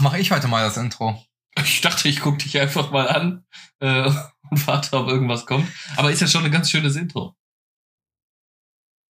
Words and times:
Ach, 0.00 0.04
mach 0.04 0.14
ich 0.14 0.30
heute 0.30 0.48
mal 0.48 0.64
das 0.64 0.78
Intro. 0.78 1.22
Ich 1.62 1.82
dachte, 1.82 2.08
ich 2.08 2.20
guck 2.20 2.38
dich 2.38 2.58
einfach 2.58 2.90
mal 2.90 3.06
an 3.06 3.44
äh, 3.80 4.10
und 4.50 4.66
warte, 4.66 4.96
ob 4.96 5.08
irgendwas 5.08 5.44
kommt. 5.44 5.70
Aber 5.94 6.10
ist 6.10 6.22
ja 6.22 6.26
schon 6.26 6.42
ein 6.42 6.50
ganz 6.50 6.70
schönes 6.70 6.96
Intro. 6.96 7.36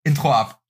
Intro 0.04 0.32
ab. 0.32 0.62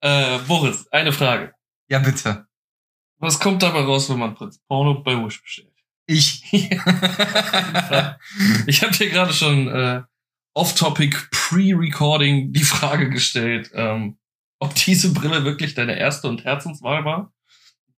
Äh, 0.00 0.38
Boris, 0.48 0.88
eine 0.90 1.12
Frage. 1.12 1.52
Ja, 1.88 2.00
bitte. 2.00 2.48
Was 3.22 3.38
kommt 3.38 3.62
dabei 3.62 3.82
raus, 3.82 4.10
wenn 4.10 4.18
man 4.18 4.34
Prinz 4.34 4.58
Porno 4.66 5.00
bei 5.00 5.12
Wish 5.12 5.40
bestellt? 5.40 5.68
Ich. 6.06 6.42
ich 8.66 8.82
habe 8.82 8.92
dir 8.92 9.10
gerade 9.10 9.32
schon 9.32 9.68
äh, 9.68 10.02
off-topic 10.54 11.16
pre-recording 11.30 12.52
die 12.52 12.64
Frage 12.64 13.08
gestellt, 13.10 13.70
ähm, 13.74 14.18
ob 14.58 14.74
diese 14.74 15.12
Brille 15.12 15.44
wirklich 15.44 15.74
deine 15.74 15.96
erste 15.96 16.26
und 16.26 16.42
Herzenswahl 16.42 17.04
war. 17.04 17.32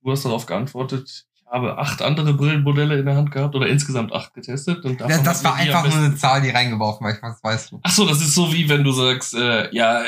Du 0.03 0.11
hast 0.11 0.27
darauf 0.27 0.45
geantwortet, 0.45 1.25
ich 1.35 1.47
habe 1.51 1.79
acht 1.79 2.03
andere 2.03 2.35
Brillenmodelle 2.35 2.99
in 2.99 3.07
der 3.07 3.17
Hand 3.17 3.31
gehabt 3.31 3.55
oder 3.55 3.67
insgesamt 3.67 4.13
acht 4.13 4.35
getestet. 4.35 4.85
Und 4.85 5.01
Ja, 5.01 5.23
das 5.23 5.43
war 5.43 5.55
einfach 5.55 5.89
nur 5.89 6.05
eine 6.05 6.17
Zahl, 6.17 6.43
die 6.43 6.51
reingeworfen 6.51 7.03
war. 7.07 7.15
Ich 7.15 7.23
was 7.23 7.43
weißt 7.43 7.73
du. 7.73 7.81
Ach 7.83 7.91
so, 7.91 8.07
das 8.07 8.21
ist 8.21 8.35
so 8.35 8.53
wie 8.53 8.69
wenn 8.69 8.85
du 8.85 8.93
sagst, 8.93 9.33
äh, 9.33 9.75
ja, 9.75 10.03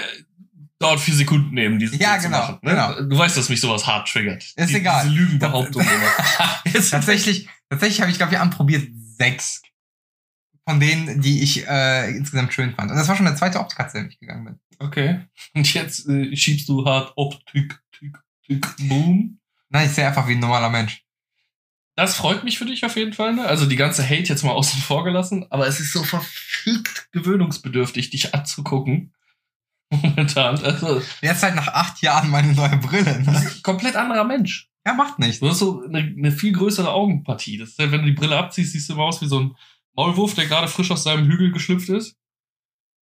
dauert 0.79 1.01
vier 1.01 1.15
Sekunden 1.15 1.55
nehmen, 1.55 1.79
diese 1.79 1.97
Ja, 1.97 2.17
genau, 2.17 2.39
machen. 2.39 2.59
Ne? 2.63 2.71
genau. 2.71 3.01
Du 3.03 3.19
weißt, 3.19 3.37
dass 3.37 3.49
mich 3.49 3.61
sowas 3.61 3.87
hart 3.87 4.09
triggert. 4.09 4.43
Ist 4.57 4.71
die, 4.71 4.77
egal. 4.77 5.05
Diese 5.05 5.17
Lügenbehauptung 5.17 5.85
Tatsächlich, 6.91 7.49
tatsächlich 7.71 8.01
habe 8.01 8.11
ich, 8.11 8.19
glaube 8.19 8.35
ich, 8.35 8.39
anprobiert 8.39 8.89
sechs 9.17 9.63
von 10.69 10.81
denen, 10.81 11.21
die 11.21 11.43
ich 11.43 11.67
äh, 11.67 12.11
insgesamt 12.11 12.53
schön 12.53 12.75
fand. 12.75 12.91
Und 12.91 12.97
das 12.97 13.09
war 13.09 13.17
schon 13.17 13.27
der 13.27 13.37
zweite 13.37 13.61
Optkatze, 13.61 13.99
den 13.99 14.09
ich 14.09 14.19
gegangen 14.19 14.45
bin. 14.45 14.61
Okay. 14.79 15.21
Und 15.55 15.73
jetzt 15.73 16.09
äh, 16.09 16.35
schiebst 16.37 16.69
du 16.69 16.85
hart 16.85 17.13
op, 17.17 17.39
tick, 17.47 17.79
tick, 17.93 18.19
tick, 18.45 18.67
boom. 18.89 19.39
Nein, 19.69 19.87
ich 19.87 19.95
sehe 19.95 20.07
einfach 20.07 20.27
wie 20.29 20.33
ein 20.33 20.41
normaler 20.41 20.71
Mensch. 20.71 21.03
Das 21.95 22.15
freut 22.15 22.45
mich 22.45 22.59
für 22.59 22.67
dich 22.67 22.85
auf 22.85 22.97
jeden 22.97 23.15
Fall. 23.15 23.35
Ne? 23.35 23.47
Also 23.47 23.65
die 23.65 23.77
ganze 23.77 24.05
Hate 24.05 24.25
jetzt 24.25 24.43
mal 24.43 24.53
außen 24.53 24.83
vor 24.83 25.05
gelassen. 25.05 25.47
Aber 25.51 25.67
es 25.67 25.81
ist 25.81 25.93
so 25.93 26.03
verfickt 26.03 27.09
gewöhnungsbedürftig, 27.13 28.11
dich 28.11 28.35
anzugucken. 28.35 29.15
Momentan. 29.91 30.59
Also, 30.63 31.01
Jetzt 31.23 31.43
halt 31.43 31.55
nach 31.55 31.69
acht 31.69 32.03
Jahren 32.03 32.31
meine 32.31 32.53
neue 32.53 32.77
Brille. 32.79 33.23
Ne? 33.23 33.51
komplett 33.63 33.97
anderer 33.97 34.25
Mensch. 34.25 34.69
Ja, 34.87 34.95
macht 34.95 35.19
nichts. 35.19 35.41
Du 35.41 35.49
hast 35.49 35.59
so 35.59 35.83
eine, 35.85 35.99
eine 35.99 36.33
viel 36.33 36.53
größere 36.53 36.93
Augenpartie. 36.93 37.59
Das 37.59 37.71
ist 37.71 37.79
ja, 37.79 37.91
wenn 37.91 38.03
du 38.03 38.07
die 38.07 38.13
Brille 38.13 38.37
abziehst, 38.37 38.73
siehst 38.73 38.89
du 38.89 38.95
immer 38.95 39.05
aus 39.05 39.21
wie 39.21 39.27
so 39.27 39.41
ein 39.41 39.57
Maulwurf, 39.95 40.35
der 40.35 40.47
gerade 40.47 40.69
frisch 40.69 40.91
aus 40.91 41.03
seinem 41.03 41.27
Hügel 41.27 41.51
geschlüpft 41.51 41.89
ist. 41.89 42.17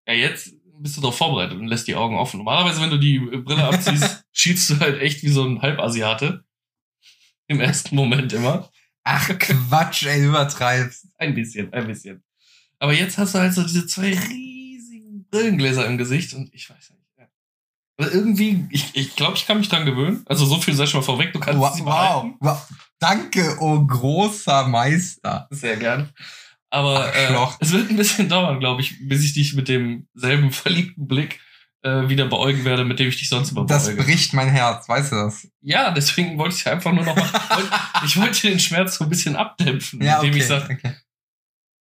Ja, 0.06 0.14
jetzt 0.14 0.54
bist 0.78 0.96
du 0.96 1.00
darauf 1.00 1.16
vorbereitet 1.16 1.58
und 1.58 1.66
lässt 1.66 1.88
die 1.88 1.94
Augen 1.94 2.16
offen. 2.16 2.38
Normalerweise, 2.38 2.80
wenn 2.80 2.90
du 2.90 2.98
die 2.98 3.18
Brille 3.18 3.64
abziehst, 3.64 4.24
schielst 4.32 4.70
du 4.70 4.80
halt 4.80 5.00
echt 5.00 5.22
wie 5.22 5.28
so 5.28 5.44
ein 5.44 5.62
Halbasiate. 5.62 6.44
Im 7.48 7.60
ersten 7.60 7.96
Moment 7.96 8.32
immer. 8.32 8.70
Ach, 9.04 9.28
Quatsch, 9.38 10.06
ey, 10.06 10.24
übertreibst. 10.24 11.08
Ein 11.18 11.34
bisschen, 11.34 11.72
ein 11.72 11.86
bisschen. 11.86 12.22
Aber 12.78 12.92
jetzt 12.92 13.18
hast 13.18 13.34
du 13.34 13.40
halt 13.40 13.54
so 13.54 13.62
diese 13.62 13.86
zwei 13.86 14.14
riesigen 14.14 14.51
Brillengläser 15.32 15.84
im 15.86 15.98
Gesicht 15.98 16.32
und 16.34 16.54
ich 16.54 16.70
weiß 16.70 16.90
nicht. 16.90 17.02
ja. 17.18 17.26
Aber 17.98 18.12
irgendwie, 18.12 18.66
ich, 18.70 18.94
ich 18.94 19.16
glaube, 19.16 19.36
ich 19.36 19.46
kann 19.46 19.58
mich 19.58 19.68
dran 19.68 19.84
gewöhnen. 19.86 20.22
Also 20.26 20.46
so 20.46 20.60
viel 20.60 20.74
sei 20.74 20.86
schon 20.86 21.00
mal 21.00 21.04
vorweg, 21.06 21.32
du 21.32 21.40
kannst 21.40 21.58
Wow, 21.60 21.74
sie 21.74 21.80
wow, 21.84 21.86
behalten. 21.86 22.36
wow. 22.40 22.68
Danke, 23.00 23.56
oh 23.58 23.84
großer 23.84 24.68
Meister. 24.68 25.48
Sehr 25.50 25.76
gern. 25.76 26.10
Aber 26.70 27.14
äh, 27.14 27.26
Arschloch. 27.26 27.56
es 27.60 27.72
wird 27.72 27.90
ein 27.90 27.96
bisschen 27.96 28.28
dauern, 28.30 28.60
glaube 28.60 28.80
ich, 28.82 28.96
bis 29.08 29.24
ich 29.24 29.32
dich 29.34 29.54
mit 29.54 29.68
demselben 29.68 30.52
verliebten 30.52 31.06
Blick 31.08 31.40
äh, 31.82 32.08
wieder 32.08 32.26
beäugen 32.26 32.64
werde, 32.64 32.84
mit 32.84 32.98
dem 33.00 33.08
ich 33.08 33.18
dich 33.18 33.28
sonst 33.28 33.50
immer 33.50 33.66
Das 33.66 33.86
beäuge. 33.86 34.04
bricht 34.04 34.32
mein 34.34 34.48
Herz, 34.48 34.88
weißt 34.88 35.12
du 35.12 35.16
das? 35.16 35.48
Ja, 35.60 35.90
deswegen 35.90 36.38
wollte 36.38 36.54
ich 36.56 36.66
einfach 36.68 36.92
nur 36.92 37.04
noch 37.04 37.16
mal, 37.16 37.28
ich 38.06 38.16
wollte 38.16 38.40
den 38.48 38.60
Schmerz 38.60 38.96
so 38.96 39.04
ein 39.04 39.10
bisschen 39.10 39.34
abdämpfen, 39.36 40.00
Ja, 40.00 40.16
indem 40.16 40.30
okay. 40.30 40.38
ich 40.40 40.46
sage, 40.46 40.72
okay. 40.74 40.94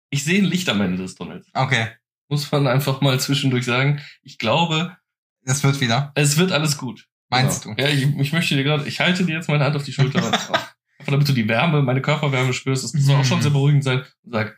ich 0.10 0.24
sehe 0.24 0.40
ein 0.42 0.46
Licht 0.46 0.68
am 0.70 0.82
Ende 0.82 0.98
des 0.98 1.16
Tunnels. 1.16 1.48
okay, 1.54 1.88
Muss 2.32 2.52
man 2.52 2.66
einfach 2.66 3.02
mal 3.02 3.20
zwischendurch 3.20 3.66
sagen. 3.66 4.02
Ich 4.24 4.38
glaube, 4.40 4.98
das 5.44 5.64
wird 5.64 5.82
wieder. 5.82 6.12
es 6.16 6.38
wird 6.38 6.52
alles 6.52 6.78
gut. 6.78 7.08
Meinst 7.30 7.64
Genau. 7.64 7.76
du? 7.76 7.82
Ja, 7.84 7.90
ich, 7.90 8.04
ich 8.04 8.34
möchte 8.34 8.56
dir 8.56 8.64
gerade, 8.64 8.88
ich 8.88 9.00
halte 9.02 9.26
dir 9.26 9.36
jetzt 9.36 9.50
meine 9.50 9.64
Hand 9.66 9.76
auf 9.76 9.84
die 9.84 9.94
Schulter. 9.94 10.26
einfach 11.00 11.12
damit 11.12 11.28
du 11.28 11.34
die 11.34 11.48
Wärme, 11.48 11.82
meine 11.82 12.02
Körperwärme 12.02 12.54
spürst. 12.54 12.84
Das 12.84 12.92
soll 12.94 13.18
auch 13.18 13.26
schon 13.26 13.40
Mhm. 13.40 13.42
sehr 13.44 13.52
beruhigend 13.52 13.84
sein. 13.84 14.04
Und 14.24 14.32
sag, 14.32 14.58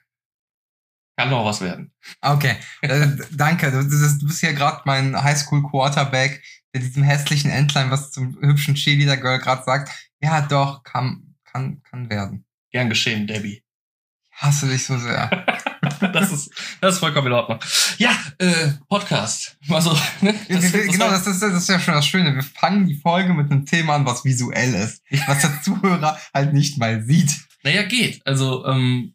kann 1.18 1.30
noch 1.30 1.46
was 1.46 1.62
werden. 1.62 1.92
Okay, 2.22 2.56
äh, 2.82 3.08
danke. 3.32 3.72
Du, 3.72 3.84
du, 3.84 4.26
bist 4.28 4.40
hier 4.40 4.54
gerade 4.54 4.82
mein 4.86 5.22
Highschool-Quarterback, 5.22 6.44
der 6.74 6.82
diesem 6.82 7.04
hässlichen 7.04 7.50
Entlein, 7.52 7.90
was 7.92 8.12
zum 8.12 8.38
hübschen 8.40 8.76
Cheerleader-Girl 8.76 9.40
gerade 9.40 9.64
sagt. 9.64 9.92
Ja, 10.22 10.42
doch, 10.42 10.84
kann, 10.84 11.36
kann, 11.46 11.82
kann 11.84 12.10
werden. 12.10 12.46
Gern 12.72 12.90
geschehen, 12.90 13.26
Debbie. 13.28 13.64
Ich 14.32 14.42
hasse 14.42 14.68
dich 14.68 14.86
so 14.86 14.98
sehr. 14.98 15.46
das 16.14 16.32
ist, 16.32 16.52
das 16.82 16.96
ist 16.96 17.00
vollkommen 17.00 17.28
in 17.28 17.34
Ordnung. 17.34 17.60
Ja, 17.98 18.12
äh, 18.40 18.72
Podcast. 18.90 19.58
Also, 19.70 19.98
ne, 20.22 20.34
das, 20.50 20.72
das 20.72 20.88
genau, 20.88 21.10
das 21.10 21.28
ist, 21.28 21.42
das 21.42 21.54
ist 21.54 21.70
ja 21.70 21.80
schon 21.80 21.94
das 21.94 22.06
Schöne. 22.06 22.36
Wir 22.36 22.44
fangen 22.44 22.86
die 22.88 22.96
Folge 22.96 23.34
mit 23.34 23.52
einem 23.52 23.66
Thema 23.66 23.96
an, 23.96 24.06
was 24.06 24.24
visuell 24.26 24.74
ist. 24.74 25.02
Was 25.28 25.42
der 25.42 25.62
Zuhörer 25.62 26.18
halt 26.34 26.54
nicht 26.54 26.78
mal 26.78 27.04
sieht. 27.04 27.40
Naja, 27.64 27.84
geht. 27.84 28.22
Also, 28.26 28.66
ähm, 28.66 29.14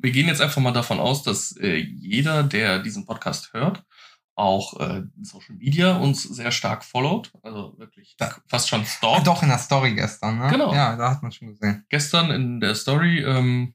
wir 0.00 0.12
gehen 0.12 0.28
jetzt 0.28 0.40
einfach 0.40 0.60
mal 0.62 0.72
davon 0.72 1.00
aus, 1.00 1.22
dass 1.22 1.56
äh, 1.56 1.76
jeder, 1.76 2.42
der 2.42 2.78
diesen 2.80 3.06
Podcast 3.06 3.52
hört, 3.52 3.82
auch 4.38 4.78
äh, 4.80 5.02
Social 5.22 5.56
Media 5.56 5.96
uns 5.96 6.22
sehr 6.22 6.50
stark 6.52 6.84
followt. 6.84 7.32
Also 7.42 7.74
wirklich 7.78 8.14
Da- 8.18 8.36
fast 8.48 8.68
schon 8.68 8.84
stalkt. 8.84 9.26
doch, 9.26 9.42
in 9.42 9.48
der 9.48 9.58
Story 9.58 9.94
gestern, 9.94 10.38
ne? 10.38 10.48
Genau. 10.50 10.74
Ja, 10.74 10.94
da 10.96 11.10
hat 11.10 11.22
man 11.22 11.32
schon 11.32 11.48
gesehen. 11.48 11.84
Gestern 11.88 12.30
in 12.30 12.60
der 12.60 12.74
Story, 12.74 13.20
ähm, 13.20 13.74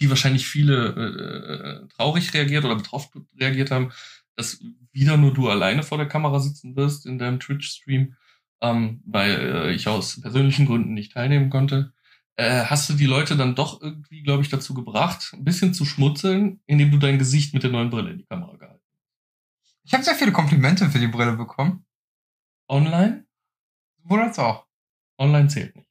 die 0.00 0.08
wahrscheinlich 0.10 0.46
viele 0.46 0.94
äh, 0.94 1.84
äh, 1.84 1.88
traurig 1.88 2.32
reagiert 2.34 2.64
oder 2.64 2.76
betroffen 2.76 3.26
reagiert 3.38 3.70
haben, 3.70 3.92
dass 4.36 4.62
wieder 4.92 5.16
nur 5.16 5.34
du 5.34 5.48
alleine 5.48 5.82
vor 5.82 5.98
der 5.98 6.08
Kamera 6.08 6.38
sitzen 6.40 6.76
wirst 6.76 7.06
in 7.06 7.18
deinem 7.18 7.40
Twitch-Stream, 7.40 8.14
ähm, 8.60 9.02
weil 9.04 9.32
äh, 9.32 9.72
ich 9.72 9.88
aus 9.88 10.20
persönlichen 10.20 10.66
Gründen 10.66 10.94
nicht 10.94 11.12
teilnehmen 11.12 11.50
konnte. 11.50 11.92
Äh, 12.36 12.64
hast 12.66 12.88
du 12.88 12.94
die 12.94 13.06
Leute 13.06 13.36
dann 13.36 13.56
doch 13.56 13.82
irgendwie, 13.82 14.22
glaube 14.22 14.42
ich, 14.42 14.48
dazu 14.48 14.74
gebracht, 14.74 15.32
ein 15.32 15.44
bisschen 15.44 15.74
zu 15.74 15.84
schmutzeln, 15.84 16.60
indem 16.66 16.92
du 16.92 16.98
dein 16.98 17.18
Gesicht 17.18 17.52
mit 17.52 17.64
der 17.64 17.70
neuen 17.70 17.90
Brille 17.90 18.10
in 18.10 18.18
die 18.18 18.26
Kamera 18.26 18.56
gehalten 18.56 18.84
hast? 18.84 19.78
Ich 19.82 19.92
habe 19.92 20.04
sehr 20.04 20.14
viele 20.14 20.32
Komplimente 20.32 20.88
für 20.88 21.00
die 21.00 21.08
Brille 21.08 21.32
bekommen. 21.32 21.84
Online? 22.68 23.26
Sowohl 24.02 24.22
als 24.22 24.38
auch. 24.38 24.66
Online 25.18 25.48
zählt 25.48 25.74
nicht. 25.74 25.87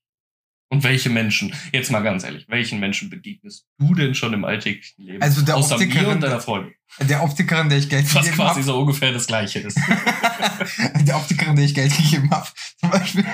Und 0.70 0.84
welche 0.84 1.10
Menschen, 1.10 1.54
jetzt 1.72 1.92
mal 1.92 2.02
ganz 2.02 2.26
ehrlich, 2.26 2.46
welchen 2.50 2.80
Menschen 2.80 3.10
begegnest 3.10 3.66
du 3.80 3.94
denn 3.96 4.14
schon 4.16 4.34
im 4.34 4.44
alltäglichen 4.44 5.02
Leben? 5.02 5.22
Also 5.22 5.42
der 5.42 5.56
Außer 5.56 5.78
mir 5.78 5.86
Optikerin- 5.86 6.06
und 6.08 6.22
deiner 6.22 6.42
Freundin. 6.42 6.74
Der 7.00 7.24
Optikerin, 7.24 7.70
der 7.70 7.78
ich 7.78 7.90
Geld 7.90 8.04
Was 8.14 8.26
gegeben 8.26 8.36
quasi 8.36 8.54
habe. 8.56 8.64
so 8.64 8.80
ungefähr 8.80 9.14
das 9.14 9.28
gleiche 9.28 9.60
ist. 9.60 9.78
der 11.08 11.16
Optikerin, 11.16 11.56
der 11.56 11.66
ich 11.66 11.74
Geld 11.74 11.96
gegeben 11.96 12.30
habe. 12.32 12.48
Zum 12.80 12.90
Beispiel. 12.92 13.26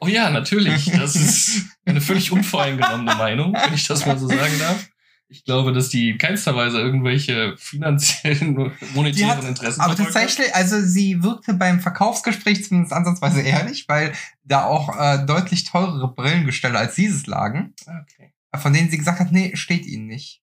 Oh 0.00 0.06
ja, 0.06 0.30
natürlich. 0.30 0.90
Das 0.92 1.16
ist 1.16 1.66
eine 1.86 2.00
völlig 2.00 2.30
unvoreingenommene 2.30 3.14
Meinung, 3.14 3.54
wenn 3.54 3.74
ich 3.74 3.86
das 3.86 4.04
mal 4.04 4.18
so 4.18 4.28
sagen 4.28 4.58
darf. 4.58 4.88
Ich 5.32 5.44
glaube, 5.44 5.72
dass 5.72 5.88
die 5.90 6.10
in 6.10 6.18
keinster 6.18 6.56
Weise 6.56 6.80
irgendwelche 6.80 7.54
finanziellen, 7.56 8.72
monetären 8.94 9.36
hat- 9.38 9.44
Interessen 9.44 9.80
Aber 9.80 9.94
tatsächlich, 9.94 10.52
also 10.56 10.80
sie 10.80 11.22
wirkte 11.22 11.54
beim 11.54 11.78
Verkaufsgespräch 11.80 12.64
zumindest 12.64 12.92
ansatzweise 12.92 13.40
ehrlich, 13.40 13.88
weil 13.88 14.12
da 14.42 14.64
auch 14.64 14.98
äh, 14.98 15.24
deutlich 15.24 15.62
teurere 15.64 16.12
Brillengestelle 16.12 16.76
als 16.76 16.96
dieses 16.96 17.26
lagen, 17.28 17.74
Okay. 17.86 18.32
von 18.56 18.72
denen 18.72 18.90
sie 18.90 18.98
gesagt 18.98 19.20
hat, 19.20 19.30
nee, 19.30 19.54
steht 19.54 19.86
ihnen 19.86 20.06
nicht. 20.08 20.42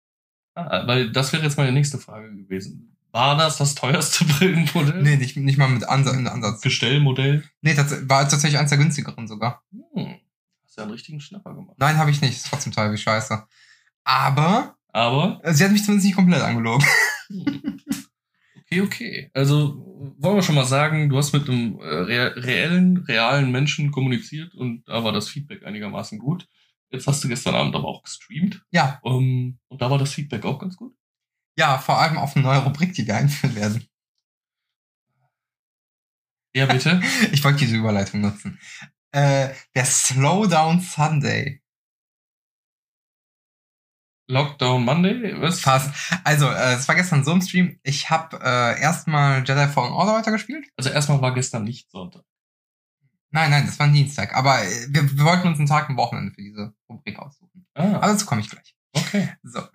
Ah, 0.56 0.88
weil 0.88 1.12
das 1.12 1.34
wäre 1.34 1.44
jetzt 1.44 1.58
meine 1.58 1.74
nächste 1.74 1.98
Frage 1.98 2.34
gewesen. 2.34 2.96
War 3.12 3.36
das 3.36 3.58
das 3.58 3.76
teuerste 3.76 4.24
Brillenmodell? 4.40 5.04
Nee, 5.04 5.18
nicht, 5.18 5.36
nicht 5.36 5.58
mal 5.58 5.68
mit 5.68 5.84
Ansatz, 5.88 6.16
Ansatz. 6.16 6.62
Gestellmodell? 6.62 7.44
Nee, 7.62 7.74
tats 7.76 8.08
war 8.10 8.28
tatsächlich 8.28 8.58
eins 8.58 8.70
der 8.70 8.78
günstigeren 8.80 9.28
sogar. 9.28 9.64
Hm. 9.94 10.16
Hast 10.66 10.78
ja 10.78 10.84
einen 10.84 10.94
richtigen 10.94 11.20
Schnapper 11.20 11.54
gemacht. 11.54 11.76
Nein, 11.78 11.98
habe 11.98 12.10
ich 12.12 12.22
nicht. 12.22 12.38
Ist 12.38 12.48
trotzdem 12.50 12.72
teuer 12.72 12.92
wie 12.94 12.98
scheiße. 12.98 13.44
Aber 14.06 14.77
Aber 14.98 15.40
äh, 15.44 15.54
sie 15.54 15.64
hat 15.64 15.72
mich 15.72 15.84
zumindest 15.84 16.08
nicht 16.08 16.16
komplett 16.16 16.42
angelogen. 16.42 16.86
Okay, 18.70 18.82
okay. 18.82 19.32
Also 19.34 19.82
wollen 20.18 20.36
wir 20.36 20.42
schon 20.42 20.56
mal 20.56 20.66
sagen, 20.66 21.08
du 21.08 21.16
hast 21.18 21.32
mit 21.32 21.48
einem 21.50 21.80
äh, 21.80 21.86
reellen, 21.86 22.98
realen 22.98 23.50
Menschen 23.50 23.92
kommuniziert 23.92 24.54
und 24.56 24.86
da 24.90 25.06
war 25.06 25.14
das 25.14 25.30
Feedback 25.30 25.66
einigermaßen 25.66 26.20
gut. 26.20 26.50
Jetzt 26.90 27.08
hast 27.08 27.24
du 27.24 27.30
gestern 27.30 27.56
Abend 27.56 27.74
aber 27.76 27.88
auch 27.88 28.04
gestreamt 28.04 28.66
Ja, 28.72 29.00
um, 29.04 29.58
und 29.70 29.82
da 29.82 29.90
war 29.90 29.98
das 29.98 30.14
Feedback 30.14 30.44
auch 30.44 30.60
ganz 30.60 30.76
gut. 30.76 30.94
ja, 31.58 31.78
vor 31.78 31.98
allem 31.98 32.18
auf 32.18 32.36
eine 32.36 32.44
neue 32.44 32.62
Rubrik, 32.66 32.92
die 32.94 33.08
wir 33.08 33.16
einführen 33.16 33.56
werden. 33.56 33.88
Ja, 36.54 36.66
bitte. 36.66 37.02
Ich 37.32 37.42
wollte 37.46 37.60
diese 37.60 37.78
Überleitung 37.78 38.20
nutzen. 38.20 38.60
Äh, 39.14 39.54
der 39.76 39.86
Slowdown 39.86 40.82
Sunday. 40.82 41.62
Lockdown 44.28 44.84
Monday? 44.84 45.40
Was? 45.42 45.60
Fast. 45.62 45.92
Also, 46.24 46.50
äh, 46.50 46.74
es 46.74 46.88
war 46.88 46.96
gestern 46.96 47.24
so 47.24 47.32
im 47.32 47.42
Stream. 47.42 47.80
Ich 47.84 48.10
habe 48.10 48.38
äh, 48.44 48.82
erstmal 48.82 49.40
Jedi 49.48 49.68
Fallen 49.68 49.94
Order 49.94 50.14
weitergespielt. 50.16 50.68
Also 50.78 50.90
erstmal 50.90 51.22
war 51.22 51.34
gestern 51.34 51.64
nicht 51.64 51.90
Sonntag. 51.90 52.24
Nein, 53.32 53.52
nein, 53.52 53.66
das 53.66 53.78
war 53.80 53.88
ein 53.88 53.94
Dienstag. 53.94 54.36
Aber 54.36 54.62
äh, 54.64 54.88
wir, 54.90 55.18
wir 55.18 55.24
wollten 55.26 55.48
uns 55.48 55.60
einen 55.60 55.68
Tag 55.68 55.90
am 55.90 55.98
Wochenende 55.98 56.32
für 56.34 56.42
diese 56.42 56.74
Rubrik 56.90 57.20
aussuchen. 57.20 57.66
Ah, 57.74 57.96
Aber 57.96 58.08
dazu 58.08 58.26
komme 58.26 58.42
ich 58.42 58.50
gleich. 58.50 58.76
okay. 58.94 59.30
So. 59.44 59.62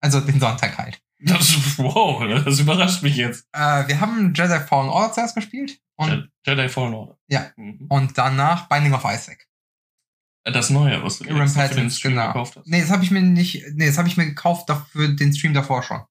Also 0.00 0.20
den 0.20 0.38
Sonntag 0.38 0.76
halt. 0.76 1.00
Das, 1.20 1.78
wow, 1.78 2.22
das 2.44 2.58
überrascht 2.58 3.02
mich 3.02 3.16
jetzt. 3.16 3.46
Äh, 3.52 3.88
wir 3.88 4.00
haben 4.02 4.34
Jedi 4.34 4.58
Fallen 4.60 4.90
Order 4.90 5.10
zuerst 5.14 5.34
gespielt 5.34 5.80
und, 5.96 6.10
Je- 6.10 6.24
Jedi 6.46 6.68
Fallen 6.68 6.92
Order. 6.92 7.16
Ja. 7.28 7.46
Mhm. 7.56 7.86
und 7.88 8.18
danach 8.18 8.68
Binding 8.68 8.92
of 8.92 9.04
Isaac. 9.06 9.46
Das 10.44 10.68
Neue, 10.70 11.02
was 11.02 11.18
du 11.18 11.24
Aaron 11.24 11.42
extra 11.42 11.68
für 11.68 11.74
den 11.76 11.90
Stream 11.90 12.12
genau. 12.14 12.26
gekauft 12.28 12.56
hast. 12.56 12.66
Nee, 12.66 12.80
das 12.82 12.90
habe 12.90 13.02
ich 13.02 13.10
mir 13.10 13.22
nicht. 13.22 13.62
Nee, 13.74 13.86
das 13.86 13.96
habe 13.96 14.08
ich 14.08 14.16
mir 14.18 14.26
gekauft 14.26 14.68
für 14.92 15.08
den 15.08 15.32
Stream 15.34 15.54
davor 15.54 15.82
schon. 15.82 16.02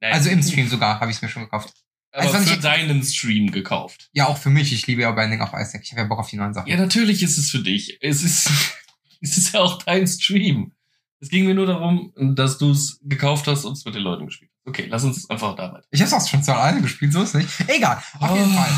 Nein, 0.00 0.12
Also 0.14 0.30
im 0.30 0.42
Stream 0.42 0.68
sogar 0.68 0.98
habe 1.00 1.10
ich 1.10 1.16
es 1.18 1.22
mir 1.22 1.28
schon 1.28 1.42
gekauft. 1.44 1.74
Aber 2.12 2.22
Also 2.24 2.38
für 2.38 2.54
ich- 2.54 2.60
deinen 2.60 3.02
Stream 3.02 3.50
gekauft. 3.50 4.08
Ja, 4.14 4.28
auch 4.28 4.38
für 4.38 4.48
mich. 4.48 4.72
Ich 4.72 4.86
liebe 4.86 5.02
ja 5.02 5.10
Binding 5.12 5.42
of 5.42 5.50
Isaac. 5.52 5.82
Ich 5.84 5.90
habe 5.92 6.02
ja 6.02 6.06
Bock 6.06 6.18
auf 6.20 6.30
die 6.30 6.36
neuen 6.36 6.54
Sachen. 6.54 6.68
Ja, 6.68 6.76
natürlich 6.78 7.22
ist 7.22 7.36
es 7.36 7.50
für 7.50 7.58
dich. 7.58 7.98
Es 8.00 8.22
ist, 8.22 8.48
es 9.20 9.36
ist 9.36 9.52
ja 9.52 9.60
auch 9.60 9.82
dein 9.82 10.06
Stream. 10.06 10.72
Es 11.20 11.28
ging 11.28 11.44
mir 11.46 11.54
nur 11.54 11.66
darum, 11.66 12.12
dass 12.34 12.56
du 12.58 12.70
es 12.72 12.98
gekauft 13.02 13.46
hast 13.46 13.64
und 13.64 13.72
es 13.72 13.84
mit 13.84 13.94
den 13.94 14.02
Leuten 14.02 14.26
gespielt 14.26 14.50
hast. 14.54 14.68
Okay, 14.68 14.86
lass 14.88 15.04
uns 15.04 15.28
einfach 15.30 15.54
da 15.56 15.72
weiter. 15.72 15.84
Ich 15.90 16.00
habe 16.00 16.08
es 16.08 16.12
auch 16.14 16.26
schon 16.28 16.42
zu 16.42 16.54
alleine 16.54 16.80
gespielt, 16.82 17.12
so 17.12 17.22
ist 17.22 17.34
nicht. 17.34 17.48
Egal. 17.68 18.02
Auf 18.20 18.36
jeden 18.36 18.52
Fall. 18.52 18.70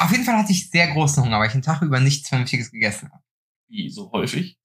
Auf 0.00 0.10
jeden 0.12 0.24
Fall 0.24 0.36
hatte 0.36 0.52
ich 0.52 0.70
sehr 0.70 0.88
großen 0.92 1.22
Hunger, 1.24 1.38
weil 1.38 1.46
ich 1.48 1.52
den 1.52 1.62
Tag 1.62 1.82
über 1.82 2.00
nichts 2.00 2.28
Vernünftiges 2.28 2.70
gegessen 2.70 3.10
habe. 3.12 3.22
Wie 3.68 3.90
so 3.90 4.10
häufig. 4.12 4.58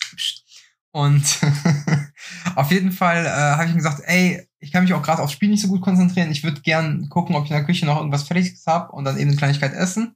Und 0.91 1.23
auf 2.55 2.71
jeden 2.71 2.91
Fall 2.91 3.25
äh, 3.25 3.29
habe 3.29 3.65
ich 3.65 3.71
mir 3.71 3.77
gesagt, 3.77 4.01
ey, 4.05 4.45
ich 4.59 4.71
kann 4.71 4.83
mich 4.83 4.93
auch 4.93 5.01
gerade 5.01 5.21
aufs 5.21 5.33
Spiel 5.33 5.49
nicht 5.49 5.61
so 5.61 5.67
gut 5.67 5.81
konzentrieren. 5.81 6.31
Ich 6.31 6.43
würde 6.43 6.61
gern 6.61 7.09
gucken, 7.09 7.35
ob 7.35 7.45
ich 7.45 7.51
in 7.51 7.57
der 7.57 7.65
Küche 7.65 7.85
noch 7.85 7.97
irgendwas 7.97 8.23
Fertiges 8.23 8.65
habe 8.67 8.91
und 8.91 9.05
dann 9.05 9.17
eben 9.17 9.29
eine 9.29 9.37
Kleinigkeit 9.37 9.73
essen. 9.73 10.15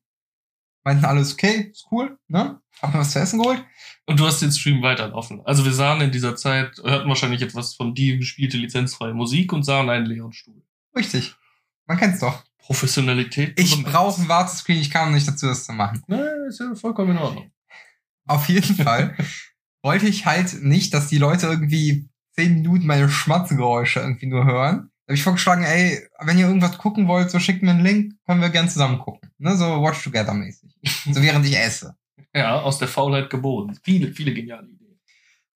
Meinten 0.83 1.05
alles 1.05 1.33
okay, 1.33 1.71
ist 1.71 1.87
cool, 1.91 2.19
ne? 2.27 2.61
Hab 2.79 2.93
mir 2.93 2.99
was 2.99 3.11
zu 3.11 3.19
essen 3.19 3.39
geholt. 3.39 3.63
Und 4.05 4.19
du 4.19 4.27
hast 4.27 4.41
den 4.41 4.51
Stream 4.51 4.83
weiterlaufen. 4.83 5.41
Also 5.45 5.65
wir 5.65 5.73
sahen 5.73 6.01
in 6.01 6.11
dieser 6.11 6.35
Zeit, 6.35 6.77
hörten 6.83 7.09
wahrscheinlich 7.09 7.41
etwas 7.41 7.73
von 7.73 7.95
dir 7.95 8.17
gespielte 8.17 8.57
lizenzfreie 8.57 9.13
Musik 9.13 9.51
und 9.51 9.63
sahen 9.63 9.89
einen 9.89 10.05
leeren 10.05 10.33
Stuhl. 10.33 10.61
Richtig. 10.95 11.35
Man 11.87 11.97
kennt's 11.97 12.19
doch. 12.19 12.43
Professionalität. 12.59 13.59
Ich 13.59 13.83
brauche 13.83 14.21
ein 14.21 14.27
Wartescreen, 14.27 14.79
ich 14.79 14.91
kam 14.91 15.13
nicht 15.13 15.27
dazu, 15.27 15.47
das 15.47 15.65
zu 15.65 15.73
machen. 15.73 16.03
Na, 16.07 16.23
ist 16.47 16.59
ja 16.59 16.75
vollkommen 16.75 17.11
in 17.11 17.17
Ordnung. 17.17 17.51
Auf 18.27 18.49
jeden 18.49 18.75
Fall 18.75 19.15
wollte 19.81 20.07
ich 20.07 20.25
halt 20.25 20.63
nicht, 20.63 20.93
dass 20.93 21.07
die 21.07 21.17
Leute 21.17 21.47
irgendwie 21.47 22.09
zehn 22.31 22.55
Minuten 22.55 22.87
meine 22.87 23.09
Schmatzgeräusche 23.09 23.99
irgendwie 23.99 24.25
nur 24.25 24.45
hören. 24.45 24.89
Da 25.05 25.11
habe 25.11 25.15
ich 25.15 25.23
vorgeschlagen, 25.23 25.63
ey, 25.63 26.01
wenn 26.19 26.39
ihr 26.39 26.47
irgendwas 26.47 26.79
gucken 26.79 27.07
wollt, 27.07 27.29
so 27.29 27.39
schickt 27.39 27.61
mir 27.61 27.71
einen 27.71 27.83
Link, 27.83 28.13
können 28.25 28.41
wir 28.41 28.49
gern 28.49 28.67
zusammen 28.67 28.97
gucken. 28.97 29.29
Ne, 29.37 29.55
so 29.55 29.81
Watch 29.83 30.03
Together 30.03 30.33
mäßig. 30.33 30.75
So 31.13 31.21
während 31.21 31.45
ich 31.45 31.55
esse. 31.55 31.95
Ja, 32.33 32.59
aus 32.61 32.79
der 32.79 32.87
Faulheit 32.87 33.29
geboren. 33.29 33.77
Viele, 33.83 34.11
viele 34.11 34.33
geniale 34.33 34.67
Ideen. 34.67 34.99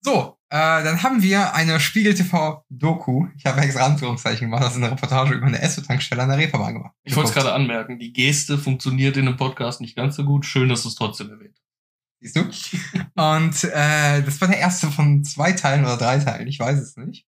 So, 0.01 0.37
äh, 0.49 0.83
dann 0.83 1.01
haben 1.03 1.21
wir 1.23 1.53
eine 1.55 1.79
Spiegel 1.79 2.13
TV 2.13 2.63
Doku. 2.69 3.27
Ich 3.35 3.45
habe 3.45 3.61
extra 3.61 3.85
Anführungszeichen 3.85 4.47
gemacht, 4.47 4.63
das 4.63 4.73
ist 4.73 4.77
eine 4.77 4.91
Reportage 4.91 5.33
über 5.33 5.47
eine 5.47 5.61
Esso-Tankstelle 5.61 6.21
an 6.21 6.29
der 6.29 6.37
Reeperbahn 6.37 6.75
gemacht. 6.75 6.95
Ich 7.03 7.15
wollte 7.15 7.29
es 7.29 7.35
gerade 7.35 7.51
anmerken, 7.51 7.99
die 7.99 8.13
Geste 8.13 8.57
funktioniert 8.59 9.17
in 9.17 9.27
einem 9.27 9.37
Podcast 9.37 9.81
nicht 9.81 9.95
ganz 9.95 10.15
so 10.15 10.23
gut. 10.23 10.45
Schön, 10.45 10.69
dass 10.69 10.83
du 10.83 10.89
es 10.89 10.95
trotzdem 10.95 11.31
erwähnt 11.31 11.59
Siehst 12.21 12.35
du? 12.35 12.41
Und 13.15 13.63
äh, 13.63 14.21
das 14.23 14.41
war 14.41 14.47
der 14.47 14.59
erste 14.59 14.91
von 14.91 15.23
zwei 15.23 15.53
Teilen 15.53 15.85
oder 15.85 15.97
drei 15.97 16.19
Teilen, 16.19 16.47
ich 16.47 16.59
weiß 16.59 16.79
es 16.79 16.97
nicht. 16.97 17.25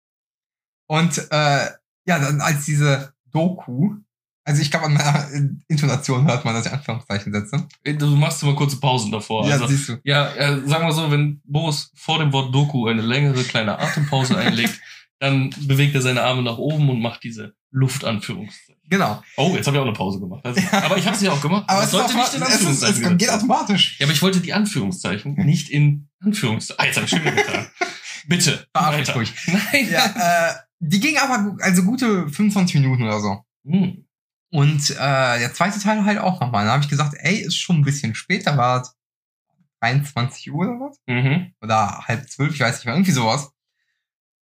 Und 0.88 1.17
äh, 1.31 1.67
ja, 2.05 2.19
dann 2.19 2.41
als 2.41 2.65
diese 2.65 3.13
Doku, 3.31 3.95
also 4.43 4.61
ich 4.61 4.69
glaube 4.69 4.88
an 4.88 4.93
meiner 4.93 5.29
Intonation 5.67 6.27
hört 6.27 6.43
man, 6.43 6.53
dass 6.53 6.65
ich 6.65 6.73
Anführungszeichen 6.73 7.31
setze. 7.31 7.67
Du 7.85 8.15
machst 8.17 8.43
immer 8.43 8.55
kurze 8.55 8.79
Pausen 8.79 9.11
davor. 9.11 9.47
ja, 9.47 9.53
also, 9.53 9.67
siehst 9.67 9.89
du. 9.89 9.99
ja, 10.03 10.33
äh, 10.33 10.67
sagen 10.67 10.85
wir 10.85 10.91
so, 10.91 11.09
wenn 11.09 11.41
Boris 11.45 11.91
vor 11.95 12.19
dem 12.19 12.33
Wort 12.33 12.53
Doku 12.53 12.88
eine 12.88 13.01
längere 13.01 13.43
kleine 13.43 13.79
Atempause 13.79 14.38
einlegt, 14.38 14.81
dann 15.19 15.51
bewegt 15.61 15.95
er 15.95 16.01
seine 16.01 16.23
Arme 16.23 16.41
nach 16.41 16.57
oben 16.57 16.89
und 16.89 16.99
macht 16.99 17.23
diese 17.23 17.53
Luftanführungszeichen. 17.69 18.70
Genau. 18.91 19.23
Oh, 19.38 19.53
jetzt 19.55 19.65
habe 19.67 19.77
ich 19.77 19.81
auch 19.81 19.85
eine 19.88 19.93
Pause 19.93 20.19
gemacht. 20.19 20.45
Also, 20.45 20.59
Ja. 20.59 20.83
aber 20.83 20.97
ich 20.97 21.07
habe 21.07 21.15
sie 21.15 21.29
auch 21.29 21.39
gemacht. 21.41 21.63
Aber 21.67 21.81
es, 21.81 21.91
sollte 21.91 22.13
nicht 22.13 22.33
in 22.33 22.41
es, 22.41 22.49
ist, 22.49 22.83
Anführungszeichen 22.83 23.11
es 23.13 23.17
geht 23.17 23.29
automatisch. 23.29 23.97
Ja, 23.99 24.05
aber 24.05 24.13
ich 24.13 24.21
wollte 24.21 24.41
die 24.41 24.51
Anführungszeichen 24.51 25.33
nicht 25.35 25.69
in 25.69 26.09
Anführungszeichen. 26.21 26.81
Ah, 26.81 26.85
jetzt 26.85 26.97
habe 26.97 27.05
ich 27.05 27.09
schon 27.11 27.23
getan. 27.23 27.67
Bitte. 28.27 28.67
Verarsch 28.75 29.15
ruhig. 29.15 29.33
Nein. 29.47 29.88
Ja, 29.89 30.05
äh, 30.49 30.53
die 30.79 30.99
ging 30.99 31.17
aber 31.17 31.55
also 31.61 31.83
gute 31.83 32.27
25 32.27 32.75
Minuten 32.81 33.03
oder 33.03 33.21
so. 33.21 33.45
Hm. 33.65 34.05
Und 34.51 34.89
äh, 34.89 35.39
der 35.39 35.53
zweite 35.53 35.79
Teil 35.79 36.03
halt 36.03 36.19
auch 36.19 36.41
nochmal. 36.41 36.65
Da 36.65 36.73
habe 36.73 36.83
ich 36.83 36.89
gesagt, 36.89 37.15
ey, 37.17 37.38
ist 37.38 37.57
schon 37.57 37.77
ein 37.77 37.83
bisschen 37.85 38.13
später, 38.13 38.57
war 38.57 38.81
es 38.81 38.93
23 39.79 40.51
Uhr 40.51 40.67
oder 40.67 40.79
was? 40.89 40.97
Mhm. 41.07 41.53
oder 41.61 42.03
halb 42.07 42.29
zwölf, 42.29 42.53
ich 42.53 42.59
weiß 42.59 42.75
nicht 42.75 42.85
mehr, 42.85 42.95
irgendwie 42.95 43.11
sowas. 43.11 43.51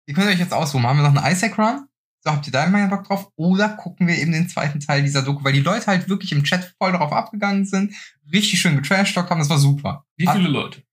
Ihr 0.06 0.14
könnt 0.14 0.26
euch 0.26 0.40
jetzt 0.40 0.52
aussuchen, 0.52 0.84
haben 0.84 0.98
wir 0.98 1.08
noch 1.08 1.16
einen 1.16 1.32
Isaac 1.32 1.56
Run? 1.56 1.86
So, 2.24 2.30
habt 2.30 2.46
ihr 2.46 2.52
da 2.52 2.66
mal 2.68 2.86
Bock 2.86 3.04
drauf? 3.04 3.32
Oder 3.34 3.70
gucken 3.70 4.06
wir 4.06 4.16
eben 4.16 4.30
den 4.30 4.48
zweiten 4.48 4.78
Teil 4.78 5.02
dieser 5.02 5.22
Doku, 5.22 5.42
weil 5.42 5.54
die 5.54 5.60
Leute 5.60 5.88
halt 5.88 6.08
wirklich 6.08 6.30
im 6.30 6.44
Chat 6.44 6.72
voll 6.78 6.92
darauf 6.92 7.12
abgegangen 7.12 7.64
sind, 7.64 7.94
richtig 8.32 8.60
schön 8.60 8.76
getrashtalkt 8.76 9.28
haben, 9.28 9.40
das 9.40 9.50
war 9.50 9.58
super. 9.58 10.06
Wie 10.16 10.28
viele 10.28 10.48
Leute? 10.48 10.84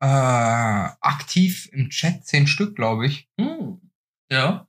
Äh, 0.00 0.06
aktiv 0.06 1.68
im 1.72 1.90
Chat 1.90 2.26
zehn 2.26 2.48
Stück, 2.48 2.74
glaube 2.74 3.06
ich. 3.06 3.28
Hm. 3.40 3.80
Ja. 4.30 4.66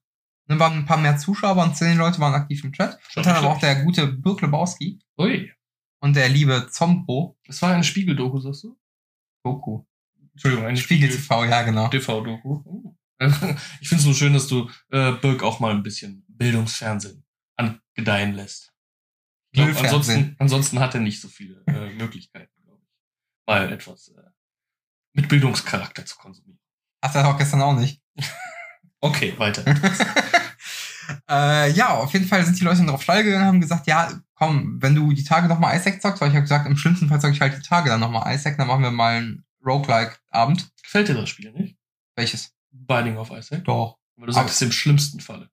Dann 0.48 0.60
waren 0.60 0.74
ein 0.74 0.86
paar 0.86 0.98
mehr 0.98 1.18
Zuschauer, 1.18 1.50
aber 1.52 1.74
zehn 1.74 1.98
Leute 1.98 2.20
waren 2.20 2.36
aktiv 2.36 2.64
im 2.64 2.72
Chat. 2.72 3.00
Schon 3.10 3.22
Und 3.22 3.28
dann 3.28 3.38
aber 3.38 3.50
auch 3.50 3.60
der 3.60 3.84
gute 3.84 4.06
Birk 4.06 4.42
Lebowski 4.42 5.00
Ui. 5.18 5.52
und 6.02 6.16
der 6.16 6.30
liebe 6.30 6.68
Zombro 6.70 7.36
Es 7.48 7.64
war 7.64 7.74
eine 7.74 7.84
Spiegeldoku, 7.84 8.40
sagst 8.40 8.64
du? 8.64 8.78
Doku. 9.44 9.84
Entschuldigung, 10.34 10.68
eine 10.68 10.78
Spiegel 10.78 11.10
TV, 11.10 11.46
ja, 11.46 11.64
genau. 11.64 11.88
TV-Doku. 11.88 12.62
Oh. 12.64 12.96
Ich 13.82 13.90
finde 13.90 14.02
es 14.02 14.06
nur 14.06 14.16
schön, 14.16 14.34
dass 14.34 14.48
du 14.48 14.70
äh, 14.92 15.14
Birk 15.14 15.44
auch 15.44 15.60
mal 15.60 15.72
ein 15.72 15.84
bisschen 15.84 16.26
Bildungsfernsehen 16.28 17.24
angedeihen 17.56 18.34
lässt. 18.34 18.74
Ich 19.52 19.64
glaub, 19.64 19.84
ansonsten, 19.84 20.36
ansonsten 20.38 20.80
hat 20.80 20.96
er 20.96 21.02
nicht 21.02 21.22
so 21.22 21.30
viele 21.30 21.64
äh, 21.68 21.94
Möglichkeiten, 21.98 22.52
glaube 22.64 22.82
ich. 22.84 22.90
Mal 23.48 23.72
etwas 23.72 24.10
äh, 24.10 24.22
mit 25.14 25.30
Bildungscharakter 25.30 26.06
zu 26.06 26.18
konsumieren. 26.18 26.60
Hat 27.02 27.16
er 27.16 27.28
auch 27.28 27.38
gestern 27.38 27.62
auch 27.62 27.78
nicht. 27.78 28.02
Okay, 29.02 29.36
weiter. 29.38 29.64
äh, 31.30 31.70
ja, 31.74 31.94
auf 31.94 32.12
jeden 32.14 32.26
Fall 32.26 32.44
sind 32.44 32.60
die 32.60 32.64
Leute 32.64 32.78
dann 32.78 32.88
drauf 32.88 33.04
steil 33.04 33.24
gegangen 33.24 33.44
und 33.44 33.48
haben 33.48 33.62
gesagt, 33.62 33.86
ja, 33.86 34.12
komm, 34.34 34.82
wenn 34.82 34.96
du 34.96 35.12
die 35.14 35.24
Tage 35.24 35.48
nochmal 35.48 35.78
Isaac 35.78 36.02
zockst, 36.02 36.22
weil 36.22 36.30
ich 36.30 36.36
habe 36.36 36.44
gesagt, 36.44 36.66
im 36.66 36.76
schlimmsten 36.76 37.08
Fall 37.08 37.22
zocke 37.22 37.34
ich 37.34 37.42
halt 37.42 37.56
die 37.56 37.62
Tage 37.62 37.90
dann 37.90 38.00
nochmal 38.00 38.34
Isaac, 38.34 38.58
dann 38.58 38.68
machen 38.68 38.82
wir 38.82 38.90
mal 38.90 39.18
einen 39.18 39.46
Roguelike-Abend. 39.64 40.72
Gefällt 40.82 41.10
dir 41.10 41.14
das 41.14 41.30
Spiel 41.30 41.52
nicht? 41.52 41.78
Welches? 42.16 42.55
Binding 42.88 43.18
of 43.18 43.32
Isaac? 43.32 43.64
Doch. 43.66 43.98
Weil 44.18 44.28
du 44.28 44.34
sagst, 44.34 44.62
im 44.62 44.72
schlimmsten 44.72 45.20
Falle. 45.20 45.50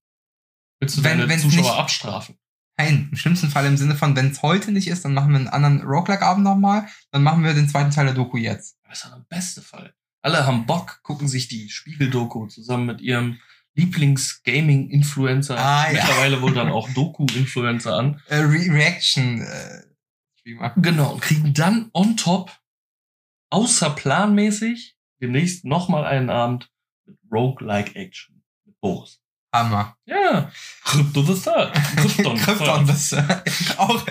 Willst 0.80 0.96
du 0.98 1.04
Wenn- 1.04 1.18
deine 1.18 1.38
Zuschauer 1.38 1.62
nicht- 1.62 1.72
abstrafen? 1.78 2.38
Nein, 2.78 3.08
im 3.10 3.16
schlimmsten 3.16 3.48
Fall 3.50 3.66
im 3.66 3.76
Sinne 3.76 3.96
von, 3.96 4.16
wenn 4.16 4.30
es 4.30 4.42
heute 4.42 4.72
nicht 4.72 4.88
ist, 4.88 5.04
dann 5.04 5.14
machen 5.14 5.30
wir 5.30 5.36
einen 5.38 5.48
anderen 5.48 5.82
Roguelike-Abend 5.82 6.42
nochmal, 6.42 6.86
dann 7.10 7.22
machen 7.22 7.44
wir 7.44 7.52
den 7.54 7.68
zweiten 7.68 7.90
Teil 7.90 8.06
der 8.06 8.14
Doku 8.14 8.38
jetzt. 8.38 8.78
Das 8.88 8.98
ist 8.98 9.04
doch 9.04 9.14
der 9.14 9.26
beste 9.28 9.62
Fall. 9.62 9.94
Alle 10.22 10.46
haben 10.46 10.66
Bock, 10.66 11.00
gucken 11.02 11.28
sich 11.28 11.48
die 11.48 11.68
Spiegeldoku 11.68 12.46
zusammen 12.46 12.86
mit 12.86 13.00
ihrem 13.00 13.38
Lieblings-Gaming-Influencer, 13.74 15.58
Ah, 15.58 15.86
ja. 15.86 15.92
mittlerweile 15.92 16.40
wohl 16.42 16.54
dann 16.54 16.68
auch 16.70 16.88
Doku-Influencer 16.90 17.96
an. 17.96 18.22
Äh, 18.28 18.36
Re 18.36 18.72
Reaction-Streamer. 18.72 20.70
Genau, 20.76 21.12
und 21.14 21.20
kriegen 21.20 21.52
dann 21.54 21.90
on 21.92 22.16
top, 22.16 22.52
außerplanmäßig, 23.50 24.96
demnächst 25.20 25.64
nochmal 25.64 26.04
einen 26.04 26.30
Abend 26.30 26.70
Roguelike 27.32 27.94
Action 27.96 28.42
mit 28.66 28.78
Boris. 28.80 29.18
Hammer. 29.54 29.96
Ja, 30.06 30.50
Crypto 30.84 31.22
the 31.22 31.34
Third. 31.34 31.72
Krypton. 31.96 32.36
the 32.36 32.42
Krypton, 32.44 32.86
Third. 32.86 32.88
das 32.88 33.12
äh, 33.12 33.76
auch 33.78 34.04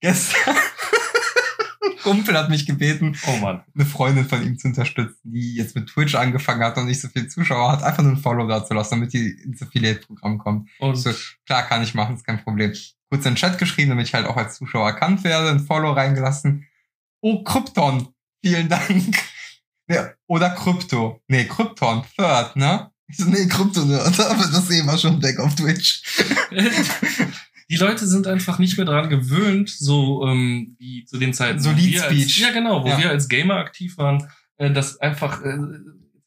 gestern. 0.00 0.54
Kumpel 2.02 2.36
hat 2.38 2.50
mich 2.50 2.66
gebeten, 2.66 3.16
Oh 3.26 3.36
Mann. 3.38 3.64
eine 3.74 3.84
Freundin 3.84 4.28
von 4.28 4.40
ihm 4.46 4.56
zu 4.58 4.68
unterstützen, 4.68 5.18
die 5.24 5.54
jetzt 5.56 5.74
mit 5.74 5.88
Twitch 5.88 6.14
angefangen 6.14 6.62
hat 6.62 6.76
und 6.76 6.86
nicht 6.86 7.00
so 7.00 7.08
viele 7.08 7.26
Zuschauer 7.26 7.72
hat, 7.72 7.82
einfach 7.82 8.02
nur 8.02 8.12
ein 8.12 8.18
Follow 8.18 8.46
da 8.46 8.64
zu 8.64 8.74
lassen, 8.74 8.96
damit 9.00 9.12
die 9.12 9.30
ins 9.44 9.60
Affiliate-Programm 9.62 10.38
kommt. 10.38 10.68
Und 10.78 10.94
So, 10.96 11.10
klar, 11.46 11.62
kann 11.64 11.82
ich 11.82 11.94
machen, 11.94 12.14
ist 12.16 12.24
kein 12.24 12.42
Problem. 12.44 12.72
Kurz 13.10 13.24
in 13.24 13.32
den 13.32 13.36
Chat 13.36 13.58
geschrieben, 13.58 13.90
damit 13.90 14.06
ich 14.06 14.14
halt 14.14 14.26
auch 14.26 14.36
als 14.36 14.56
Zuschauer 14.56 14.86
erkannt 14.86 15.24
werde, 15.24 15.50
ein 15.50 15.60
Follow 15.60 15.92
reingelassen. 15.92 16.66
Oh, 17.22 17.42
Krypton, 17.42 18.08
vielen 18.44 18.68
Dank. 18.68 19.16
Ja, 19.88 20.10
oder 20.26 20.50
Krypto. 20.50 21.20
Nee, 21.28 21.44
Krypton, 21.44 22.02
Third, 22.16 22.56
ne? 22.56 22.90
Ich 23.08 23.16
so, 23.18 23.24
nee, 23.26 23.46
Krypto, 23.46 23.84
ne? 23.84 24.00
Aber 24.04 24.14
das 24.50 24.66
sehen 24.68 24.86
wir 24.86 24.98
schon 24.98 25.22
weg 25.22 25.38
auf 25.38 25.54
Twitch. 25.54 26.02
die 27.70 27.76
Leute 27.76 28.06
sind 28.06 28.26
einfach 28.26 28.58
nicht 28.58 28.76
mehr 28.76 28.86
daran 28.86 29.08
gewöhnt, 29.10 29.68
so 29.70 30.26
ähm, 30.26 30.76
wie 30.78 31.04
zu 31.04 31.18
den 31.18 31.32
Zeiten, 31.34 31.60
So 31.60 31.70
Lead 31.70 31.92
wir 31.94 32.04
als, 32.04 32.12
Speech. 32.12 32.38
ja 32.40 32.50
genau, 32.52 32.82
wo 32.84 32.88
Ja. 32.88 32.98
wir 32.98 33.10
als 33.10 33.28
Gamer 33.28 33.56
aktiv 33.56 33.96
waren, 33.98 34.28
äh, 34.56 34.70
das 34.72 34.98
einfach 35.00 35.42
äh, 35.42 35.56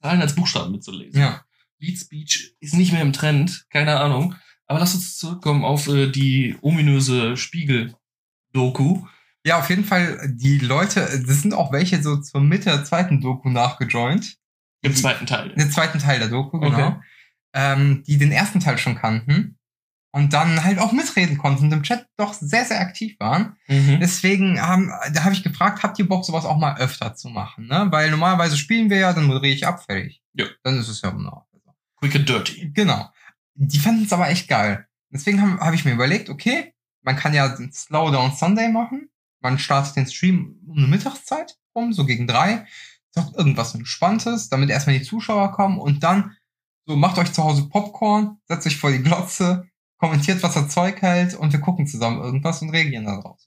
Zahlen 0.01 0.21
als 0.21 0.35
Buchstaben 0.35 0.71
mitzulesen. 0.71 1.19
Ja. 1.19 1.43
Lead 1.79 1.97
Speech 1.97 2.55
ist 2.59 2.73
nicht 2.75 2.91
mehr 2.93 3.01
im 3.01 3.13
Trend, 3.13 3.65
keine 3.69 3.99
Ahnung. 3.99 4.35
Aber 4.67 4.79
lass 4.79 4.93
uns 4.95 5.17
zurückkommen 5.17 5.65
auf 5.65 5.87
äh, 5.87 6.07
die 6.11 6.55
ominöse 6.61 7.35
Spiegel-Doku. 7.37 9.05
Ja, 9.45 9.59
auf 9.59 9.69
jeden 9.69 9.85
Fall, 9.85 10.19
die 10.33 10.59
Leute, 10.59 11.01
das 11.25 11.41
sind 11.41 11.53
auch 11.53 11.71
welche 11.71 12.01
so 12.03 12.17
zur 12.17 12.41
Mitte 12.41 12.65
der 12.65 12.83
zweiten 12.83 13.21
Doku 13.21 13.49
nachgejoint. 13.49 14.37
Im 14.81 14.95
zweiten 14.95 15.25
Teil. 15.25 15.49
Den 15.55 15.71
zweiten 15.71 15.99
Teil 15.99 16.19
der 16.19 16.29
Doku, 16.29 16.59
genau. 16.59 16.87
Okay. 16.87 16.99
Ähm, 17.53 18.03
die 18.05 18.17
den 18.17 18.31
ersten 18.31 18.59
Teil 18.59 18.77
schon 18.77 18.95
kannten 18.95 19.57
und 20.11 20.33
dann 20.33 20.63
halt 20.63 20.79
auch 20.79 20.91
mitreden 20.91 21.37
konnten 21.37 21.65
und 21.65 21.71
im 21.71 21.83
Chat 21.83 22.05
doch 22.17 22.33
sehr, 22.33 22.65
sehr 22.65 22.79
aktiv 22.79 23.15
waren. 23.19 23.57
Mhm. 23.67 23.99
Deswegen 23.99 24.61
haben, 24.61 24.91
da 25.13 25.23
habe 25.23 25.33
ich 25.33 25.43
gefragt, 25.43 25.83
habt 25.83 25.99
ihr 25.99 26.07
Bock, 26.07 26.25
sowas 26.25 26.45
auch 26.45 26.57
mal 26.57 26.77
öfter 26.77 27.15
zu 27.15 27.29
machen? 27.29 27.67
Ne? 27.67 27.87
Weil 27.89 28.11
normalerweise 28.11 28.57
spielen 28.57 28.89
wir 28.89 28.97
ja, 28.97 29.13
dann 29.13 29.25
moderiere 29.25 29.55
ich 29.55 29.67
ab, 29.67 29.83
fertig. 29.83 30.21
Ja. 30.33 30.45
Dann 30.63 30.79
ist 30.79 30.89
es 30.89 31.01
ja 31.01 31.13
wunderbar. 31.13 31.47
Quick 31.97 32.15
and 32.15 32.29
dirty. 32.29 32.71
Genau. 32.73 33.09
Die 33.55 33.79
fanden 33.79 34.05
es 34.05 34.13
aber 34.13 34.29
echt 34.29 34.47
geil. 34.47 34.87
Deswegen 35.11 35.41
habe 35.41 35.59
hab 35.59 35.73
ich 35.73 35.85
mir 35.85 35.93
überlegt, 35.93 36.29
okay, 36.29 36.73
man 37.01 37.15
kann 37.15 37.33
ja 37.33 37.47
den 37.49 37.71
Slowdown 37.71 38.31
Sunday 38.33 38.69
machen. 38.69 39.09
Man 39.41 39.59
startet 39.59 39.95
den 39.95 40.07
Stream 40.07 40.59
um 40.67 40.77
eine 40.77 40.87
Mittagszeit 40.87 41.57
rum, 41.75 41.93
so 41.93 42.05
gegen 42.05 42.27
drei. 42.27 42.65
Sagt 43.11 43.35
irgendwas 43.35 43.73
Entspanntes, 43.73 44.49
damit 44.49 44.69
erstmal 44.69 44.99
die 44.99 45.05
Zuschauer 45.05 45.51
kommen 45.51 45.79
und 45.79 46.03
dann 46.03 46.35
so 46.85 46.95
macht 46.95 47.17
euch 47.19 47.31
zu 47.31 47.43
Hause 47.43 47.69
Popcorn, 47.69 48.37
setzt 48.45 48.65
euch 48.65 48.77
vor 48.77 48.91
die 48.91 49.03
Glotze, 49.03 49.69
kommentiert, 49.99 50.41
was 50.41 50.55
das 50.55 50.69
Zeug 50.69 51.01
hält 51.01 51.35
und 51.35 51.53
wir 51.53 51.59
gucken 51.59 51.85
zusammen 51.85 52.21
irgendwas 52.21 52.61
und 52.61 52.71
reagieren 52.71 53.05
darauf. 53.05 53.39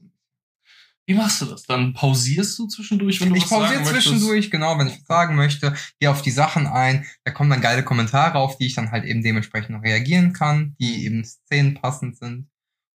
Wie 1.07 1.15
machst 1.15 1.43
du 1.43 1.47
das? 1.47 1.65
Dann 1.65 1.93
pausierst 1.93 2.57
du 2.59 2.69
zwischendurch, 2.69 3.21
wenn 3.21 3.31
du 3.31 3.35
Ich 3.35 3.43
was 3.43 3.51
sagen 3.51 3.63
pausiere 3.65 3.81
möchtest? 3.81 4.07
zwischendurch, 4.07 4.51
genau, 4.51 4.79
wenn 4.79 4.87
ich 4.87 5.01
was 5.01 5.07
sagen 5.07 5.35
möchte, 5.35 5.75
gehe 5.99 6.11
auf 6.11 6.23
die 6.23 6.31
Sachen 6.31 6.69
ein, 6.69 7.05
da 7.25 7.33
kommen 7.33 7.51
dann 7.51 7.61
geile 7.61 7.83
Kommentare 7.83 8.39
auf, 8.39 8.57
die 8.59 8.67
ich 8.67 8.75
dann 8.75 8.93
halt 8.93 9.05
eben 9.05 9.23
dementsprechend 9.23 9.71
noch 9.71 9.83
reagieren 9.83 10.33
kann, 10.33 10.77
die 10.79 11.05
eben 11.05 11.25
szenenpassend 11.25 12.17
sind. 12.19 12.49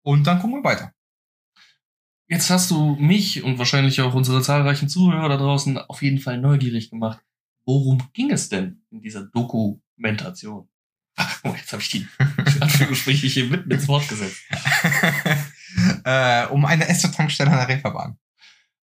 Und 0.05 0.27
dann 0.27 0.41
gucken 0.41 0.57
wir 0.57 0.65
weiter. 0.65 0.93
Jetzt 2.33 2.49
hast 2.49 2.71
du 2.71 2.97
mich 2.99 3.43
und 3.43 3.59
wahrscheinlich 3.59 4.01
auch 4.01 4.15
unsere 4.15 4.41
zahlreichen 4.41 4.89
Zuhörer 4.89 5.29
da 5.29 5.37
draußen 5.37 5.77
auf 5.77 6.01
jeden 6.01 6.19
Fall 6.19 6.39
neugierig 6.39 6.89
gemacht. 6.89 7.21
Worum 7.67 8.03
ging 8.15 8.31
es 8.31 8.49
denn 8.49 8.81
in 8.91 9.03
dieser 9.03 9.25
Dokumentation? 9.25 10.67
Ach, 11.15 11.41
oh, 11.45 11.55
jetzt 11.55 11.71
habe 11.73 11.83
ich 11.83 11.91
die 11.91 12.09
Anführungsstriche 12.61 13.27
hier 13.27 13.45
mitten 13.51 13.71
ins 13.71 13.87
Wort 13.87 14.09
gesetzt. 14.09 14.45
äh, 16.05 16.47
um 16.47 16.65
eine 16.65 16.89
Esso-Tankstelle 16.89 17.51
an 17.51 17.59
der 17.59 17.69
Reeperbahn. 17.69 18.17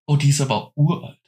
Oh, 0.07 0.17
die 0.17 0.29
ist 0.29 0.41
aber 0.41 0.71
uralt. 0.75 1.19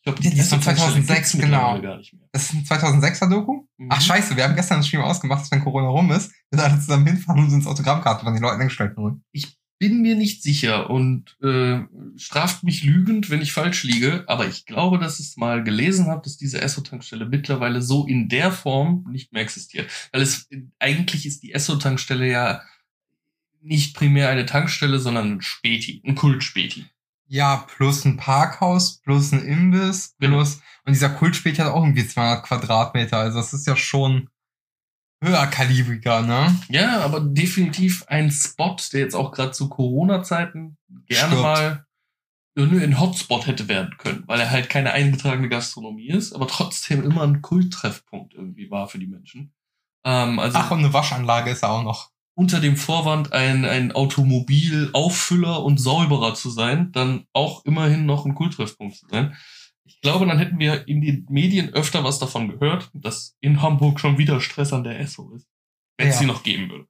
Ich 0.00 0.04
glaube, 0.06 0.20
Ja, 0.24 0.30
die 0.30 0.40
ist 0.40 0.48
von 0.48 0.58
Esso-Tankstelle 0.58 1.04
2006, 1.04 1.18
gibt's 1.18 1.34
mittlerweile 1.34 1.80
genau. 1.80 1.88
Gar 1.92 1.98
nicht 1.98 2.12
mehr. 2.14 2.28
Das 2.32 2.52
ist 2.52 2.54
ein 2.54 2.64
2006er 2.64 3.30
Doku. 3.30 3.64
Mhm. 3.76 3.88
Ach 3.90 4.00
scheiße, 4.00 4.36
wir 4.36 4.42
haben 4.42 4.56
gestern 4.56 4.78
einen 4.78 4.84
Stream 4.84 5.02
ausgemacht, 5.02 5.42
dass 5.42 5.52
wenn 5.52 5.62
Corona 5.62 5.86
rum 5.86 6.10
ist, 6.10 6.32
wir 6.50 6.58
da 6.58 6.64
alle 6.64 6.80
zusammen 6.80 7.06
hinfahren 7.06 7.44
und 7.44 7.52
uns 7.52 7.68
Autogrammkarten 7.68 8.24
von 8.24 8.34
den 8.34 8.42
Leuten 8.42 8.60
eingestellt 8.60 8.96
holen. 8.96 9.22
Bin 9.80 10.02
mir 10.02 10.14
nicht 10.14 10.42
sicher 10.42 10.90
und 10.90 11.38
äh, 11.42 11.80
straft 12.16 12.62
mich 12.64 12.84
lügend, 12.84 13.30
wenn 13.30 13.40
ich 13.40 13.54
falsch 13.54 13.82
liege, 13.82 14.24
aber 14.26 14.46
ich 14.46 14.66
glaube, 14.66 14.98
dass 14.98 15.18
ich 15.18 15.28
es 15.28 15.36
mal 15.38 15.64
gelesen 15.64 16.06
habe, 16.08 16.20
dass 16.22 16.36
diese 16.36 16.60
Esso-Tankstelle 16.60 17.24
mittlerweile 17.24 17.80
so 17.80 18.06
in 18.06 18.28
der 18.28 18.52
Form 18.52 19.06
nicht 19.10 19.32
mehr 19.32 19.40
existiert. 19.42 19.90
Weil 20.12 20.20
es 20.20 20.48
eigentlich 20.78 21.24
ist 21.24 21.42
die 21.42 21.52
Esso-Tankstelle 21.54 22.30
ja 22.30 22.62
nicht 23.62 23.96
primär 23.96 24.28
eine 24.28 24.44
Tankstelle, 24.44 24.98
sondern 24.98 25.32
ein 25.32 25.40
Späti, 25.42 26.02
ein 26.06 26.14
Kult-Späti. 26.14 26.84
Ja, 27.26 27.64
plus 27.74 28.04
ein 28.04 28.18
Parkhaus, 28.18 29.00
plus 29.02 29.32
ein 29.32 29.42
Imbiss, 29.42 30.14
Genau. 30.18 30.36
plus, 30.36 30.60
und 30.84 30.92
dieser 30.92 31.08
Kultspät 31.10 31.58
hat 31.58 31.68
auch 31.68 31.82
irgendwie 31.84 32.06
200 32.06 32.44
Quadratmeter, 32.44 33.16
also 33.16 33.38
das 33.38 33.54
ist 33.54 33.66
ja 33.66 33.76
schon 33.76 34.28
höherkalibriger, 35.22 36.22
ne? 36.22 36.56
Ja, 36.68 37.00
aber 37.00 37.20
definitiv 37.20 38.04
ein 38.08 38.30
Spot, 38.30 38.76
der 38.92 39.00
jetzt 39.00 39.14
auch 39.14 39.32
gerade 39.32 39.52
zu 39.52 39.68
Corona-Zeiten 39.68 40.76
gerne 41.06 41.36
Stirbt. 41.36 41.42
mal 41.42 41.86
ein 42.58 43.00
Hotspot 43.00 43.46
hätte 43.46 43.68
werden 43.68 43.96
können, 43.96 44.24
weil 44.26 44.40
er 44.40 44.50
halt 44.50 44.68
keine 44.68 44.92
eingetragene 44.92 45.48
Gastronomie 45.48 46.08
ist, 46.08 46.34
aber 46.34 46.46
trotzdem 46.46 47.02
immer 47.02 47.22
ein 47.22 47.40
Kulttreffpunkt 47.40 48.34
irgendwie 48.34 48.70
war 48.70 48.88
für 48.88 48.98
die 48.98 49.06
Menschen. 49.06 49.54
Ähm, 50.04 50.38
also 50.38 50.58
Ach, 50.58 50.70
und 50.70 50.80
eine 50.80 50.92
Waschanlage 50.92 51.50
ist 51.50 51.62
er 51.62 51.70
auch 51.70 51.82
noch. 51.82 52.10
unter 52.34 52.60
dem 52.60 52.76
Vorwand, 52.76 53.32
ein, 53.32 53.64
ein 53.64 53.92
Automobilauffüller 53.92 55.62
und 55.62 55.78
Säuberer 55.78 56.34
zu 56.34 56.50
sein, 56.50 56.92
dann 56.92 57.26
auch 57.32 57.64
immerhin 57.64 58.06
noch 58.06 58.26
ein 58.26 58.34
Kulttreffpunkt 58.34 58.96
zu 58.96 59.06
sein. 59.08 59.36
Ich 59.90 60.00
glaube, 60.02 60.24
dann 60.26 60.38
hätten 60.38 60.58
wir 60.58 60.86
in 60.88 61.00
den 61.00 61.26
Medien 61.28 61.70
öfter 61.74 62.04
was 62.04 62.18
davon 62.18 62.48
gehört, 62.48 62.90
dass 62.94 63.36
in 63.40 63.60
Hamburg 63.60 64.00
schon 64.00 64.18
wieder 64.18 64.40
Stress 64.40 64.72
an 64.72 64.84
der 64.84 64.98
Esso 65.00 65.32
ist. 65.34 65.46
Wenn 65.98 66.08
es 66.08 66.14
Ja. 66.14 66.20
sie 66.20 66.26
noch 66.26 66.42
geben 66.42 66.70
würde. 66.70 66.86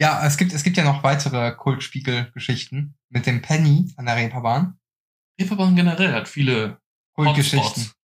Ja, 0.00 0.26
es 0.26 0.36
gibt, 0.36 0.52
es 0.52 0.62
gibt 0.64 0.76
ja 0.76 0.84
noch 0.84 1.02
weitere 1.04 1.52
Kultspiegel-Geschichten 1.54 2.94
mit 3.10 3.26
dem 3.26 3.42
Penny 3.42 3.92
an 3.96 4.06
der 4.06 4.16
Reeperbahn. 4.16 4.78
Reeperbahn 5.40 5.76
generell 5.76 6.12
hat 6.12 6.26
viele 6.28 6.78
Kultgeschichten. 7.14 7.60
Hotspots. 7.62 7.94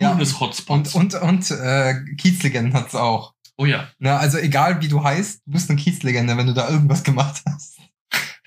Ja. 0.00 0.08
Coolness 0.10 0.32
Und, 0.32 0.40
Hotspots. 0.40 0.94
und, 0.94 1.14
und 1.14 1.50
äh, 1.52 1.94
Kiezlegenden 2.16 2.72
hat's 2.74 2.94
auch. 2.96 3.34
oh 3.56 3.66
ja, 3.66 3.88
Ne, 3.98 4.16
also 4.18 4.38
egal 4.38 4.80
wie 4.80 4.88
du 4.88 5.04
heißt, 5.04 5.42
du 5.46 5.52
bist 5.52 5.70
eine 5.70 5.78
Kiezlegende, 5.78 6.36
wenn 6.36 6.46
du 6.48 6.54
da 6.54 6.68
irgendwas 6.68 7.04
gemacht 7.04 7.42
hast. 7.48 7.78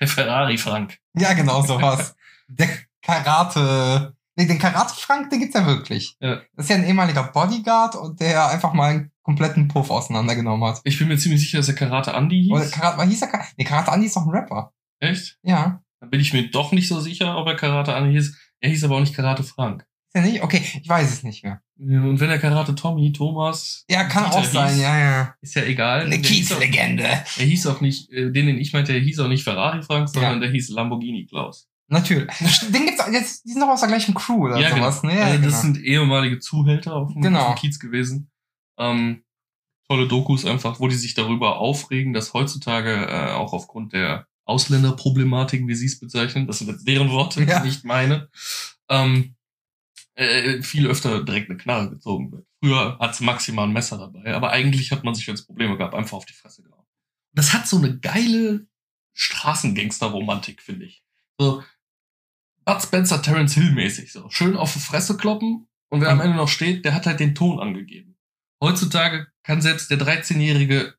der 0.00 0.08
Ferrari 0.08 0.58
Frank. 0.58 0.98
Ja, 1.14 1.32
genau 1.32 1.62
sowas. 1.62 2.14
der 2.48 2.68
Karate. 3.00 4.14
Nee, 4.38 4.46
den 4.46 4.60
Karate-Frank, 4.60 5.30
den 5.30 5.40
gibt's 5.40 5.56
ja 5.56 5.66
wirklich. 5.66 6.16
Ja. 6.20 6.40
Das 6.54 6.66
ist 6.66 6.70
ja 6.70 6.76
ein 6.76 6.86
ehemaliger 6.86 7.24
Bodyguard 7.24 7.96
und 7.96 8.20
der 8.20 8.48
einfach 8.48 8.72
mal 8.72 8.90
einen 8.90 9.10
kompletten 9.24 9.66
Puff 9.66 9.90
auseinandergenommen 9.90 10.64
hat. 10.68 10.80
Ich 10.84 10.96
bin 10.96 11.08
mir 11.08 11.18
ziemlich 11.18 11.40
sicher, 11.40 11.58
dass 11.58 11.66
der 11.66 11.74
Karate 11.74 12.12
Andy 12.12 12.44
hieß. 12.44 12.52
Oder 12.52 12.66
Karate, 12.66 13.02
hieß 13.02 13.20
Karate? 13.20 13.48
Nee, 13.56 13.64
Karate 13.64 13.90
Andi 13.90 14.06
ist 14.06 14.14
doch 14.14 14.24
ein 14.24 14.30
Rapper. 14.30 14.72
Echt? 15.00 15.38
Ja. 15.42 15.82
Dann 15.98 16.10
bin 16.10 16.20
ich 16.20 16.32
mir 16.32 16.48
doch 16.50 16.70
nicht 16.70 16.86
so 16.86 17.00
sicher, 17.00 17.36
ob 17.36 17.48
er 17.48 17.56
Karate 17.56 17.92
Andy 17.94 18.12
hieß. 18.12 18.38
Er 18.60 18.70
hieß 18.70 18.84
aber 18.84 18.94
auch 18.94 19.00
nicht 19.00 19.12
Karate 19.12 19.42
Frank. 19.42 19.84
Ist 20.06 20.14
er 20.14 20.22
nicht? 20.22 20.40
Okay, 20.40 20.62
ich 20.80 20.88
weiß 20.88 21.12
es 21.12 21.22
nicht 21.24 21.42
mehr. 21.42 21.60
Und 21.76 22.20
wenn 22.20 22.28
der 22.28 22.38
Karate 22.38 22.76
Tommy, 22.76 23.12
Thomas, 23.12 23.84
Ja, 23.90 24.04
kann 24.04 24.24
Dieter 24.24 24.38
auch 24.38 24.44
sein, 24.44 24.70
hieß, 24.70 24.82
ja, 24.82 24.98
ja. 24.98 25.34
Ist 25.40 25.56
ja 25.56 25.64
egal. 25.64 26.06
Eine 26.06 26.20
Kiezlegende. 26.20 27.02
Er 27.02 27.24
hieß 27.44 27.66
auch 27.66 27.80
nicht, 27.80 28.08
äh, 28.12 28.30
den, 28.30 28.46
den 28.46 28.58
ich 28.58 28.72
meinte, 28.72 28.92
der 28.92 29.02
hieß 29.02 29.18
auch 29.18 29.28
nicht 29.28 29.42
Ferrari 29.42 29.82
Frank, 29.82 30.08
sondern 30.08 30.40
der 30.40 30.50
hieß 30.50 30.70
Lamborghini 30.70 31.26
Klaus. 31.26 31.67
Natürlich. 31.88 32.30
Den 32.72 32.84
gibt's 32.86 33.02
jetzt, 33.10 33.44
die 33.46 33.52
sind 33.52 33.60
doch 33.62 33.68
aus 33.68 33.80
der 33.80 33.88
gleichen 33.88 34.14
Crew 34.14 34.44
oder 34.46 34.58
Ja, 34.58 34.70
sowas, 34.76 35.00
genau. 35.00 35.14
ne? 35.14 35.20
Ja, 35.20 35.30
genau. 35.36 35.44
Das 35.48 35.62
sind 35.62 35.78
ehemalige 35.78 36.38
Zuhälter 36.38 36.94
auf 36.96 37.12
dem, 37.12 37.22
Genau. 37.22 37.54
Kiez 37.54 37.78
gewesen. 37.78 38.30
Ähm, 38.78 39.24
tolle 39.88 40.06
Dokus 40.06 40.44
einfach, 40.44 40.80
wo 40.80 40.88
die 40.88 40.94
sich 40.96 41.14
darüber 41.14 41.58
aufregen, 41.58 42.12
dass 42.12 42.34
heutzutage 42.34 42.90
äh, 43.08 43.32
auch 43.32 43.52
aufgrund 43.54 43.94
der 43.94 44.26
Ausländerproblematik, 44.44 45.66
wie 45.66 45.74
sie 45.74 45.86
es 45.86 45.98
bezeichnen, 45.98 46.46
das 46.46 46.58
sind 46.58 46.68
jetzt 46.68 46.86
deren 46.86 47.10
Worte, 47.10 47.42
Ja. 47.44 47.60
nicht 47.64 47.84
meine, 47.84 48.28
ähm, 48.90 49.34
äh, 50.14 50.62
viel 50.62 50.86
öfter 50.86 51.22
direkt 51.24 51.48
eine 51.48 51.58
Knarre 51.58 51.90
gezogen 51.90 52.32
wird. 52.32 52.46
Früher 52.62 52.98
hat's 52.98 53.20
maximal 53.20 53.66
ein 53.66 53.72
Messer 53.72 53.96
dabei, 53.98 54.34
aber 54.34 54.50
eigentlich 54.50 54.90
hat 54.92 55.04
man 55.04 55.14
sich, 55.14 55.26
wenn 55.28 55.34
es 55.34 55.46
Probleme 55.46 55.78
gab, 55.78 55.94
einfach 55.94 56.16
auf 56.18 56.26
die 56.26 56.32
Fresse 56.34 56.62
gehauen. 56.62 56.84
Das 57.32 57.52
hat 57.54 57.66
so 57.68 57.78
eine 57.78 57.98
geile 57.98 58.66
Straßengangster-Romantik, 59.14 60.60
finde 60.62 60.86
ich. 60.86 61.02
So 61.38 61.62
Bud 62.68 62.82
Spencer, 62.82 63.22
Terence 63.22 63.54
Hill 63.54 63.72
mäßig 63.72 64.12
so. 64.12 64.28
Schön 64.30 64.56
auf 64.56 64.72
die 64.74 64.78
Fresse 64.80 65.16
kloppen 65.16 65.66
und 65.90 66.00
wer 66.02 66.10
am 66.10 66.18
Mhm. 66.18 66.24
Ende 66.24 66.36
noch 66.36 66.48
steht, 66.48 66.84
der 66.84 66.94
hat 66.94 67.06
halt 67.06 67.18
den 67.20 67.34
Ton 67.34 67.58
angegeben. 67.60 68.16
Heutzutage 68.62 69.28
kann 69.42 69.62
selbst 69.62 69.90
der 69.90 69.98
13-jährige 69.98 70.94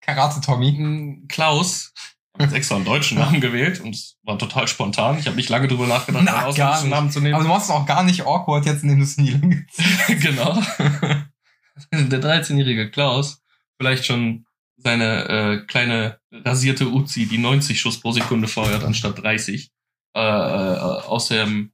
Karate 0.00 0.40
Tommy. 0.40 0.72
mm, 0.72 1.28
Klaus, 1.28 1.92
ich 1.94 2.32
habe 2.34 2.44
jetzt 2.44 2.54
extra 2.54 2.76
einen 2.76 2.84
deutschen 2.84 3.18
Namen 3.18 3.40
gewählt 3.40 3.80
und 3.80 3.94
es 3.94 4.16
war 4.22 4.38
total 4.38 4.66
spontan. 4.68 5.18
Ich 5.18 5.26
habe 5.26 5.36
nicht 5.36 5.48
lange 5.48 5.68
drüber 5.68 5.86
nachgedacht, 5.86 6.22
Na, 6.24 6.46
einen 6.46 6.54
gar 6.54 6.80
nicht. 6.80 6.90
Namen 6.90 7.10
zu 7.10 7.20
nehmen. 7.20 7.34
Aber 7.34 7.44
du 7.44 7.48
machst 7.50 7.66
es 7.66 7.70
auch 7.74 7.86
gar 7.86 8.02
nicht 8.04 8.22
awkward 8.26 8.64
jetzt, 8.66 8.82
indem 8.82 8.98
du 8.98 9.04
es 9.04 9.16
nie 9.16 9.30
lang 9.30 9.66
genau. 10.20 10.54
der 11.92 12.20
13-jährige 12.22 12.90
Klaus 12.90 13.42
vielleicht 13.80 14.06
schon 14.06 14.44
seine 14.76 15.28
äh, 15.28 15.66
kleine 15.66 16.18
rasierte 16.32 16.88
Uzi, 16.88 17.26
die 17.26 17.38
90 17.38 17.80
Schuss 17.80 18.00
pro 18.00 18.12
Sekunde 18.12 18.48
feuert, 18.48 18.82
anstatt 18.84 19.22
30, 19.22 19.70
äh, 20.18 20.74
äh, 20.74 21.02
aus 21.06 21.28
dem, 21.28 21.72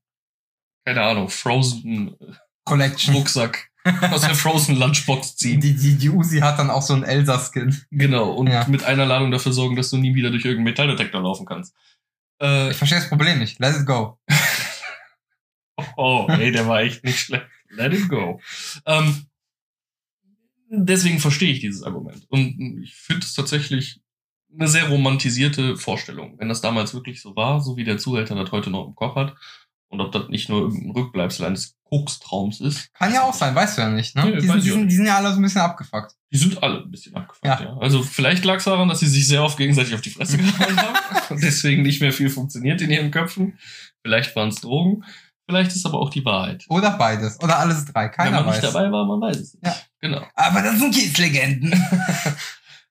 keine 0.86 1.02
Ahnung, 1.02 1.28
Frozen 1.28 2.16
Collection. 2.64 3.14
Rucksack, 3.14 3.70
aus 4.10 4.22
der 4.22 4.34
Frozen 4.34 4.76
Lunchbox 4.76 5.36
ziehen. 5.36 5.60
Die, 5.60 5.74
die, 5.76 5.96
die 5.96 6.10
Uzi 6.10 6.40
hat 6.40 6.58
dann 6.58 6.70
auch 6.70 6.82
so 6.82 6.94
einen 6.94 7.02
Elsa-Skin. 7.04 7.76
Genau, 7.90 8.32
und 8.32 8.46
Ja. 8.48 8.66
mit 8.68 8.84
Einladung 8.84 9.30
dafür 9.30 9.52
sorgen, 9.52 9.76
dass 9.76 9.90
du 9.90 9.96
nie 9.98 10.14
wieder 10.14 10.30
durch 10.30 10.44
irgendeinen 10.44 10.64
Metalldetektor 10.72 11.20
laufen 11.22 11.44
kannst. 11.46 11.74
Äh, 12.40 12.70
Ich 12.70 12.76
verstehe 12.76 12.98
das 13.00 13.08
Problem 13.08 13.38
nicht. 13.38 13.58
Let 13.60 13.76
it 13.76 13.86
go. 13.86 14.18
Oh, 15.96 16.26
ey, 16.28 16.52
der 16.52 16.66
war 16.68 16.80
echt 16.82 17.02
nicht 17.04 17.18
schlecht. 17.18 17.46
Let 17.68 17.92
it 17.92 18.08
go. 18.08 18.40
Ähm, 18.86 19.26
deswegen 20.68 21.18
verstehe 21.18 21.52
ich 21.52 21.60
dieses 21.60 21.82
Argument. 21.82 22.24
Und 22.30 22.80
ich 22.82 22.94
finde 22.94 23.24
es 23.26 23.34
tatsächlich 23.34 24.00
eine 24.58 24.68
sehr 24.68 24.88
romantisierte 24.88 25.76
Vorstellung. 25.76 26.38
Wenn 26.38 26.48
das 26.48 26.60
damals 26.60 26.94
wirklich 26.94 27.20
so 27.20 27.34
war, 27.36 27.60
so 27.60 27.76
wie 27.76 27.84
der 27.84 27.98
Zuhälter 27.98 28.34
das 28.34 28.52
heute 28.52 28.70
noch 28.70 28.86
im 28.86 28.94
Kopf 28.94 29.16
hat. 29.16 29.34
Und 29.88 30.00
ob 30.00 30.10
das 30.10 30.28
nicht 30.28 30.48
nur 30.48 30.62
irgendein 30.62 30.90
Rückbleibsel 30.90 31.46
eines 31.46 31.76
Kokstraums 31.84 32.60
ist. 32.60 32.92
Kann 32.94 33.12
ja 33.14 33.22
auch 33.22 33.34
sein, 33.34 33.54
weißt 33.54 33.78
du 33.78 33.82
ja 33.82 33.90
nicht, 33.90 34.16
ne? 34.16 34.24
Nee, 34.24 34.40
die, 34.40 34.48
weiß 34.48 34.54
sind, 34.54 34.64
die, 34.64 34.70
sind, 34.70 34.88
die 34.88 34.94
sind 34.96 35.06
ja 35.06 35.16
alle 35.16 35.30
so 35.30 35.36
ein 35.36 35.42
bisschen 35.42 35.60
abgefuckt. 35.60 36.14
Die 36.32 36.38
sind 36.38 36.60
alle 36.60 36.82
ein 36.82 36.90
bisschen 36.90 37.14
abgefuckt, 37.14 37.44
Ja. 37.46 37.60
ja. 37.62 37.76
Also 37.78 38.02
vielleicht 38.02 38.44
lag 38.44 38.56
es 38.56 38.64
daran, 38.64 38.88
dass 38.88 38.98
sie 39.00 39.06
sich 39.06 39.28
sehr 39.28 39.44
oft 39.44 39.56
gegenseitig 39.56 39.94
auf 39.94 40.00
die 40.00 40.10
Fresse 40.10 40.36
gehauen 40.38 40.76
haben 40.76 40.96
und 41.30 41.42
deswegen 41.42 41.82
nicht 41.82 42.00
mehr 42.00 42.12
viel 42.12 42.28
funktioniert 42.30 42.80
in 42.80 42.90
ihren 42.90 43.12
Köpfen. 43.12 43.56
Vielleicht 44.02 44.34
waren 44.34 44.48
es 44.48 44.56
Drogen. 44.56 45.04
Vielleicht 45.46 45.72
ist 45.76 45.86
aber 45.86 46.00
auch 46.00 46.10
die 46.10 46.24
Wahrheit. 46.24 46.64
Oder 46.70 46.92
beides. 46.96 47.40
Oder 47.40 47.58
alles 47.58 47.84
drei. 47.84 48.04
Wenn 48.06 48.10
Keiner 48.12 48.30
man 48.38 48.46
weiß. 48.46 48.62
nicht 48.62 48.74
dabei 48.74 48.90
war, 48.90 49.04
man 49.06 49.20
weiß 49.20 49.36
es 49.36 49.54
nicht. 49.54 49.64
Ja. 49.64 49.76
Genau. 50.00 50.26
Aber 50.34 50.62
das 50.62 50.78
sind 50.78 50.92
Kiezlegenden. 50.94 51.72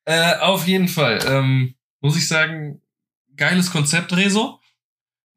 Äh, 0.05 0.36
auf 0.39 0.67
jeden 0.67 0.88
Fall. 0.88 1.19
Ähm, 1.27 1.75
muss 2.01 2.17
ich 2.17 2.27
sagen, 2.27 2.81
geiles 3.36 3.72
Konzept, 3.72 4.13
Rezo. 4.15 4.60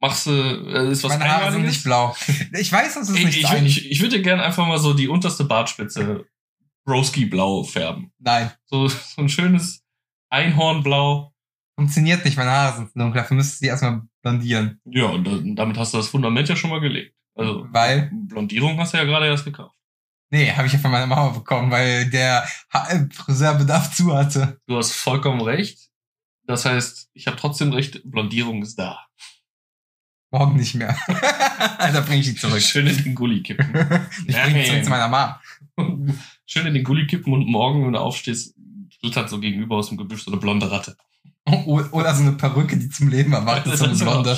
Machst 0.01 0.27
du, 0.27 0.31
äh, 0.31 0.91
ist 0.91 1.05
was 1.05 1.19
Meine 1.19 1.31
Haare 1.33 1.53
sind 1.53 1.65
nicht 1.67 1.83
blau. 1.85 2.15
Ich 2.59 2.71
weiß, 2.71 2.95
das 2.95 3.09
ist 3.09 3.19
Ich, 3.19 3.25
nicht 3.27 3.39
ich, 3.39 3.49
ein. 3.49 3.65
ich, 3.67 3.91
ich 3.91 4.01
würde 4.01 4.17
dir 4.17 4.23
gerne 4.23 4.43
einfach 4.43 4.67
mal 4.67 4.79
so 4.79 4.93
die 4.93 5.09
unterste 5.09 5.45
Bartspitze 5.45 6.25
Broski 6.85 7.25
blau 7.27 7.63
färben. 7.65 8.13
Nein, 8.19 8.51
So, 8.67 8.89
so 8.89 9.23
ein 9.23 9.29
schönes 9.29 9.83
Einhornblau. 10.31 11.33
funktioniert 11.77 12.25
nicht. 12.25 12.37
Meine 12.37 12.51
Haare 12.51 12.77
sind 12.77 12.91
dunkel. 12.95 13.21
Dafür 13.23 13.37
müsstest 13.37 13.61
du 13.61 13.65
die 13.65 13.69
erstmal 13.71 14.03
blondieren. 14.23 14.81
Ja, 14.85 15.07
und 15.07 15.25
da- 15.27 15.41
damit 15.63 15.79
hast 15.79 15.95
du 15.95 15.99
das 15.99 16.09
Fundament 16.09 16.49
ja 16.49 16.57
schon 16.57 16.71
mal 16.71 16.81
gelegt. 16.81 17.15
Also, 17.35 17.67
Weil, 17.71 18.11
Blondierung 18.13 18.79
hast 18.79 18.93
du 18.95 18.99
ja 18.99 19.05
gerade 19.05 19.27
erst 19.27 19.45
gekauft. 19.45 19.76
Nee, 20.31 20.53
habe 20.53 20.67
ich 20.67 20.73
ja 20.73 20.79
von 20.79 20.91
meiner 20.91 21.07
Mama 21.07 21.31
bekommen, 21.31 21.71
weil 21.71 22.09
der 22.11 22.47
äh, 22.73 23.01
Friseurbedarf 23.13 23.95
zu 23.95 24.15
hatte. 24.15 24.61
Du 24.67 24.77
hast 24.77 24.93
vollkommen 24.93 25.41
recht. 25.41 25.91
Das 26.47 26.65
heißt, 26.65 27.11
ich 27.13 27.27
habe 27.27 27.37
trotzdem 27.37 27.73
recht, 27.73 28.03
Blondierung 28.05 28.63
ist 28.63 28.79
da. 28.79 29.07
Morgen 30.31 30.57
nicht 30.57 30.75
mehr. 30.75 30.97
da 31.09 32.01
bring 32.01 32.21
ich 32.21 32.27
die 32.27 32.35
zurück. 32.35 32.61
Schön 32.63 32.87
in 32.87 33.03
den 33.03 33.15
Gully 33.15 33.43
kippen. 33.43 33.67
Ich 34.27 34.37
bring 34.37 34.55
die 34.55 34.65
zurück 34.65 34.85
zu 34.85 34.91
meiner 34.91 35.09
Mama. 35.09 35.41
Schön 36.47 36.67
in 36.67 36.75
den 36.75 36.85
Gully 36.85 37.07
kippen 37.07 37.33
und 37.33 37.47
morgen, 37.47 37.85
wenn 37.85 37.93
du 37.93 38.01
aufstehst, 38.01 38.55
klettert 39.01 39.31
so 39.31 39.41
gegenüber 39.41 39.77
aus 39.77 39.89
dem 39.89 39.97
Gebüsch 39.97 40.25
so 40.25 40.31
eine 40.31 40.41
blonde 40.41 40.71
Ratte. 40.71 40.97
Oder 41.45 42.13
so 42.13 42.23
eine 42.23 42.33
Perücke, 42.33 42.77
die 42.77 42.91
zum 42.91 43.09
Leben 43.09 43.33
erwacht 43.33 43.67
ist, 43.67 43.79
so 43.79 43.85
eine 43.85 43.95
blonde. 43.95 44.37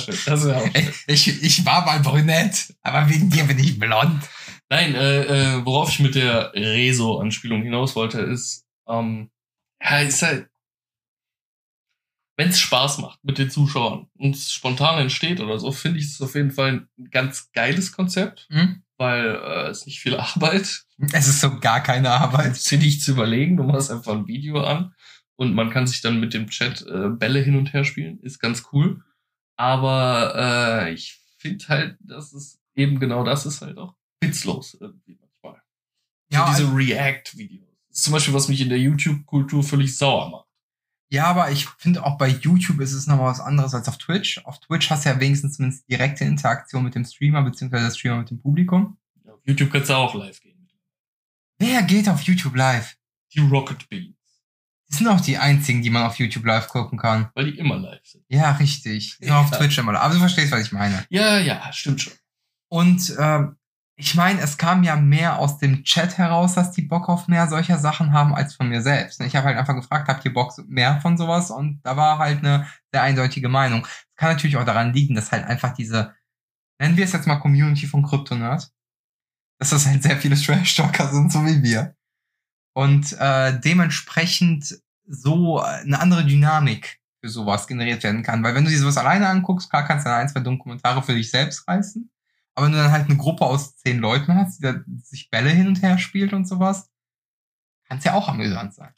Ich, 1.07 1.43
ich 1.43 1.65
war 1.65 1.83
mal 1.83 1.99
brünett, 2.01 2.75
aber 2.83 3.09
wegen 3.09 3.31
dir 3.31 3.45
bin 3.45 3.57
ich 3.57 3.79
blond. 3.79 4.21
Nein, 4.71 4.93
äh, 4.95 5.23
äh, 5.57 5.65
worauf 5.65 5.89
ich 5.89 5.99
mit 5.99 6.15
der 6.15 6.53
Rezo-Anspielung 6.53 7.63
hinaus 7.63 7.95
wollte, 7.95 8.19
ist, 8.21 8.65
ähm, 8.87 9.31
ja, 9.81 9.99
ist 9.99 10.21
halt, 10.21 10.47
wenn 12.37 12.49
es 12.49 12.59
Spaß 12.59 12.99
macht 12.99 13.23
mit 13.23 13.37
den 13.37 13.49
Zuschauern 13.49 14.07
und 14.17 14.35
es 14.35 14.51
spontan 14.51 14.99
entsteht 14.99 15.39
oder 15.41 15.59
so, 15.59 15.71
finde 15.71 15.99
ich 15.99 16.05
es 16.05 16.21
auf 16.21 16.35
jeden 16.35 16.51
Fall 16.51 16.87
ein 16.97 17.09
ganz 17.11 17.51
geiles 17.51 17.91
Konzept, 17.91 18.47
Hm? 18.51 18.83
weil 18.97 19.35
äh, 19.35 19.67
es 19.69 19.85
nicht 19.85 19.99
viel 19.99 20.15
Arbeit, 20.19 20.83
Es 21.11 21.27
ist 21.27 21.41
so 21.41 21.59
gar 21.59 21.81
keine 21.81 22.11
Arbeit. 22.11 22.51
es 22.51 22.71
ist 22.71 22.79
nicht 22.81 23.01
zu 23.03 23.11
überlegen, 23.11 23.57
du 23.57 23.63
machst 23.63 23.91
einfach 23.91 24.13
ein 24.13 24.27
Video 24.27 24.61
an 24.63 24.93
und 25.35 25.53
man 25.53 25.69
kann 25.71 25.87
sich 25.87 26.01
dann 26.01 26.19
mit 26.19 26.33
dem 26.33 26.49
Chat 26.49 26.81
äh, 26.83 27.09
Bälle 27.09 27.39
hin 27.41 27.55
und 27.57 27.73
her 27.73 27.83
spielen, 27.85 28.19
ist 28.21 28.39
ganz 28.39 28.65
cool. 28.71 29.03
Aber 29.57 30.33
äh, 30.85 30.93
ich 30.93 31.19
finde 31.39 31.67
halt, 31.67 31.97
dass 32.01 32.31
es 32.33 32.61
eben 32.75 32.99
genau 32.99 33.23
das 33.25 33.45
ist 33.45 33.61
halt 33.61 33.77
auch 33.77 33.95
witzlos 34.21 34.77
irgendwie 34.79 35.17
manchmal. 35.19 35.61
Ja, 36.31 36.47
so 36.47 36.51
diese 36.53 36.63
also- 36.65 36.75
React-Videos. 36.75 37.65
Zum 37.91 38.13
Beispiel, 38.13 38.33
was 38.33 38.47
mich 38.47 38.61
in 38.61 38.69
der 38.69 38.79
YouTube-Kultur 38.79 39.63
völlig 39.63 39.97
sauer 39.97 40.29
macht. 40.29 40.45
Ja, 41.11 41.25
aber 41.25 41.51
ich 41.51 41.65
finde 41.79 42.03
auch 42.05 42.17
bei 42.19 42.27
YouTube 42.29 42.79
ist 42.81 42.93
es 42.93 43.07
nochmal 43.07 43.31
was 43.31 43.39
anderes 43.39 43.73
als 43.73 43.87
auf 43.87 43.97
Twitch. 43.97 44.37
Auf 44.45 44.59
Twitch 44.59 44.89
hast 44.91 45.05
du 45.05 45.09
ja 45.09 45.19
wenigstens 45.19 45.55
zumindest 45.55 45.89
direkte 45.89 46.23
Interaktion 46.23 46.83
mit 46.83 46.93
dem 46.93 47.03
Streamer, 47.03 47.41
beziehungsweise 47.41 47.85
der 47.85 47.91
Streamer 47.95 48.17
mit 48.19 48.29
dem 48.29 48.39
Publikum. 48.41 48.97
Auf 49.27 49.39
YouTube 49.43 49.71
kannst 49.71 49.89
du 49.89 49.95
auch 49.95 50.13
live 50.13 50.39
gehen. 50.39 50.69
Wer 51.57 51.81
geht 51.83 52.07
auf 52.07 52.21
YouTube 52.21 52.55
live? 52.55 52.95
Die 53.33 53.39
Rocket 53.39 53.89
Beans. 53.89 54.15
Die 54.89 54.95
sind 54.95 55.07
auch 55.07 55.19
die 55.19 55.37
einzigen, 55.37 55.81
die 55.81 55.89
man 55.89 56.03
auf 56.03 56.17
YouTube 56.19 56.45
live 56.45 56.67
gucken 56.67 56.97
kann. 56.97 57.29
Weil 57.35 57.51
die 57.51 57.57
immer 57.57 57.77
live 57.77 58.05
sind. 58.05 58.23
Ja, 58.29 58.51
richtig. 58.51 59.17
Sind 59.19 59.31
auf 59.31 59.51
Ja. 59.51 59.57
Twitch 59.57 59.77
immer 59.77 59.91
live. 59.93 60.01
Aber 60.03 60.13
du 60.13 60.19
verstehst, 60.19 60.51
was 60.51 60.61
ich 60.61 60.71
meine. 60.71 61.05
Ja, 61.09 61.37
ja, 61.39 61.73
stimmt 61.73 62.01
schon. 62.01 62.13
Und 62.69 63.15
ähm, 63.19 63.57
ich 63.99 64.15
meine, 64.15 64.39
es 64.39 64.57
kam 64.57 64.83
ja 64.83 64.95
mehr 64.95 65.39
aus 65.39 65.57
dem 65.57 65.83
Chat 65.83 66.17
heraus, 66.17 66.55
dass 66.55 66.71
die 66.71 66.83
Bock 66.83 67.09
auf 67.09 67.27
mehr 67.27 67.49
solcher 67.49 67.77
Sachen 67.77 68.13
haben 68.13 68.33
als 68.33 68.55
von 68.55 68.69
mir 68.69 68.81
selbst. 68.81 69.19
Ich 69.19 69.35
habe 69.35 69.47
halt 69.47 69.57
einfach 69.57 69.75
gefragt, 69.75 70.07
habt 70.07 70.23
ihr 70.23 70.31
Bock 70.31 70.53
mehr 70.69 71.01
von 71.01 71.17
sowas? 71.17 71.51
Und 71.51 71.81
da 71.83 71.97
war 71.97 72.17
halt 72.17 72.39
eine 72.39 72.65
sehr 72.93 73.03
eindeutige 73.03 73.49
Meinung. 73.49 73.85
Es 73.85 74.15
kann 74.15 74.31
natürlich 74.31 74.55
auch 74.55 74.63
daran 74.63 74.93
liegen, 74.93 75.15
dass 75.15 75.33
halt 75.33 75.43
einfach 75.43 75.73
diese, 75.73 76.15
nennen 76.79 76.95
wir 76.95 77.03
es 77.03 77.11
jetzt 77.11 77.27
mal 77.27 77.41
Community 77.41 77.87
von 77.87 78.03
Kryptonerd, 78.03 78.71
dass 79.59 79.71
das 79.71 79.85
halt 79.85 80.01
sehr 80.01 80.15
viele 80.15 80.37
Trash-Talker 80.41 81.09
sind, 81.09 81.29
so 81.33 81.45
wie 81.45 81.61
wir. 81.61 81.93
Und 82.73 83.17
äh, 83.19 83.59
dementsprechend 83.59 84.79
so 85.07 85.59
eine 85.59 85.99
andere 85.99 86.25
Dynamik 86.25 87.01
für 87.21 87.29
sowas 87.29 87.67
generiert 87.67 88.01
werden 88.03 88.23
kann. 88.23 88.41
Weil 88.45 88.55
wenn 88.55 88.63
du 88.63 88.69
dir 88.69 88.79
sowas 88.79 88.95
alleine 88.95 89.27
anguckst, 89.27 89.69
klar 89.69 89.85
kannst 89.85 90.05
du 90.05 90.09
dann 90.09 90.21
ein, 90.21 90.29
zwei 90.29 90.39
dumme 90.39 90.57
Kommentare 90.57 91.03
für 91.03 91.15
dich 91.15 91.29
selbst 91.29 91.67
reißen. 91.67 92.09
Aber 92.59 92.65
wenn 92.65 92.73
du 92.73 92.77
dann 92.77 92.91
halt 92.91 93.05
eine 93.07 93.17
Gruppe 93.17 93.45
aus 93.45 93.77
zehn 93.77 93.99
Leuten 93.99 94.35
hast, 94.35 94.57
die 94.59 94.63
da 94.63 94.75
sich 95.01 95.29
Bälle 95.29 95.49
hin 95.49 95.67
und 95.67 95.81
her 95.81 95.97
spielt 95.97 96.33
und 96.33 96.45
sowas, 96.45 96.89
kann 97.87 97.99
es 97.99 98.03
ja 98.03 98.13
auch 98.15 98.27
amüsant 98.27 98.73
sein. 98.73 98.93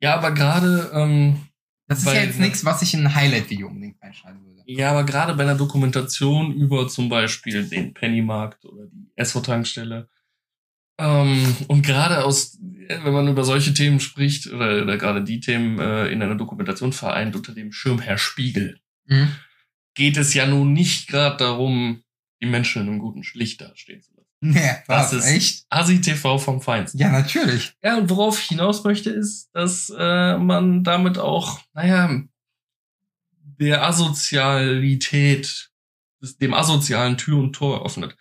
Ja, 0.00 0.14
aber 0.14 0.30
gerade, 0.32 0.90
ähm, 0.94 1.40
Das 1.88 1.98
ist 1.98 2.06
Weil- 2.06 2.16
ja 2.18 2.22
jetzt 2.22 2.38
nichts, 2.38 2.64
was 2.64 2.82
ich 2.82 2.94
in 2.94 3.00
ein 3.04 3.14
Highlight-Video 3.16 3.66
unbedingt 3.66 4.00
reinschneiden 4.00 4.44
würde. 4.44 4.62
ja, 4.64 4.92
aber 4.92 5.02
gerade 5.02 5.34
bei 5.34 5.42
einer 5.42 5.56
Dokumentation 5.56 6.52
über 6.54 6.86
zum 6.86 7.08
Beispiel 7.08 7.68
den 7.68 7.94
Pennymarkt 7.94 8.64
oder 8.64 8.86
die 8.86 9.10
Esso-Tankstelle, 9.16 10.08
ähm, 10.98 11.56
und 11.68 11.82
gerade 11.84 12.24
aus, 12.24 12.58
wenn 12.60 13.12
man 13.12 13.26
über 13.26 13.42
solche 13.42 13.74
Themen 13.74 13.98
spricht, 13.98 14.46
oder, 14.46 14.82
oder 14.82 14.96
gerade 14.98 15.24
die 15.24 15.40
Themen 15.40 15.80
äh, 15.80 16.06
in 16.08 16.22
einer 16.22 16.36
Dokumentation 16.36 16.92
vereint 16.92 17.34
unter 17.34 17.52
dem 17.54 17.72
Schirmherr 17.72 18.18
Spiegel, 18.18 18.78
Mhm. 19.06 19.34
geht 19.94 20.16
es 20.16 20.32
ja 20.34 20.46
nun 20.46 20.72
nicht 20.72 21.08
gerade 21.08 21.38
darum, 21.38 22.04
die 22.42 22.46
Menschen 22.46 22.82
in 22.82 22.88
einem 22.88 22.98
guten 22.98 23.22
Licht 23.34 23.60
dastehen 23.60 24.02
zu 24.02 24.10
lassen. 24.14 24.26
Nee, 24.42 24.70
Das 24.88 25.12
was, 25.12 25.12
ist- 25.12 25.26
echt? 25.26 25.66
Asi 25.68 26.00
TV 26.00 26.38
vom 26.38 26.62
Feinsten. 26.62 26.98
Ja, 26.98 27.10
natürlich. 27.12 27.74
Ja, 27.82 27.98
und 27.98 28.08
worauf 28.08 28.38
ich 28.40 28.46
hinaus 28.46 28.84
möchte, 28.84 29.10
ist, 29.10 29.50
dass 29.52 29.92
äh, 29.94 30.38
man 30.38 30.82
damit 30.82 31.18
auch, 31.18 31.60
naja, 31.74 32.22
der 33.60 33.84
Asozialität, 33.84 35.70
dem 36.40 36.54
asozialen 36.54 37.18
Tür 37.18 37.38
und 37.38 37.52
Tor 37.52 37.84
öffnet. 37.84 38.16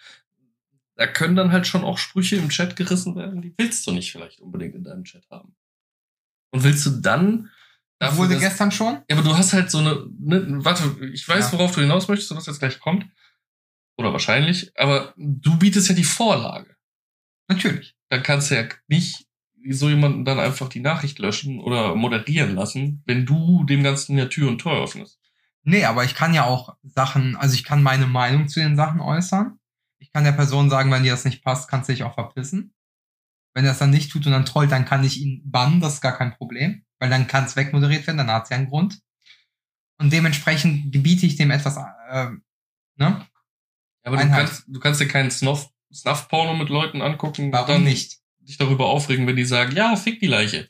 Da 0.96 1.08
können 1.08 1.36
dann 1.38 1.52
halt 1.54 1.66
schon 1.68 1.86
auch 1.86 1.98
Sprüche 1.98 2.36
im 2.36 2.50
Chat 2.50 2.76
gerissen 2.76 3.16
werden, 3.16 3.42
die 3.42 3.54
willst 3.58 3.88
du 3.88 3.92
nicht 3.92 4.12
vielleicht 4.12 4.42
unbedingt 4.42 4.76
in 4.76 4.84
deinem 4.84 5.06
Chat 5.06 5.26
haben. 5.30 5.56
Und 6.52 6.64
willst 6.66 6.86
du 6.86 6.90
dann 6.90 7.50
Das 8.00 8.10
dafür, 8.10 8.18
wurde 8.26 8.34
dass- 8.34 8.44
gestern 8.44 8.72
schon? 8.72 8.96
ja, 9.10 9.16
aber 9.18 9.22
du 9.24 9.38
hast 9.38 9.54
halt 9.54 9.72
so 9.72 9.78
eine, 9.78 10.06
ne, 10.20 10.66
warte, 10.66 10.84
ich 11.14 11.26
weiß, 11.26 11.52
Ja. 11.54 11.58
worauf 11.58 11.74
du 11.74 11.80
hinaus 11.82 12.10
möchtest 12.10 12.32
und 12.32 12.38
was 12.38 12.46
jetzt 12.48 12.60
gleich 12.60 12.80
kommt. 12.82 13.06
Oder 14.00 14.14
wahrscheinlich, 14.14 14.72
aber 14.78 15.14
du 15.18 15.60
bietest 15.60 15.90
ja 15.90 15.94
die 15.94 16.06
Vorlage. 16.06 16.74
Natürlich. 17.50 17.98
Dann 18.08 18.24
kannst 18.24 18.50
du 18.50 18.56
ja 18.56 18.64
nicht 18.88 19.28
so 19.70 19.90
jemanden 19.90 20.24
dann 20.24 20.40
einfach 20.40 20.70
die 20.70 20.80
Nachricht 20.80 21.20
löschen 21.20 21.60
oder 21.60 21.96
moderieren 21.96 22.56
lassen, 22.56 23.04
wenn 23.06 23.26
du 23.26 23.66
dem 23.66 23.84
Ganzen 23.84 24.18
ja 24.18 24.28
Tür 24.28 24.48
und 24.48 24.60
Tor 24.60 24.82
öffnest. 24.82 25.20
Nee, 25.64 25.84
aber 25.84 26.06
ich 26.06 26.16
kann 26.16 26.34
ja 26.34 26.46
auch 26.46 26.78
Sachen, 26.82 27.36
also 27.36 27.54
ich 27.54 27.66
kann 27.66 27.84
meine 27.84 28.08
Meinung 28.08 28.48
zu 28.48 28.62
den 28.62 28.78
Sachen 28.78 29.02
äußern. 29.02 29.60
Ich 29.98 30.14
kann 30.14 30.24
der 30.24 30.32
Person 30.32 30.70
sagen, 30.70 30.90
wenn 30.92 31.04
dir 31.04 31.12
das 31.12 31.26
nicht 31.26 31.44
passt, 31.44 31.70
kannst 31.70 31.90
du 31.90 31.94
dich 31.94 32.04
auch 32.04 32.14
verpissen. 32.14 32.74
Wenn 33.54 33.66
er 33.66 33.72
das 33.72 33.80
dann 33.80 33.90
nicht 33.90 34.14
tut 34.14 34.26
und 34.26 34.32
dann 34.32 34.46
trollt, 34.46 34.72
dann 34.72 34.86
kann 34.86 35.04
ich 35.04 35.20
ihn 35.20 35.42
bannen, 35.44 35.82
das 35.82 35.96
ist 35.96 36.02
gar 36.02 36.18
kein 36.18 36.34
Problem. 36.38 36.86
Weil 37.00 37.10
dann 37.10 37.28
kann 37.28 37.44
es 37.44 37.58
wegmoderiert 37.58 38.08
werden, 38.08 38.20
dann 38.20 38.32
hat 38.32 38.46
es 38.46 38.50
ja 38.50 38.56
einen 38.56 38.70
Grund. 38.70 39.02
Und 39.98 40.14
dementsprechend 40.14 40.94
gebiete 40.94 41.26
ich 41.26 41.36
dem 41.36 41.52
etwas, 41.52 41.76
äh, 41.76 42.30
ne? 42.96 43.28
Aber 44.04 44.18
du 44.18 44.30
kannst, 44.30 44.64
du 44.68 44.80
kannst 44.80 45.02
dir 45.02 45.08
keinen 45.08 45.32
Snuff, 45.32 45.70
Snuff-Porno 45.94 46.54
mit 46.56 46.70
Leuten 46.70 47.02
angucken 47.02 47.46
und 47.48 47.54
Warum 47.54 47.68
dann 47.68 47.84
nicht? 47.84 48.20
dich 48.42 48.58
darüber 48.58 48.88
aufregen, 48.88 49.28
wenn 49.28 49.36
die 49.36 49.46
sagen, 49.46 49.76
ja, 49.76 49.96
fick 49.96 50.20
die 50.20 50.28
Leiche. 50.28 50.70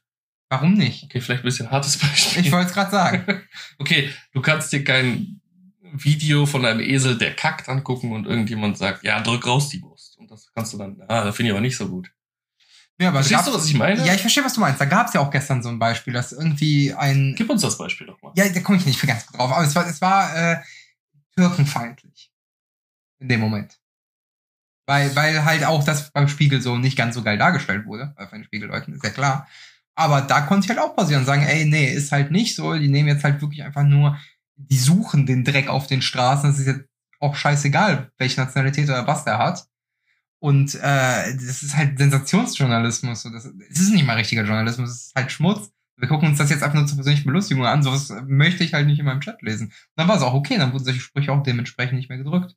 Warum 0.49 0.73
nicht? 0.73 1.03
Okay, 1.03 1.21
vielleicht 1.21 1.43
ein 1.43 1.45
bisschen 1.45 1.71
hartes 1.71 1.97
Beispiel. 1.99 2.45
Ich 2.45 2.51
wollte 2.51 2.67
es 2.67 2.73
gerade 2.73 2.91
sagen. 2.91 3.43
Okay, 3.77 4.09
du 4.33 4.41
kannst 4.41 4.73
dir 4.73 4.83
kein 4.83 5.39
Video 5.81 6.45
von 6.45 6.65
einem 6.65 6.81
Esel, 6.81 7.17
der 7.17 7.33
kackt, 7.35 7.69
angucken 7.69 8.11
und 8.11 8.27
irgendjemand 8.27 8.77
sagt, 8.77 9.03
ja, 9.03 9.21
drück 9.21 9.47
raus 9.47 9.69
die 9.69 9.81
Wurst. 9.81 10.17
Und 10.17 10.29
das 10.29 10.51
kannst 10.53 10.73
du 10.73 10.77
dann, 10.77 11.01
ah, 11.07 11.23
das 11.23 11.35
finde 11.35 11.49
ich 11.49 11.53
aber 11.53 11.61
nicht 11.61 11.77
so 11.77 11.87
gut. 11.87 12.11
Ja, 12.99 13.09
aber 13.09 13.23
Verstehst 13.23 13.47
du, 13.47 13.53
was 13.53 13.65
ich 13.67 13.75
meine? 13.75 14.05
Ja, 14.05 14.13
ich 14.13 14.19
verstehe, 14.19 14.43
was 14.43 14.53
du 14.53 14.59
meinst. 14.59 14.81
Da 14.81 14.85
gab 14.85 15.07
es 15.07 15.13
ja 15.13 15.21
auch 15.21 15.31
gestern 15.31 15.63
so 15.63 15.69
ein 15.69 15.79
Beispiel, 15.79 16.11
dass 16.11 16.33
irgendwie 16.33 16.93
ein. 16.93 17.33
Gib 17.37 17.49
uns 17.49 17.61
das 17.61 17.77
Beispiel 17.77 18.07
doch 18.07 18.21
mal. 18.21 18.33
Ja, 18.35 18.49
da 18.49 18.59
komme 18.59 18.77
ich 18.77 18.85
nicht 18.85 19.01
ganz 19.07 19.25
gut 19.25 19.39
drauf. 19.39 19.51
Aber 19.51 19.63
es 19.63 19.73
war, 19.73 19.87
es 19.87 20.01
war 20.01 20.35
äh, 20.35 20.57
türkenfeindlich. 21.35 22.28
In 23.19 23.27
dem 23.27 23.39
Moment. 23.39 23.79
Weil, 24.87 25.15
weil 25.15 25.45
halt 25.45 25.65
auch 25.65 25.83
das 25.83 26.11
beim 26.11 26.27
Spiegel 26.27 26.61
so 26.61 26.77
nicht 26.77 26.97
ganz 26.97 27.13
so 27.15 27.21
geil 27.21 27.37
dargestellt 27.37 27.85
wurde, 27.85 28.15
bei 28.17 28.25
den 28.25 28.43
Spiegelleuten, 28.43 28.95
ist 28.95 29.03
ja 29.03 29.11
klar. 29.11 29.47
Aber 29.95 30.21
da 30.21 30.41
konnte 30.41 30.65
ich 30.65 30.69
halt 30.69 30.79
auch 30.79 30.95
passieren 30.95 31.21
und 31.21 31.25
sagen, 31.25 31.43
ey, 31.43 31.65
nee, 31.65 31.93
ist 31.93 32.11
halt 32.11 32.31
nicht 32.31 32.55
so. 32.55 32.73
Die 32.73 32.87
nehmen 32.87 33.09
jetzt 33.09 33.23
halt 33.23 33.41
wirklich 33.41 33.63
einfach 33.63 33.83
nur, 33.83 34.17
die 34.55 34.79
suchen 34.79 35.25
den 35.25 35.43
Dreck 35.43 35.67
auf 35.67 35.87
den 35.87 36.01
Straßen. 36.01 36.49
Das 36.49 36.59
ist 36.59 36.67
jetzt 36.67 36.85
auch 37.19 37.35
scheißegal, 37.35 38.11
welche 38.17 38.39
Nationalität 38.39 38.87
oder 38.89 39.05
was 39.05 39.25
der 39.25 39.37
hat. 39.37 39.67
Und 40.39 40.73
äh, 40.75 41.33
das 41.35 41.63
ist 41.63 41.75
halt 41.75 41.97
Sensationsjournalismus. 41.97 43.25
Und 43.25 43.33
das, 43.33 43.45
es 43.45 43.79
ist 43.79 43.91
nicht 43.91 44.05
mal 44.05 44.15
richtiger 44.15 44.43
Journalismus, 44.43 44.89
es 44.89 45.05
ist 45.07 45.15
halt 45.15 45.31
Schmutz. 45.31 45.69
Wir 45.97 46.07
gucken 46.07 46.29
uns 46.29 46.37
das 46.37 46.49
jetzt 46.49 46.63
einfach 46.63 46.77
nur 46.77 46.87
zur 46.87 46.97
persönlichen 46.97 47.27
Belustigung 47.27 47.65
an. 47.65 47.83
Sowas 47.83 48.11
möchte 48.25 48.63
ich 48.63 48.73
halt 48.73 48.87
nicht 48.87 48.99
in 48.99 49.05
meinem 49.05 49.19
Chat 49.19 49.41
lesen. 49.41 49.67
Und 49.67 49.73
dann 49.97 50.07
war 50.07 50.15
es 50.15 50.23
auch 50.23 50.33
okay, 50.33 50.57
dann 50.57 50.71
wurden 50.71 50.85
solche 50.85 51.01
Sprüche 51.01 51.33
auch 51.33 51.43
dementsprechend 51.43 51.97
nicht 51.97 52.09
mehr 52.09 52.17
gedrückt. 52.17 52.55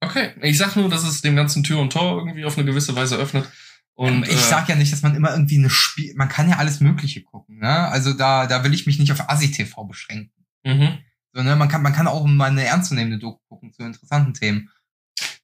Okay, 0.00 0.30
ich 0.42 0.58
sag 0.58 0.76
nur, 0.76 0.88
dass 0.88 1.04
es 1.04 1.22
dem 1.22 1.36
ganzen 1.36 1.62
Tür 1.64 1.78
und 1.80 1.92
Tor 1.92 2.18
irgendwie 2.18 2.44
auf 2.44 2.56
eine 2.56 2.66
gewisse 2.66 2.94
Weise 2.94 3.16
öffnet. 3.16 3.48
Und, 3.94 4.24
ich 4.24 4.34
äh, 4.34 4.36
sag 4.36 4.68
ja 4.68 4.76
nicht, 4.76 4.92
dass 4.92 5.02
man 5.02 5.14
immer 5.14 5.30
irgendwie 5.32 5.56
eine 5.56 5.70
Spiel, 5.70 6.12
man 6.16 6.28
kann 6.28 6.50
ja 6.50 6.56
alles 6.58 6.80
Mögliche 6.80 7.22
gucken, 7.22 7.58
ne? 7.60 7.88
Also 7.88 8.12
da, 8.12 8.46
da 8.46 8.62
will 8.62 8.74
ich 8.74 8.86
mich 8.86 8.98
nicht 8.98 9.10
auf 9.10 9.28
Asi-TV 9.30 9.84
beschränken. 9.84 10.44
mhm. 10.64 10.98
So, 11.32 11.42
ne? 11.42 11.56
Man 11.56 11.68
kann, 11.68 11.82
man 11.82 11.92
kann 11.94 12.06
auch 12.06 12.24
mal 12.26 12.50
eine 12.50 12.64
ernstzunehmende 12.64 13.18
Doku 13.18 13.40
gucken 13.48 13.72
zu 13.72 13.82
interessanten 13.84 14.34
Themen. 14.34 14.70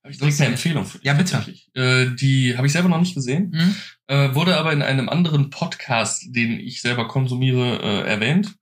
Hab 0.04 0.10
ich 0.10 0.18
direkt 0.18 0.38
eine 0.40 0.50
Empfehlung 0.50 0.84
für 0.84 0.98
dich. 0.98 1.06
Ja, 1.06 1.14
bitte. 1.14 1.44
Äh, 1.74 2.14
die 2.16 2.56
habe 2.56 2.66
ich 2.66 2.72
selber 2.74 2.88
noch 2.90 3.00
nicht 3.00 3.14
gesehen, 3.14 3.50
Mhm. 3.54 3.74
äh, 4.08 4.34
wurde 4.34 4.58
aber 4.58 4.72
in 4.74 4.82
einem 4.82 5.08
anderen 5.08 5.48
Podcast, 5.48 6.24
den 6.28 6.60
ich 6.60 6.82
selber 6.82 7.08
konsumiere, 7.08 7.78
äh, 7.82 8.08
erwähnt. 8.08 8.54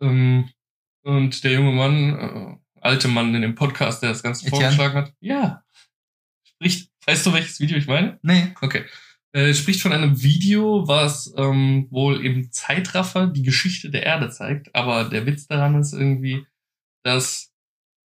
Ähm, 0.00 0.48
und 1.02 1.42
der 1.42 1.52
junge 1.52 1.72
Mann, 1.72 2.18
äh, 2.18 2.56
alte 2.82 3.08
Mann 3.08 3.34
in 3.34 3.42
dem 3.42 3.54
Podcast, 3.54 4.02
der 4.02 4.10
das 4.10 4.22
Ganze 4.22 4.46
Etienne? 4.46 4.62
vorgeschlagen 4.72 4.94
hat, 4.96 5.14
ja, 5.20 5.64
spricht, 6.44 6.90
weißt 7.06 7.26
du, 7.26 7.32
welches 7.32 7.60
Video 7.60 7.76
ich 7.76 7.86
meine? 7.86 8.18
Nee. 8.22 8.54
Okay. 8.60 8.84
Äh, 9.32 9.54
spricht 9.54 9.80
von 9.80 9.92
einem 9.92 10.22
Video, 10.22 10.86
was 10.86 11.32
ähm, 11.38 11.86
wohl 11.90 12.24
im 12.24 12.52
Zeitraffer 12.52 13.26
die 13.28 13.42
Geschichte 13.42 13.88
der 13.90 14.02
Erde 14.02 14.28
zeigt. 14.28 14.74
Aber 14.74 15.04
der 15.04 15.24
Witz 15.24 15.46
daran 15.46 15.80
ist 15.80 15.94
irgendwie, 15.94 16.46
dass 17.02 17.50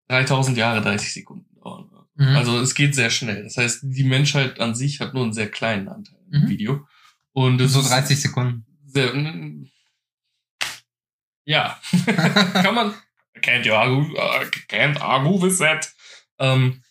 3000 0.10 0.58
Jahre 0.58 0.82
30 0.82 1.14
Sekunden 1.14 1.56
dauern. 1.60 1.90
Mhm. 2.16 2.28
Also 2.36 2.60
es 2.60 2.76
geht 2.76 2.94
sehr 2.94 3.10
schnell. 3.10 3.44
Das 3.44 3.58
heißt, 3.58 3.80
die 3.84 4.04
Menschheit 4.04 4.60
an 4.60 4.76
sich 4.76 5.00
hat 5.00 5.14
nur 5.16 5.24
einen 5.24 5.34
sehr 5.34 5.50
kleinen 5.50 5.88
Anteil 5.88 6.20
im 6.32 6.44
Mhm. 6.44 6.50
Video. 6.50 6.88
Und 7.34 7.60
so 7.68 7.80
ist 7.80 7.90
30 7.90 8.22
Sekunden. 8.22 8.66
Sehr, 8.86 9.12
ja, 11.46 11.80
kann 12.54 12.76
man. 12.76 12.94
Can't 13.41 13.65
you 13.65 13.73
argue, 13.73 14.13
uh, 14.17 14.45
can't 14.67 15.00
argue 15.02 15.41
with 15.41 15.58
that. 15.60 15.93
Ähm, 16.39 16.82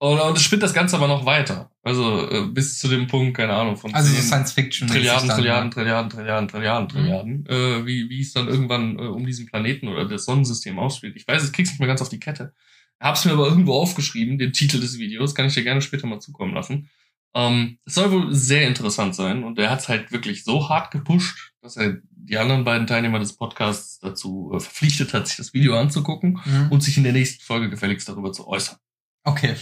und, 0.00 0.20
und 0.20 0.36
es 0.36 0.42
spinnt 0.44 0.62
das 0.62 0.74
Ganze 0.74 0.96
aber 0.96 1.08
noch 1.08 1.26
weiter. 1.26 1.70
Also 1.82 2.30
äh, 2.30 2.46
bis 2.46 2.78
zu 2.78 2.86
dem 2.86 3.08
Punkt, 3.08 3.36
keine 3.36 3.52
Ahnung, 3.54 3.76
von 3.76 3.92
Also 3.94 4.08
so 4.10 4.14
10 4.14 4.24
Science 4.24 4.52
Fiction. 4.52 4.88
Trilliarden, 4.88 5.28
Trilliarden, 5.28 5.68
ne? 5.68 5.74
Trilliarden, 5.74 6.10
Trilliarden, 6.10 6.48
Trilliarden, 6.48 6.84
Mhm. 6.84 6.88
Trilliarden, 6.88 7.46
äh, 7.46 7.86
wie, 7.86 8.08
wie 8.08 8.20
es 8.20 8.32
dann 8.32 8.46
irgendwann 8.46 8.98
äh, 8.98 9.02
um 9.02 9.26
diesen 9.26 9.46
Planeten 9.46 9.88
oder 9.88 10.04
das 10.06 10.24
Sonnensystem 10.24 10.78
ausspielt. 10.78 11.16
Ich 11.16 11.26
weiß, 11.26 11.44
ich 11.44 11.52
krieg's 11.52 11.70
nicht 11.70 11.80
mehr 11.80 11.88
ganz 11.88 12.00
auf 12.00 12.08
die 12.10 12.20
Kette. 12.20 12.54
Hab's 13.00 13.24
mir 13.24 13.32
aber 13.32 13.46
irgendwo 13.48 13.74
aufgeschrieben, 13.74 14.38
den 14.38 14.52
Titel 14.52 14.80
des 14.80 14.98
Videos, 14.98 15.34
kann 15.34 15.46
ich 15.46 15.54
dir 15.54 15.64
gerne 15.64 15.82
später 15.82 16.06
mal 16.06 16.20
zukommen 16.20 16.54
lassen. 16.54 16.90
Ähm, 17.34 17.78
es 17.84 17.94
soll 17.94 18.10
wohl 18.12 18.34
sehr 18.34 18.66
interessant 18.68 19.14
sein 19.14 19.44
und 19.44 19.58
er 19.58 19.70
hat's 19.70 19.88
halt 19.88 20.12
wirklich 20.12 20.44
so 20.44 20.68
hart 20.68 20.90
gepusht, 20.90 21.52
dass 21.68 21.76
er 21.76 21.98
die 22.10 22.38
anderen 22.38 22.64
beiden 22.64 22.86
Teilnehmer 22.86 23.18
des 23.18 23.34
Podcasts 23.36 23.98
dazu 24.00 24.52
äh, 24.54 24.60
verpflichtet 24.60 25.12
hat, 25.14 25.26
sich 25.28 25.36
das 25.36 25.52
Video 25.54 25.78
anzugucken 25.78 26.40
Mhm. 26.44 26.68
und 26.70 26.82
sich 26.82 26.96
in 26.96 27.04
der 27.04 27.12
nächsten 27.12 27.42
Folge 27.44 27.68
gefälligst 27.70 28.08
darüber 28.08 28.32
zu 28.32 28.48
äußern. 28.48 28.78
Okay. 29.24 29.54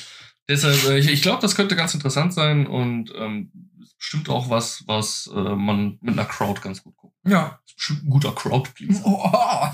Deshalb, 0.48 0.84
äh, 0.84 0.98
ich, 0.98 1.08
ich 1.08 1.22
glaube, 1.22 1.42
das 1.42 1.56
könnte 1.56 1.74
ganz 1.76 1.92
interessant 1.94 2.32
sein 2.32 2.66
und 2.66 3.12
ähm, 3.16 3.50
bestimmt 3.98 4.28
auch 4.28 4.48
was, 4.50 4.84
was 4.86 5.28
äh, 5.34 5.38
man 5.56 5.98
mit 6.00 6.12
einer 6.12 6.24
Crowd 6.26 6.60
ganz 6.60 6.82
gut 6.82 6.96
guckt. 6.96 7.16
Ja. 7.26 7.60
Bestimmt 7.74 8.04
ein 8.04 8.10
guter 8.10 8.32
Crowd-Pleaser. 8.34 9.02
Oh, 9.04 9.30
oh. 9.32 9.68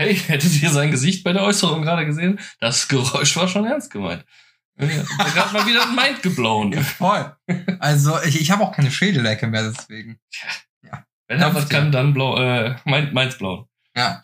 Hey, 0.00 0.14
hättet 0.14 0.62
ihr 0.62 0.70
sein 0.70 0.90
Gesicht 0.92 1.24
bei 1.24 1.32
der 1.32 1.42
Äußerung 1.42 1.82
gerade 1.82 2.06
gesehen? 2.06 2.38
Das 2.60 2.86
Geräusch 2.88 3.36
war 3.36 3.48
schon 3.48 3.64
ernst 3.64 3.90
gemeint. 3.90 4.24
Ja, 4.80 4.86
Der 4.86 5.34
hat 5.34 5.52
mal 5.52 5.66
wieder 5.66 5.82
ein 5.88 5.96
Mind 5.96 6.22
geblown. 6.22 6.72
Voll. 6.74 7.36
Also 7.80 8.16
ich, 8.22 8.40
ich 8.40 8.52
habe 8.52 8.62
auch 8.62 8.70
keine 8.70 8.92
Schädeldecke 8.92 9.48
mehr 9.48 9.68
deswegen. 9.72 10.20
Wenn 11.28 11.40
er 11.40 11.54
was 11.54 11.68
kann, 11.68 11.92
dann 11.92 12.14
blau, 12.14 12.38
äh, 12.38 12.76
meint, 12.84 13.12
meins 13.12 13.36
blauen. 13.36 13.66
Ja. 13.94 14.22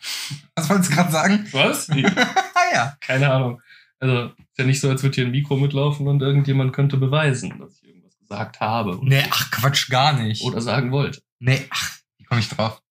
Was 0.55 0.69
wolltest 0.69 0.91
du 0.91 0.95
gerade 0.95 1.11
sagen? 1.11 1.47
Was? 1.51 1.89
ah 1.89 2.73
ja. 2.73 2.97
Keine 2.99 3.31
Ahnung. 3.31 3.61
Also, 3.99 4.33
ist 4.37 4.57
ja 4.57 4.65
nicht 4.65 4.81
so, 4.81 4.89
als 4.89 5.03
würde 5.03 5.15
hier 5.15 5.25
ein 5.25 5.31
Mikro 5.31 5.55
mitlaufen 5.55 6.07
und 6.07 6.21
irgendjemand 6.21 6.73
könnte 6.73 6.97
beweisen, 6.97 7.59
dass 7.59 7.77
ich 7.77 7.89
irgendwas 7.89 8.17
gesagt 8.17 8.59
habe. 8.59 8.99
Nee, 9.03 9.23
ach 9.29 9.51
Quatsch, 9.51 9.89
gar 9.89 10.13
nicht. 10.13 10.43
Oder 10.43 10.61
sagen 10.61 10.91
wollte. 10.91 11.21
Nee, 11.39 11.67
ach, 11.69 11.99
wie 12.17 12.23
komme 12.23 12.41
ich 12.41 12.49
drauf? 12.49 12.81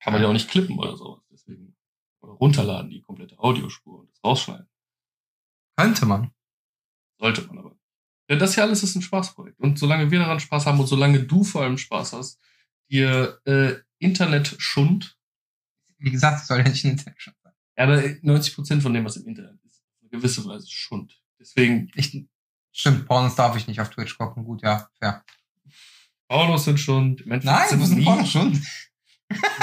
Kann 0.00 0.12
man 0.12 0.22
ja 0.22 0.28
auch 0.28 0.32
nicht 0.34 0.50
klippen 0.50 0.78
oder 0.78 0.96
sowas. 0.96 1.22
Deswegen. 1.32 1.74
Oder 2.20 2.32
runterladen, 2.34 2.90
die 2.90 3.00
komplette 3.00 3.38
Audiospur 3.38 4.00
und 4.00 4.10
das 4.10 4.22
rausschneiden. 4.22 4.68
Könnte 5.76 6.04
man. 6.06 6.30
Sollte 7.18 7.42
man 7.46 7.58
aber. 7.58 7.76
Denn 8.28 8.38
das 8.38 8.54
hier 8.54 8.64
alles 8.64 8.82
ist 8.82 8.94
ein 8.94 9.02
Spaßprojekt. 9.02 9.58
Und 9.60 9.78
solange 9.78 10.10
wir 10.10 10.18
daran 10.18 10.40
Spaß 10.40 10.66
haben 10.66 10.80
und 10.80 10.86
solange 10.86 11.20
du 11.20 11.44
vor 11.44 11.62
allem 11.62 11.78
Spaß 11.78 12.12
hast, 12.12 12.40
dir 12.90 13.38
äh, 13.44 13.74
Internet-Schund, 13.98 15.16
Wie 15.98 16.10
gesagt, 16.10 16.42
es 16.42 16.46
soll 16.48 16.58
ja 16.58 16.64
nicht 16.68 16.84
eine 16.84 16.92
Intention 16.92 17.34
sein. 17.42 17.52
ja, 17.78 17.84
aber 17.84 17.96
90% 17.98 18.80
von 18.80 18.92
dem, 18.94 19.04
was 19.04 19.16
im 19.16 19.26
Internet 19.26 19.58
ist, 19.64 19.76
ist 19.76 19.82
auf 19.82 19.98
eine 20.02 20.10
gewisse 20.10 20.44
Weise 20.44 20.68
Schund. 20.70 21.18
Deswegen, 21.40 21.90
Ich, 21.94 22.24
stimmt, 22.72 23.06
Pornos 23.06 23.34
darf 23.34 23.56
ich 23.56 23.66
nicht 23.66 23.80
auf 23.80 23.90
Twitch 23.90 24.16
gucken. 24.18 24.44
Gut, 24.44 24.62
ja, 24.62 24.88
fair. 24.98 25.24
Pornos 26.28 26.64
sind 26.64 26.78
Schund, 26.80 27.20
Endeffekt 27.22 27.44
Nein, 27.44 27.80
wo 27.80 27.84
sind 27.84 28.04
Pornos 28.04 28.30
schon? 28.30 28.66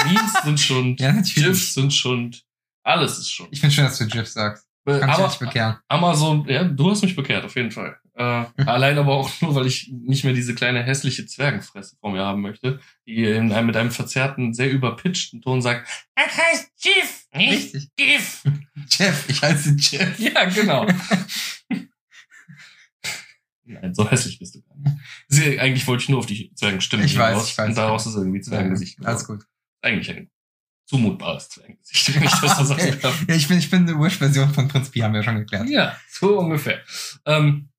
Memes 0.06 0.34
sind 0.44 0.60
Schund, 0.60 1.00
Ja, 1.00 1.12
natürlich. 1.14 1.36
GIFs 1.36 1.74
sind 1.74 1.94
Schund, 1.94 2.44
alles 2.84 3.18
ist 3.20 3.32
Schund. 3.32 3.50
Ich 3.52 3.60
finde 3.60 3.74
schön, 3.76 3.86
dass 3.86 3.98
du 3.98 4.08
GIF 4.08 4.28
sagst. 4.28 4.68
Äh, 4.86 5.00
Kann 5.00 5.10
ich 5.10 5.16
aber 5.16 5.28
nicht 5.28 5.40
bekehren. 5.40 5.78
Amazon, 5.88 6.48
ja, 6.48 6.64
du 6.64 6.90
hast 6.90 7.04
mich 7.04 7.16
bekehrt, 7.16 7.46
auf 7.46 7.56
jeden 7.56 7.72
Fall. 7.72 7.98
Äh, 8.22 8.46
allein 8.66 9.00
aber 9.00 9.14
auch 9.14 9.30
nur, 9.42 9.56
weil 9.56 9.66
ich 9.66 9.90
nicht 9.92 10.24
mehr 10.24 10.34
diese 10.34 10.54
kleine 10.54 10.84
hässliche 10.84 11.26
Zwergenfresse 11.26 11.96
vor 12.00 12.12
mir 12.12 12.22
haben 12.22 12.42
möchte, 12.42 12.80
die 13.08 13.24
in 13.24 13.52
einem, 13.52 13.66
mit 13.66 13.76
einem 13.76 13.90
verzerrten, 13.90 14.54
sehr 14.54 14.70
überpitchten 14.70 15.42
Ton 15.42 15.62
sagt, 15.62 15.90
das 16.16 16.38
heißt 16.38 16.72
GIF, 16.82 17.26
nicht 17.34 17.74
Richtig. 17.74 17.90
GIF. 17.96 18.44
Jeff, 18.90 19.26
ich 19.28 19.42
heiße 19.42 19.76
Jeff. 19.80 20.20
Ja, 20.20 20.46
genau. 20.46 20.86
Nein, 23.64 23.96
so 23.96 24.10
hässlich 24.10 24.38
bist 24.38 24.54
du 24.54 24.62
gar 24.62 24.76
nicht. 24.78 24.98
Sie, 25.28 25.60
eigentlich 25.60 25.88
wollte 25.88 26.04
ich 26.04 26.10
nur 26.10 26.20
auf 26.20 26.26
die 26.28 26.54
Zwergenstimme 26.54 27.06
Ich 27.06 27.18
weiß, 27.18 27.48
ich 27.48 27.58
weiß. 27.58 27.70
Und 27.70 27.78
daraus 27.78 28.06
ist 28.06 28.16
irgendwie 28.16 28.42
Zwergengesicht 28.42 28.98
geworden. 28.98 29.10
Alles 29.14 29.26
gut. 29.26 29.46
Eigentlich 29.82 30.12
ein 30.12 30.30
zumutbares 30.86 31.50
Zwergengesicht, 31.50 32.16
wenn 32.16 32.24
ich 32.24 32.32
das 32.32 32.68
so 32.68 32.74
Okay. 32.74 32.90
sagen 32.90 33.02
darf. 33.02 33.26
Ja, 33.28 33.36
ich 33.36 33.48
bin, 33.48 33.58
ich 33.58 33.70
bin 33.70 33.88
die 33.88 33.94
Urversion 33.94 34.54
von 34.54 34.68
Prinz 34.68 34.90
Pi, 34.92 35.00
haben 35.00 35.14
wir 35.14 35.24
schon 35.24 35.38
geklärt. 35.38 35.70
Ja, 35.70 35.98
so 36.10 36.38
ungefähr. 36.38 36.82
Ähm, 37.26 37.71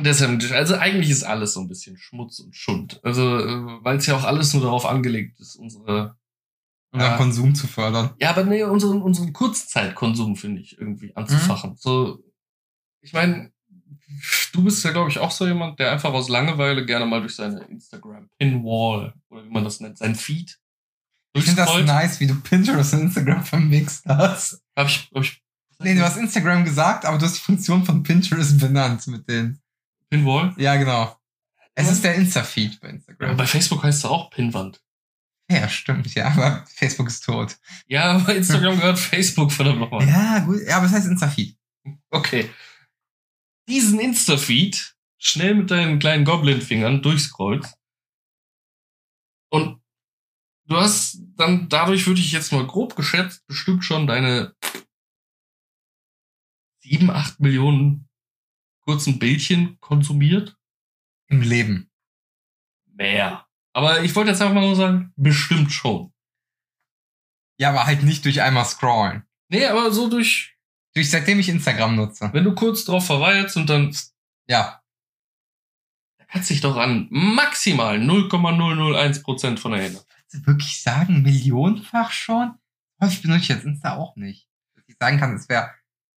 deshalb, 0.00 0.42
also 0.52 0.76
eigentlich 0.76 1.10
ist 1.10 1.22
alles 1.22 1.54
so 1.54 1.60
ein 1.60 1.68
bisschen 1.68 1.96
Schmutz 1.96 2.38
und 2.38 2.54
Schund. 2.54 3.00
Also, 3.02 3.38
äh, 3.38 3.84
weil 3.84 3.96
es 3.96 4.06
ja 4.06 4.16
auch 4.16 4.24
alles 4.24 4.52
nur 4.54 4.62
darauf 4.62 4.86
angelegt 4.86 5.40
ist, 5.40 5.56
unsere. 5.56 6.16
Ja. 6.94 7.16
Konsum 7.16 7.54
zu 7.54 7.66
fördern. 7.66 8.10
Ja, 8.20 8.28
aber 8.30 8.44
nee, 8.44 8.62
unseren, 8.64 9.00
unseren 9.00 9.32
Kurzzeitkonsum, 9.32 10.36
finde 10.36 10.60
ich, 10.60 10.76
irgendwie 10.78 11.16
anzufachen. 11.16 11.74
So, 11.78 12.22
ich 13.00 13.14
meine, 13.14 13.50
du 14.52 14.64
bist 14.64 14.84
ja, 14.84 14.90
glaube 14.90 15.08
ich, 15.08 15.18
auch 15.18 15.30
so 15.30 15.46
jemand, 15.46 15.78
der 15.78 15.90
einfach 15.90 16.12
aus 16.12 16.28
Langeweile 16.28 16.84
gerne 16.84 17.06
mal 17.06 17.20
durch 17.20 17.34
seine 17.34 17.60
Instagram-Pinwall 17.64 19.14
oder 19.30 19.44
wie 19.44 19.50
man 19.50 19.64
das 19.64 19.80
nennt, 19.80 19.96
sein 19.96 20.14
Feed 20.14 20.58
Ich 21.32 21.44
finde 21.44 21.62
das 21.62 21.82
nice, 21.84 22.20
wie 22.20 22.26
du 22.26 22.34
Pinterest 22.34 22.92
und 22.92 23.00
Instagram 23.00 23.42
vermixt 23.42 24.04
hast. 24.06 24.62
Hab 24.76 24.88
ich, 24.88 25.10
hab 25.14 25.22
ich, 25.22 25.42
Nee, 25.82 25.94
du 25.94 26.02
hast 26.02 26.16
Instagram 26.16 26.64
gesagt, 26.64 27.04
aber 27.04 27.18
du 27.18 27.24
hast 27.24 27.36
die 27.36 27.40
Funktion 27.40 27.84
von 27.84 28.02
Pinterest 28.02 28.58
benannt 28.58 29.06
mit 29.08 29.28
den. 29.28 29.58
Pinwall? 30.12 30.54
Ja, 30.58 30.76
genau. 30.76 31.16
Es 31.74 31.90
ist 31.90 32.04
der 32.04 32.14
Insta-Feed 32.16 32.80
bei 32.80 32.88
Ja, 32.88 32.94
Instagram. 32.94 33.36
bei 33.38 33.46
Facebook 33.46 33.82
heißt 33.82 34.00
es 34.00 34.04
auch 34.04 34.28
Pinwand. 34.30 34.82
Ja, 35.50 35.68
stimmt, 35.70 36.14
ja, 36.14 36.26
aber 36.28 36.66
Facebook 36.66 37.06
ist 37.08 37.24
tot. 37.24 37.58
Ja, 37.86 38.12
aber 38.12 38.34
Instagram 38.34 38.76
gehört 38.76 38.98
Facebook, 38.98 39.50
verdammt 39.50 39.80
nochmal. 39.80 40.06
Ja, 40.06 40.40
gut, 40.40 40.58
ja, 40.66 40.76
aber 40.76 40.86
es 40.86 40.92
heißt 40.92 41.06
Insta-Feed. 41.06 41.56
Okay. 42.10 42.50
Diesen 43.68 44.00
Insta-Feed 44.00 44.94
schnell 45.18 45.54
mit 45.54 45.70
deinen 45.70 45.98
kleinen 45.98 46.26
Goblin-Fingern 46.26 47.00
durchscrollst. 47.00 47.74
Und 49.50 49.80
du 50.66 50.76
hast 50.76 51.18
dann, 51.36 51.70
dadurch 51.70 52.06
würde 52.06 52.20
ich 52.20 52.32
jetzt 52.32 52.52
mal 52.52 52.66
grob 52.66 52.96
geschätzt, 52.96 53.46
bestimmt 53.46 53.84
schon 53.84 54.06
deine 54.06 54.54
sieben, 56.82 57.10
acht 57.10 57.40
Millionen 57.40 58.08
kurzen 58.84 59.18
Bildchen 59.18 59.78
konsumiert. 59.80 60.56
Im 61.28 61.40
Leben. 61.40 61.90
Mehr. 62.86 63.46
Aber 63.72 64.02
ich 64.02 64.14
wollte 64.14 64.30
jetzt 64.30 64.42
einfach 64.42 64.54
mal 64.54 64.60
nur 64.66 64.76
sagen, 64.76 65.12
bestimmt 65.16 65.72
schon. 65.72 66.12
Ja, 67.58 67.70
aber 67.70 67.86
halt 67.86 68.02
nicht 68.02 68.24
durch 68.24 68.42
einmal 68.42 68.64
scrollen. 68.66 69.24
Nee, 69.48 69.64
aber 69.66 69.90
so 69.92 70.08
durch, 70.10 70.56
Durch 70.94 71.10
seitdem 71.10 71.38
ich 71.38 71.48
Instagram 71.48 71.96
nutze. 71.96 72.28
wenn 72.32 72.44
du 72.44 72.54
kurz 72.54 72.84
drauf 72.84 73.06
verweilst 73.06 73.56
und 73.56 73.68
dann 73.70 73.96
Ja. 74.46 74.82
Da 76.18 76.24
kannst 76.26 76.50
dich 76.50 76.60
doch 76.60 76.76
an 76.76 77.06
maximal 77.10 77.98
0,001% 77.98 79.58
von 79.58 79.72
erinnern. 79.72 80.02
Willst 80.16 80.34
du 80.34 80.46
wirklich 80.46 80.82
sagen, 80.82 81.22
millionenfach 81.22 82.10
schon? 82.10 82.54
Häufig 83.00 83.22
benutze 83.22 83.40
ich 83.42 83.48
jetzt 83.48 83.64
Insta 83.64 83.96
auch 83.96 84.16
nicht. 84.16 84.48
Dass 84.74 84.84
ich 84.86 84.96
sagen 84.98 85.18
kann, 85.18 85.34
es 85.34 85.48
wäre 85.48 85.70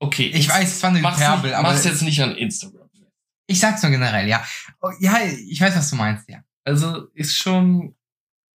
Okay. 0.04 0.30
Ich 0.34 0.48
weiß, 0.48 0.76
es 0.76 0.82
war 0.82 0.90
eine 0.90 1.00
mach's, 1.00 1.18
Hyperbel, 1.18 1.50
nicht, 1.50 1.58
aber 1.58 1.68
mach's 1.68 1.84
jetzt 1.84 2.02
nicht 2.02 2.20
an 2.22 2.36
Instagram. 2.36 2.88
ich 3.46 3.60
sag's 3.60 3.82
nur 3.82 3.90
generell, 3.90 4.28
ja. 4.28 4.44
Oh, 4.80 4.90
Ja, 5.00 5.18
ich 5.22 5.60
weiß, 5.60 5.76
was 5.76 5.90
du 5.90 5.96
meinst, 5.96 6.28
ja. 6.28 6.42
Also 6.64 7.08
ist 7.14 7.36
schon, 7.36 7.94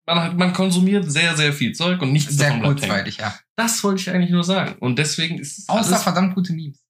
man, 0.07 0.19
hat, 0.21 0.37
man 0.37 0.53
konsumiert 0.53 1.11
sehr, 1.11 1.37
sehr 1.37 1.53
viel 1.53 1.73
Zeug 1.73 2.01
und 2.03 2.13
nichts 2.13 2.37
Sehr 2.37 2.49
davon 2.49 2.61
bleibt 2.61 2.81
hängen. 2.81 2.91
kurzweilig, 2.91 3.17
ja. 3.19 3.39
Das 3.57 3.83
wollte 3.85 4.01
ich 4.01 4.11
eigentlich 4.11 4.31
nur 4.31 4.45
sagen. 4.45 4.77
Und 4.81 4.99
deswegen 4.99 5.39
ist 5.39 5.59
es 5.59 5.69
Außer 5.69 5.99
verdammt 5.99 6.35
gute 6.35 6.53
Memes. 6.53 6.83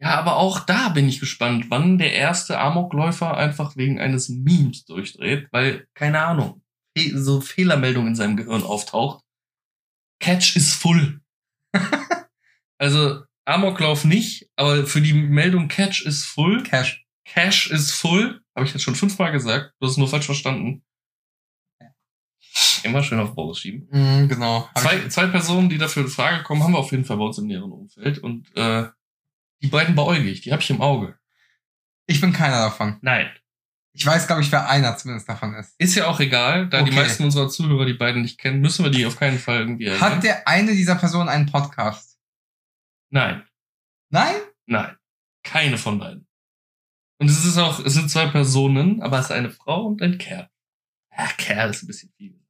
Ja, 0.00 0.18
aber 0.18 0.36
auch 0.36 0.60
da 0.60 0.90
bin 0.90 1.08
ich 1.08 1.20
gespannt, 1.20 1.66
wann 1.70 1.98
der 1.98 2.12
erste 2.12 2.58
Amokläufer 2.58 3.36
einfach 3.36 3.76
wegen 3.76 4.00
eines 4.00 4.28
Memes 4.28 4.84
durchdreht, 4.84 5.48
weil, 5.50 5.86
keine 5.94 6.20
Ahnung, 6.20 6.62
so 7.14 7.40
Fehlermeldung 7.40 8.06
in 8.06 8.14
seinem 8.14 8.36
Gehirn 8.36 8.62
auftaucht. 8.62 9.24
Catch 10.20 10.56
is 10.56 10.72
full. 10.72 11.20
also 12.78 13.22
Amoklauf 13.46 14.04
nicht, 14.04 14.48
aber 14.56 14.86
für 14.86 15.00
die 15.00 15.12
Meldung 15.12 15.68
Catch 15.68 16.06
is 16.06 16.24
full, 16.24 16.62
Cash. 16.62 17.04
Cash 17.26 17.70
is 17.70 17.90
full, 17.92 18.40
habe 18.54 18.66
ich 18.66 18.72
jetzt 18.72 18.82
schon 18.82 18.94
fünfmal 18.94 19.32
gesagt, 19.32 19.72
du 19.80 19.86
hast 19.86 19.92
es 19.92 19.98
nur 19.98 20.08
falsch 20.08 20.26
verstanden. 20.26 20.82
Immer 22.84 23.02
schön 23.02 23.18
auf 23.18 23.34
Boris 23.34 23.58
schieben. 23.60 23.88
Mhm, 23.90 24.28
genau. 24.28 24.68
Zwei, 24.76 24.98
ich- 24.98 25.08
zwei 25.10 25.26
Personen, 25.26 25.68
die 25.68 25.78
dafür 25.78 26.02
in 26.04 26.08
Frage 26.08 26.42
kommen, 26.42 26.62
haben 26.62 26.72
wir 26.72 26.78
auf 26.78 26.90
jeden 26.92 27.04
Fall 27.04 27.16
bei 27.16 27.24
uns 27.24 27.38
im 27.38 27.46
näheren 27.46 27.72
Umfeld. 27.72 28.18
Und 28.18 28.54
äh, 28.56 28.88
die 29.62 29.68
beiden 29.68 29.94
beäugig, 29.94 30.42
die 30.42 30.52
habe 30.52 30.62
ich 30.62 30.70
im 30.70 30.80
Auge. 30.82 31.18
Ich 32.06 32.20
bin 32.20 32.32
keiner 32.32 32.58
davon. 32.60 32.98
Nein. 33.00 33.30
Ich 33.96 34.04
weiß, 34.04 34.26
glaube 34.26 34.42
ich, 34.42 34.50
wer 34.50 34.68
einer 34.68 34.96
zumindest 34.96 35.28
davon 35.28 35.54
ist. 35.54 35.74
Ist 35.78 35.94
ja 35.94 36.08
auch 36.08 36.18
egal, 36.18 36.68
da 36.68 36.82
die 36.82 36.90
Okay. 36.90 37.00
meisten 37.00 37.22
unserer 37.24 37.48
Zuhörer 37.48 37.86
die 37.86 37.94
beiden 37.94 38.22
nicht 38.22 38.38
kennen, 38.38 38.60
müssen 38.60 38.84
wir 38.84 38.90
die 38.90 39.06
auf 39.06 39.16
keinen 39.16 39.38
Fall 39.38 39.60
irgendwie 39.60 39.86
erwähnen. 39.86 40.00
Hat 40.02 40.24
der 40.24 40.48
eine 40.48 40.72
dieser 40.72 40.96
Personen 40.96 41.28
einen 41.28 41.46
Podcast? 41.46 42.18
Nein, 43.10 43.46
Nein? 44.10 44.34
nein. 44.66 44.96
Keine 45.44 45.78
von 45.78 45.98
beiden. 45.98 46.26
Und 47.20 47.30
es 47.30 47.44
ist 47.44 47.56
auch, 47.58 47.78
es 47.84 47.94
sind 47.94 48.10
zwei 48.10 48.26
Personen, 48.26 49.00
aber 49.02 49.18
es 49.18 49.26
ist 49.26 49.30
eine 49.32 49.50
Frau 49.50 49.86
und 49.86 50.02
ein 50.02 50.18
Kerl. 50.18 50.48
Ja, 51.16 51.26
Kerl 51.38 51.70
ist 51.70 51.82
ein 51.82 51.86
bisschen 51.86 52.12
viel. 52.16 52.40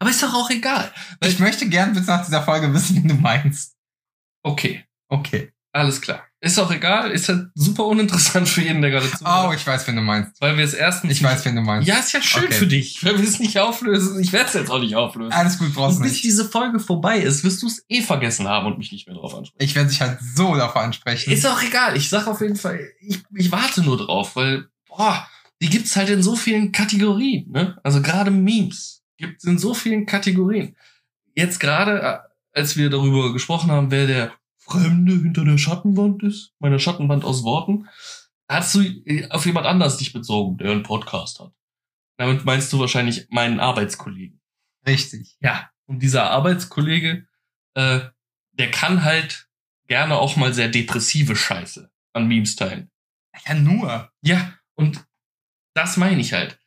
Aber 0.00 0.10
ist 0.10 0.22
doch 0.22 0.34
auch 0.34 0.50
egal. 0.50 0.92
Ich 1.24 1.38
möchte 1.38 1.68
gern 1.68 1.92
bis 1.92 2.06
nach 2.06 2.24
dieser 2.24 2.42
Folge 2.42 2.72
wissen, 2.74 2.96
wen 2.96 3.08
du 3.08 3.14
meinst. 3.14 3.76
Okay, 4.42 4.84
Okay. 5.08 5.52
alles 5.72 6.00
klar. 6.00 6.27
Ist 6.40 6.56
auch 6.60 6.70
egal, 6.70 7.10
ist 7.10 7.28
halt 7.28 7.48
super 7.56 7.84
uninteressant 7.86 8.48
für 8.48 8.60
jeden, 8.62 8.80
der 8.80 8.92
gerade 8.92 9.06
Oh, 9.12 9.16
zuhört. 9.16 9.56
ich 9.56 9.66
weiß, 9.66 9.88
wen 9.88 9.96
du 9.96 10.02
meinst. 10.02 10.40
weil 10.40 10.56
wir 10.56 10.64
es 10.64 10.72
erstens 10.72 11.10
Ich 11.10 11.20
weiß, 11.22 11.44
wen 11.44 11.56
du 11.56 11.62
meinst. 11.62 11.88
Ja, 11.88 11.96
ist 11.96 12.12
ja 12.12 12.22
schön 12.22 12.44
Okay. 12.44 12.52
für 12.54 12.66
dich. 12.68 13.02
Wenn 13.02 13.18
wir 13.18 13.24
es 13.28 13.40
nicht 13.40 13.58
auflösen, 13.58 14.20
ich 14.20 14.32
werde 14.32 14.46
es 14.46 14.54
jetzt 14.54 14.70
auch 14.70 14.78
nicht 14.78 14.94
auflösen. 14.94 15.32
Alles 15.32 15.58
gut, 15.58 15.74
brauchst 15.74 15.98
du 15.98 16.02
bis 16.04 16.12
nicht. 16.12 16.24
diese 16.24 16.44
Folge 16.44 16.78
vorbei 16.78 17.18
ist, 17.18 17.42
wirst 17.42 17.62
du 17.62 17.66
es 17.66 17.84
eh 17.88 18.02
vergessen 18.02 18.46
haben 18.46 18.66
und 18.66 18.78
mich 18.78 18.92
nicht 18.92 19.08
mehr 19.08 19.16
drauf 19.16 19.34
ansprechen. 19.34 19.64
Ich 19.68 19.74
werde 19.74 19.88
dich 19.90 20.00
halt 20.00 20.18
so 20.36 20.54
davor 20.54 20.82
ansprechen. 20.82 21.32
Ist 21.32 21.44
auch 21.44 21.60
egal. 21.60 21.96
Ich 21.96 22.08
sag 22.08 22.28
auf 22.28 22.40
jeden 22.40 22.54
Fall, 22.56 22.80
ich, 23.00 23.18
ich 23.34 23.50
warte 23.50 23.82
nur 23.82 23.96
drauf, 23.96 24.36
weil, 24.36 24.68
boah, 24.86 25.26
die 25.60 25.68
gibt's 25.68 25.96
halt 25.96 26.08
in 26.08 26.22
so 26.22 26.36
vielen 26.36 26.70
Kategorien, 26.70 27.50
ne? 27.50 27.78
Also 27.82 28.00
gerade 28.00 28.30
Memes 28.30 29.02
gibt's 29.16 29.42
in 29.42 29.58
so 29.58 29.74
vielen 29.74 30.06
Kategorien. 30.06 30.76
Jetzt 31.34 31.58
gerade, 31.58 32.00
äh, 32.00 32.18
als 32.56 32.76
wir 32.76 32.90
darüber 32.90 33.32
gesprochen 33.32 33.72
haben, 33.72 33.90
wer 33.90 34.06
der 34.06 34.32
Fremde 34.68 35.12
hinter 35.12 35.44
der 35.44 35.58
Schattenwand 35.58 36.22
ist, 36.22 36.52
meine 36.58 36.78
Schattenwand 36.78 37.24
aus 37.24 37.42
Worten, 37.42 37.88
hast 38.48 38.74
du 38.74 38.80
äh, 38.80 39.28
auf 39.30 39.46
jemand 39.46 39.66
anders 39.66 39.98
dich 39.98 40.12
bezogen, 40.12 40.58
der 40.58 40.72
einen 40.72 40.82
Podcast 40.82 41.40
hat. 41.40 41.52
Damit 42.18 42.44
meinst 42.44 42.72
du 42.72 42.78
wahrscheinlich 42.78 43.28
meinen 43.30 43.60
Arbeitskollegen. 43.60 44.40
Richtig. 44.86 45.36
Ja. 45.40 45.70
Und 45.86 46.00
dieser 46.02 46.30
Arbeitskollege, 46.30 47.26
äh, 47.74 48.00
der 48.52 48.70
kann 48.70 49.04
halt 49.04 49.48
gerne 49.86 50.16
auch 50.16 50.36
mal 50.36 50.52
sehr 50.52 50.68
depressive 50.68 51.36
Scheiße 51.36 51.90
an 52.12 52.28
Memes 52.28 52.56
teilen. 52.56 52.90
Ja, 53.46 53.54
nur. 53.54 54.10
Ja, 54.22 54.54
und 54.74 55.06
das 55.74 55.96
meine 55.96 56.20
ich 56.20 56.32
halt. 56.32 56.58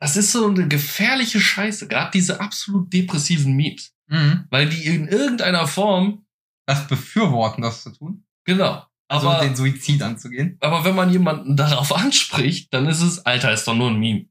Das 0.00 0.16
ist 0.16 0.32
so 0.32 0.48
eine 0.48 0.68
gefährliche 0.68 1.40
Scheiße, 1.40 1.88
gerade 1.88 2.10
diese 2.12 2.40
absolut 2.40 2.92
depressiven 2.92 3.54
Memes. 3.54 3.94
Mhm. 4.06 4.46
Weil 4.50 4.68
die 4.68 4.84
in 4.84 5.08
irgendeiner 5.08 5.66
Form, 5.66 6.26
Das 6.66 6.86
befürworten, 6.86 7.62
das 7.62 7.82
zu 7.82 7.90
tun. 7.90 8.24
genau. 8.44 8.84
Also 9.06 9.28
Aber, 9.28 9.44
den 9.44 9.54
Suizid 9.54 10.00
anzugehen. 10.02 10.56
aber 10.60 10.82
wenn 10.84 10.94
man 10.94 11.10
jemanden 11.10 11.56
darauf 11.58 11.94
anspricht, 11.94 12.72
dann 12.72 12.86
ist 12.86 13.02
es, 13.02 13.24
Alter, 13.26 13.52
ist 13.52 13.68
doch 13.68 13.74
nur 13.74 13.90
ein 13.90 13.98
Meme. 14.00 14.24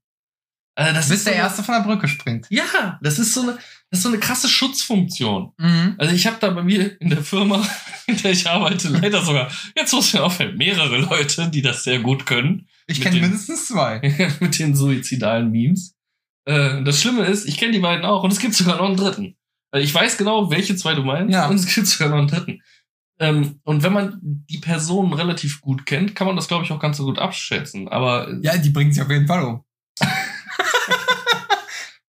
Also 0.76 0.94
das 0.96 1.10
Bis 1.10 1.18
ist 1.20 1.28
der 1.28 1.34
so 1.34 1.38
eine- 1.40 1.48
Erste 1.48 1.64
von 1.64 1.76
der 1.76 1.82
Brücke 1.84 2.08
springt. 2.08 2.48
Ja, 2.50 3.00
das 3.04 3.20
ist 3.20 3.36
so 3.36 3.44
eine, 3.44 3.52
das 3.92 4.00
ist 4.00 4.02
so 4.04 4.10
eine 4.10 4.18
krasse 4.18 4.50
Schutzfunktion. 4.50 5.52
Mhm. 5.60 5.94
Also 6.00 6.16
ich 6.16 6.26
habe 6.26 6.38
da 6.40 6.50
bei 6.50 6.64
mir 6.64 7.00
in 7.00 7.12
der 7.12 7.24
Firma, 7.24 7.64
in 8.08 8.18
der 8.18 8.32
ich 8.32 8.50
arbeite, 8.50 8.90
leider 8.90 9.24
sogar, 9.24 9.52
jetzt 9.78 9.94
muss 9.94 10.12
mir 10.12 10.24
auffällen, 10.24 10.58
mehrere 10.58 10.98
Leute, 10.98 11.50
die 11.52 11.62
das 11.62 11.84
sehr 11.84 12.00
gut 12.00 12.26
können. 12.26 12.68
Ich 12.88 13.00
kenne 13.00 13.22
mindestens 13.22 13.68
zwei. 13.68 14.00
mit 14.40 14.58
den 14.58 14.76
suizidalen 14.76 15.52
Memes. 15.52 15.94
Äh, 16.46 16.84
das 16.84 17.00
Schlimme 17.00 17.26
ist, 17.26 17.46
ich 17.48 17.58
kenne 17.58 17.74
die 17.74 17.80
beiden 17.80 18.04
auch 18.06 18.24
und 18.24 18.34
es 18.34 18.40
gibt 18.40 18.56
sogar 18.56 18.78
noch 18.78 18.88
einen 18.88 18.98
dritten. 18.98 19.38
Weil 19.74 19.82
ich 19.82 19.94
weiß 19.94 20.18
genau, 20.18 20.52
welche 20.52 20.76
zwei 20.76 20.94
du 20.94 21.02
meinst 21.02 21.34
Ja. 21.34 21.48
und 21.48 21.56
es 21.56 21.66
gibt 21.74 21.88
sogar 21.88 22.10
noch 22.10 22.20
einen 22.20 22.28
dritten. 22.28 22.62
Ähm, 23.20 23.60
und 23.64 23.82
wenn 23.82 23.92
man 23.94 24.20
die 24.22 24.60
Person 24.60 25.14
relativ 25.14 25.62
gut 25.62 25.88
kennt, 25.88 26.14
kann 26.16 26.28
man 26.28 26.36
das, 26.36 26.48
glaube 26.48 26.64
ich, 26.64 26.72
auch 26.72 26.80
ganz 26.80 26.98
so 26.98 27.06
gut 27.06 27.18
abschätzen. 27.18 27.88
Aber 27.88 28.28
äh, 28.30 28.38
Ja, 28.44 28.56
die 28.58 28.70
bringen 28.70 28.94
sich 28.94 29.02
auf 29.02 29.10
jeden 29.10 29.26
Fall 29.26 29.44
um. 29.44 29.64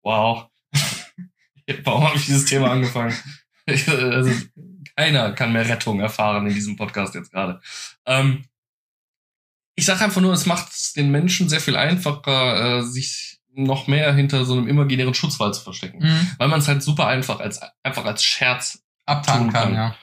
wow. 0.02 0.48
Warum 1.84 2.04
habe 2.08 2.16
ich 2.16 2.26
dieses 2.26 2.46
Thema 2.46 2.72
angefangen? 2.72 3.14
also, 3.66 4.32
keiner 4.96 5.32
kann 5.32 5.52
mehr 5.52 5.68
Rettung 5.68 6.00
erfahren 6.00 6.46
in 6.48 6.54
diesem 6.54 6.76
Podcast 6.76 7.14
jetzt 7.14 7.30
gerade. 7.30 7.60
Ähm, 8.06 8.44
ich 9.76 9.86
sage 9.86 10.04
einfach 10.04 10.20
nur, 10.20 10.32
es 10.32 10.46
macht 10.46 10.72
es 10.72 10.92
den 10.94 11.10
Menschen 11.12 11.48
sehr 11.48 11.60
viel 11.60 11.76
einfacher, 11.76 12.78
äh, 12.78 12.82
sich 12.82 13.31
noch 13.54 13.86
mehr 13.86 14.12
hinter 14.14 14.44
so 14.44 14.54
einem 14.54 14.68
imaginären 14.68 15.14
Schutzwall 15.14 15.52
zu 15.52 15.62
verstecken. 15.62 15.98
Mhm. 16.00 16.30
Weil 16.38 16.48
man 16.48 16.60
es 16.60 16.68
halt 16.68 16.82
super 16.82 17.06
einfach 17.06 17.40
als 17.40 17.60
einfach 17.82 18.04
als 18.04 18.24
Scherz 18.24 18.82
Abtanen 19.04 19.44
Tun 19.44 19.52
kann, 19.52 19.62
kann. 19.64 19.74
ja. 19.74 19.96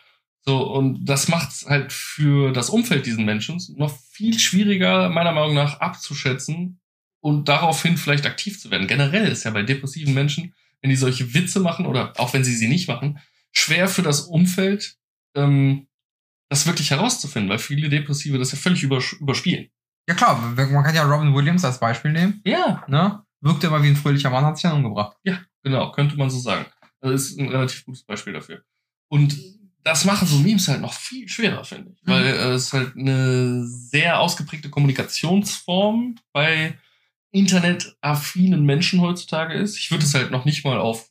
so 0.45 0.62
und 0.62 1.05
das 1.05 1.29
macht 1.29 1.49
es 1.51 1.65
halt 1.67 1.93
für 1.93 2.51
das 2.51 2.69
Umfeld 2.69 3.05
diesen 3.05 3.25
Menschen 3.25 3.62
noch 3.77 3.95
viel 4.12 4.38
schwieriger 4.38 5.09
meiner 5.09 5.31
Meinung 5.31 5.53
nach 5.53 5.79
abzuschätzen 5.79 6.79
und 7.21 7.47
daraufhin 7.47 7.97
vielleicht 7.97 8.25
aktiv 8.25 8.59
zu 8.59 8.71
werden. 8.71 8.88
Generell 8.88 9.27
ist 9.27 9.45
ja 9.45 9.51
bei 9.51 9.63
depressiven 9.63 10.13
Menschen, 10.13 10.53
wenn 10.81 10.89
die 10.89 10.95
solche 10.95 11.33
Witze 11.33 11.59
machen 11.59 11.85
oder 11.85 12.13
auch 12.17 12.33
wenn 12.33 12.43
sie 12.43 12.55
sie 12.55 12.67
nicht 12.67 12.88
machen, 12.88 13.19
schwer 13.51 13.88
für 13.88 14.01
das 14.01 14.21
Umfeld 14.21 14.97
ähm, 15.35 15.88
das 16.49 16.65
wirklich 16.65 16.91
herauszufinden, 16.91 17.49
weil 17.49 17.59
viele 17.59 17.89
Depressive 17.89 18.38
das 18.38 18.51
ja 18.51 18.57
völlig 18.57 18.83
übers 18.83 19.13
überspielen. 19.13 19.69
Ja 20.07 20.15
klar, 20.15 20.39
man 20.55 20.83
kann 20.83 20.95
ja 20.95 21.03
Robin 21.03 21.35
Williams 21.35 21.63
als 21.63 21.79
Beispiel 21.79 22.12
nehmen. 22.12 22.41
Ja, 22.43 22.83
Ne? 22.88 23.23
Wirkte 23.41 23.67
immer 23.67 23.82
wie 23.84 23.88
ein 23.88 23.95
fröhlicher 23.95 24.30
Mann, 24.30 24.45
hat 24.45 24.58
sich 24.58 24.63
dann 24.63 24.78
umgebracht. 24.78 25.17
Genau, 25.63 25.91
könnte 25.91 26.17
man 26.17 26.30
so 26.30 26.39
sagen. 26.39 26.65
Das 27.02 27.12
ist 27.12 27.39
ein 27.39 27.49
relativ 27.49 27.86
gutes 27.86 28.04
Beispiel 28.04 28.34
dafür. 28.34 28.63
Und 29.08 29.38
das 29.84 30.06
machen 30.06 30.28
so 30.28 30.38
Memes 30.39 30.67
halt 30.67 30.82
noch 30.82 30.93
viel 30.93 31.28
schwerer, 31.28 31.63
finde 31.63 31.91
ich. 31.91 32.04
Mhm. 32.04 32.12
Weil 32.12 32.25
äh, 32.25 32.54
es 32.54 32.73
halt 32.73 32.95
eine 32.95 33.65
sehr 33.65 34.19
ausgeprägte 34.19 34.69
Kommunikationsform 34.69 36.15
bei 36.34 36.78
internetaffinen 37.32 38.65
Menschen 38.65 39.02
heutzutage 39.02 39.54
ist. 39.54 39.78
Ich 39.78 39.91
würde 39.91 40.06
es 40.06 40.13
halt 40.13 40.32
noch 40.32 40.45
nicht 40.45 40.65
mal 40.65 40.80
auf 40.80 41.10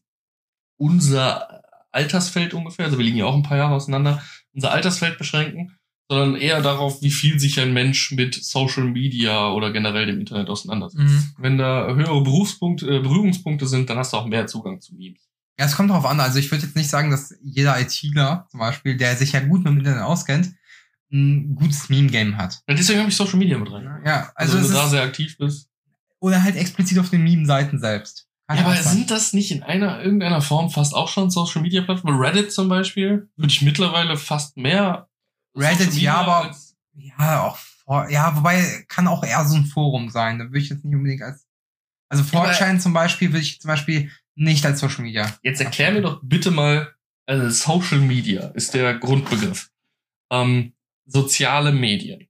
unser 0.76 1.62
Altersfeld 1.90 2.54
ungefähr, 2.54 2.86
also 2.86 2.98
wir 2.98 3.04
liegen 3.04 3.18
ja 3.18 3.24
auch 3.24 3.34
ein 3.34 3.42
paar 3.42 3.56
Jahre 3.56 3.74
auseinander, 3.74 4.22
unser 4.52 4.72
Altersfeld 4.72 5.18
beschränken, 5.18 5.77
sondern 6.08 6.36
eher 6.36 6.62
darauf, 6.62 7.02
wie 7.02 7.10
viel 7.10 7.38
sich 7.38 7.60
ein 7.60 7.72
Mensch 7.72 8.12
mit 8.12 8.34
Social 8.34 8.84
Media 8.84 9.50
oder 9.52 9.70
generell 9.72 10.06
dem 10.06 10.20
Internet 10.20 10.48
auseinandersetzt. 10.48 11.02
Mhm. 11.04 11.30
Wenn 11.38 11.58
da 11.58 11.86
höhere 11.94 12.22
Berufspunkte, 12.22 12.86
äh, 12.86 13.00
Berührungspunkte 13.00 13.66
sind, 13.66 13.90
dann 13.90 13.98
hast 13.98 14.12
du 14.12 14.16
auch 14.16 14.26
mehr 14.26 14.46
Zugang 14.46 14.80
zu 14.80 14.94
Memes. 14.94 15.20
Ja, 15.58 15.66
es 15.66 15.76
kommt 15.76 15.90
darauf 15.90 16.06
an. 16.06 16.20
Also 16.20 16.38
ich 16.38 16.50
würde 16.50 16.64
jetzt 16.64 16.76
nicht 16.76 16.88
sagen, 16.88 17.10
dass 17.10 17.34
jeder 17.42 17.78
ITler 17.80 18.46
zum 18.50 18.60
Beispiel, 18.60 18.96
der 18.96 19.16
sich 19.16 19.32
ja 19.32 19.40
gut 19.40 19.58
mit 19.64 19.68
dem 19.72 19.78
Internet 19.78 20.02
auskennt, 20.02 20.54
ein 21.12 21.54
gutes 21.56 21.88
Meme-Game 21.88 22.36
hat. 22.36 22.60
Ja, 22.68 22.74
deswegen 22.74 23.00
habe 23.00 23.08
ich 23.10 23.16
Social 23.16 23.38
Media 23.38 23.58
mit 23.58 23.70
rein. 23.72 23.84
Ja, 24.04 24.30
Also, 24.34 24.56
also, 24.56 24.68
wenn 24.68 24.74
du 24.74 24.78
da 24.82 24.88
sehr 24.88 25.02
aktiv 25.02 25.36
bist. 25.38 25.68
oder 26.20 26.42
halt 26.42 26.56
explizit 26.56 26.98
auf 26.98 27.10
den 27.10 27.22
Meme-Seiten 27.24 27.78
selbst. 27.80 28.26
Kann 28.46 28.58
Ja, 28.58 28.64
aber 28.64 28.76
sein. 28.76 28.94
sind 28.98 29.10
das 29.10 29.32
nicht 29.34 29.50
in 29.50 29.62
einer 29.62 30.02
irgendeiner 30.02 30.40
Form 30.40 30.70
fast 30.70 30.94
auch 30.94 31.08
schon 31.08 31.30
Social 31.30 31.60
Media 31.60 31.82
Plattformen? 31.82 32.18
Reddit 32.18 32.52
zum 32.52 32.68
Beispiel 32.68 33.28
würde 33.36 33.52
ich 33.52 33.60
mittlerweile 33.62 34.16
fast 34.16 34.56
mehr. 34.56 35.07
Reddit, 35.58 35.94
ja, 35.94 36.14
aber- 36.16 36.56
Ja, 36.94 37.42
auch 37.42 37.56
vor, 37.56 38.08
ja, 38.10 38.36
wobei 38.36 38.84
kann 38.88 39.06
auch 39.08 39.22
eher 39.24 39.44
so 39.44 39.56
ein 39.56 39.64
Forum 39.66 40.10
sein. 40.10 40.38
Da 40.38 40.46
würde 40.46 40.58
ich 40.58 40.68
jetzt 40.68 40.84
nicht 40.84 40.94
unbedingt 40.94 41.22
als. 41.22 41.46
Also 42.10 42.24
4chan 42.24 42.80
zum 42.80 42.92
Beispiel 42.92 43.28
würde 43.32 43.42
ich 43.42 43.60
zum 43.60 43.68
Beispiel 43.68 44.10
nicht 44.34 44.64
als 44.64 44.80
Social 44.80 45.02
Media. 45.04 45.32
Jetzt 45.42 45.60
erklär 45.60 45.92
mir 45.92 46.00
doch 46.02 46.20
bitte 46.22 46.50
mal, 46.50 46.94
also 47.26 47.50
Social 47.50 47.98
Media 48.00 48.48
ist 48.48 48.72
der 48.74 48.94
Grundbegriff. 48.98 49.70
Ähm, 50.30 50.72
soziale 51.06 51.72
Medien. 51.72 52.28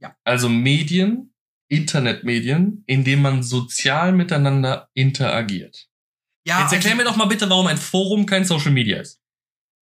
Ja. 0.00 0.16
Also 0.24 0.48
Medien, 0.48 1.32
Internetmedien, 1.68 2.82
in 2.86 3.04
denen 3.04 3.22
man 3.22 3.42
sozial 3.42 4.12
miteinander 4.12 4.88
interagiert. 4.94 5.88
Ja, 6.46 6.62
Jetzt 6.62 6.72
erklär 6.72 6.92
also- 6.92 7.02
mir 7.04 7.08
doch 7.08 7.16
mal 7.16 7.26
bitte, 7.26 7.48
warum 7.50 7.66
ein 7.66 7.76
Forum 7.76 8.26
kein 8.26 8.44
Social 8.44 8.72
Media 8.72 9.00
ist. 9.00 9.19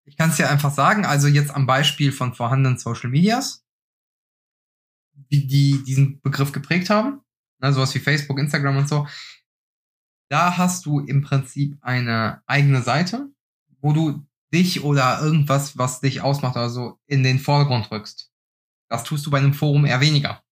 Ich 0.09 0.17
kann 0.17 0.31
es 0.31 0.37
dir 0.37 0.49
einfach 0.49 0.73
sagen, 0.73 1.05
also 1.05 1.29
jetzt 1.29 1.55
am 1.55 1.67
Beispiel 1.67 2.13
von 2.13 2.35
vorhandenen 2.35 2.79
Social 2.79 3.11
Medias, 3.11 3.65
die, 5.13 5.47
die 5.47 5.83
diesen 5.85 6.21
Begriff 6.21 6.53
geprägt 6.53 6.91
haben, 6.91 7.21
ne, 7.61 7.73
sowas 7.73 7.95
wie 7.95 7.99
Facebook, 7.99 8.39
Instagram 8.39 8.79
und 8.79 8.89
so, 8.89 9.07
da 10.31 10.57
hast 10.57 10.87
du 10.87 11.01
im 11.01 11.23
Prinzip 11.23 11.77
eine 11.81 12.43
eigene 12.47 12.83
Seite, 12.83 13.29
wo 13.81 13.93
du 13.93 14.27
dich 14.53 14.83
oder 14.83 15.21
irgendwas, 15.21 15.77
was 15.77 16.01
dich 16.01 16.23
ausmacht 16.23 16.57
oder 16.57 16.71
so, 16.71 16.99
in 17.07 17.23
den 17.23 17.39
Vordergrund 17.39 17.91
rückst. 17.91 18.31
Das 18.89 19.05
tust 19.05 19.27
du 19.27 19.31
bei 19.31 19.39
einem 19.39 19.53
Forum 19.53 19.85
eher 19.85 20.01
weniger. 20.01 20.43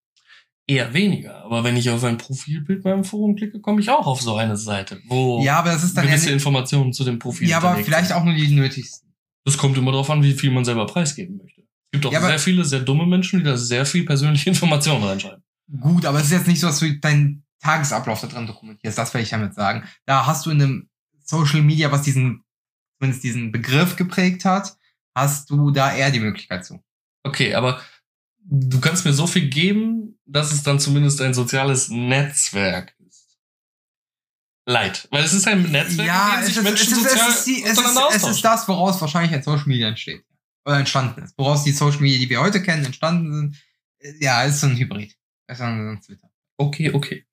Eher 0.66 0.92
weniger. 0.92 1.45
Aber 1.45 1.62
wenn 1.64 1.77
ich 1.77 1.88
auf 1.90 2.03
ein 2.05 2.19
Profilbild 2.19 2.83
beim 2.83 3.05
Forum 3.05 3.37
klicke, 3.37 3.61
komme 3.61 3.81
ich 3.81 3.88
auch 3.88 4.07
auf 4.07 4.21
so 4.21 4.35
eine 4.35 4.57
Seite, 4.57 5.01
wo 5.07 5.40
Ja, 5.42 5.61
aber 5.61 5.71
das 5.71 5.85
ist 5.85 5.97
dann 5.97 6.07
gewisse 6.07 6.31
Informationen 6.31 6.92
zu 6.92 7.05
dem 7.05 7.19
Profil 7.19 7.49
ja, 7.49 7.59
aber 7.59 7.77
vielleicht 7.77 8.09
sind. 8.09 8.16
auch 8.16 8.25
nur 8.25 8.35
die 8.35 8.49
nötigsten. 8.49 9.07
Das 9.46 9.56
kommt 9.56 9.78
immer 9.78 9.92
darauf 9.92 10.11
an, 10.11 10.24
wie 10.24 10.35
viel 10.35 10.50
man 10.50 10.64
selber 10.64 10.87
preisgeben 10.87 11.37
möchte. 11.37 11.62
Es 11.62 11.90
gibt 11.92 12.06
auch 12.06 12.12
Ja, 12.12 12.20
sehr 12.20 12.40
viele 12.40 12.64
sehr 12.64 12.80
dumme 12.80 13.06
Menschen, 13.06 13.38
die 13.38 13.44
da 13.44 13.56
sehr 13.56 13.87
viel 13.87 14.04
persönliche 14.04 14.50
Informationen 14.50 15.04
reinschreiben. 15.04 15.42
Gut, 15.80 16.04
aber 16.04 16.18
es 16.18 16.26
ist 16.26 16.32
jetzt 16.32 16.46
nicht 16.48 16.61
so, 16.61 16.66
dass 16.66 16.80
du 16.80 16.92
deinen 16.98 17.44
Tagesablauf 17.61 18.20
da 18.20 18.26
drin 18.26 18.46
dokumentierst. 18.46 18.98
Das 18.98 19.14
will 19.14 19.20
ich 19.20 19.30
damit 19.30 19.54
sagen. 19.54 19.85
Da 20.04 20.26
hast 20.26 20.46
du 20.46 20.50
in 20.50 20.61
einem 20.61 20.88
Social 21.20 21.62
Media, 21.62 21.92
was 21.92 22.02
diesen, 22.02 22.44
zumindest 22.98 23.22
diesen 23.22 23.52
Begriff 23.52 23.94
geprägt 23.94 24.44
hat, 24.44 24.76
hast 25.14 25.48
du 25.50 25.70
da 25.70 25.94
eher 25.94 26.11
die 26.11 26.20
Möglichkeit 26.20 26.64
zu. 26.64 26.82
Okay, 27.22 27.54
aber 27.54 27.80
du 28.38 28.80
kannst 28.80 29.04
mir 29.04 29.12
so 29.12 29.28
viel 29.28 29.48
geben, 29.48 30.18
dass 30.26 30.52
es 30.52 30.64
dann 30.64 30.80
zumindest 30.80 31.20
ein 31.20 31.35
soziales 31.35 31.88
Netzwerk. 31.88 32.95
Leid. 34.68 35.07
Weil 35.12 35.22
es 35.24 35.33
ist 35.33 35.46
ein 35.46 35.62
Netzwerk, 35.70 36.09
in 36.38 36.44
dem 36.44 36.46
sich 36.52 36.62
Menschen 36.62 36.94
sozial 36.96 37.29
es, 37.31 37.37
ist 37.38 37.46
die, 37.46 37.62
es, 37.62 37.70
ist, 37.72 37.79
untereinander 37.79 38.16
es 38.16 38.26
ist 38.26 38.44
das, 38.44 38.66
woraus 38.68 39.00
wahrscheinlich 39.00 39.33
ein 39.33 39.42
Social 39.42 39.66
Media 39.68 39.88
entsteht. 39.88 40.24
Oder 40.64 40.79
entstanden 40.81 41.22
ist. 41.22 41.38
Woraus 41.38 41.62
die 41.62 41.70
Social 41.70 42.00
Media, 42.00 42.18
die 42.18 42.29
wir 42.29 42.40
heute 42.40 42.61
kennen, 42.61 42.85
entstanden 42.85 43.33
sind. 43.33 43.57
Äh, 44.00 44.24
Ja, 44.24 44.42
ist 44.42 44.61
so 44.61 44.66
ein 44.66 44.76
Hybrid. 44.76 45.16
Ist 45.48 45.59
so 45.59 45.64
ein 45.64 46.00
Twitter. 46.05 46.29
Okay, 46.59 46.92
okay. 46.92 47.24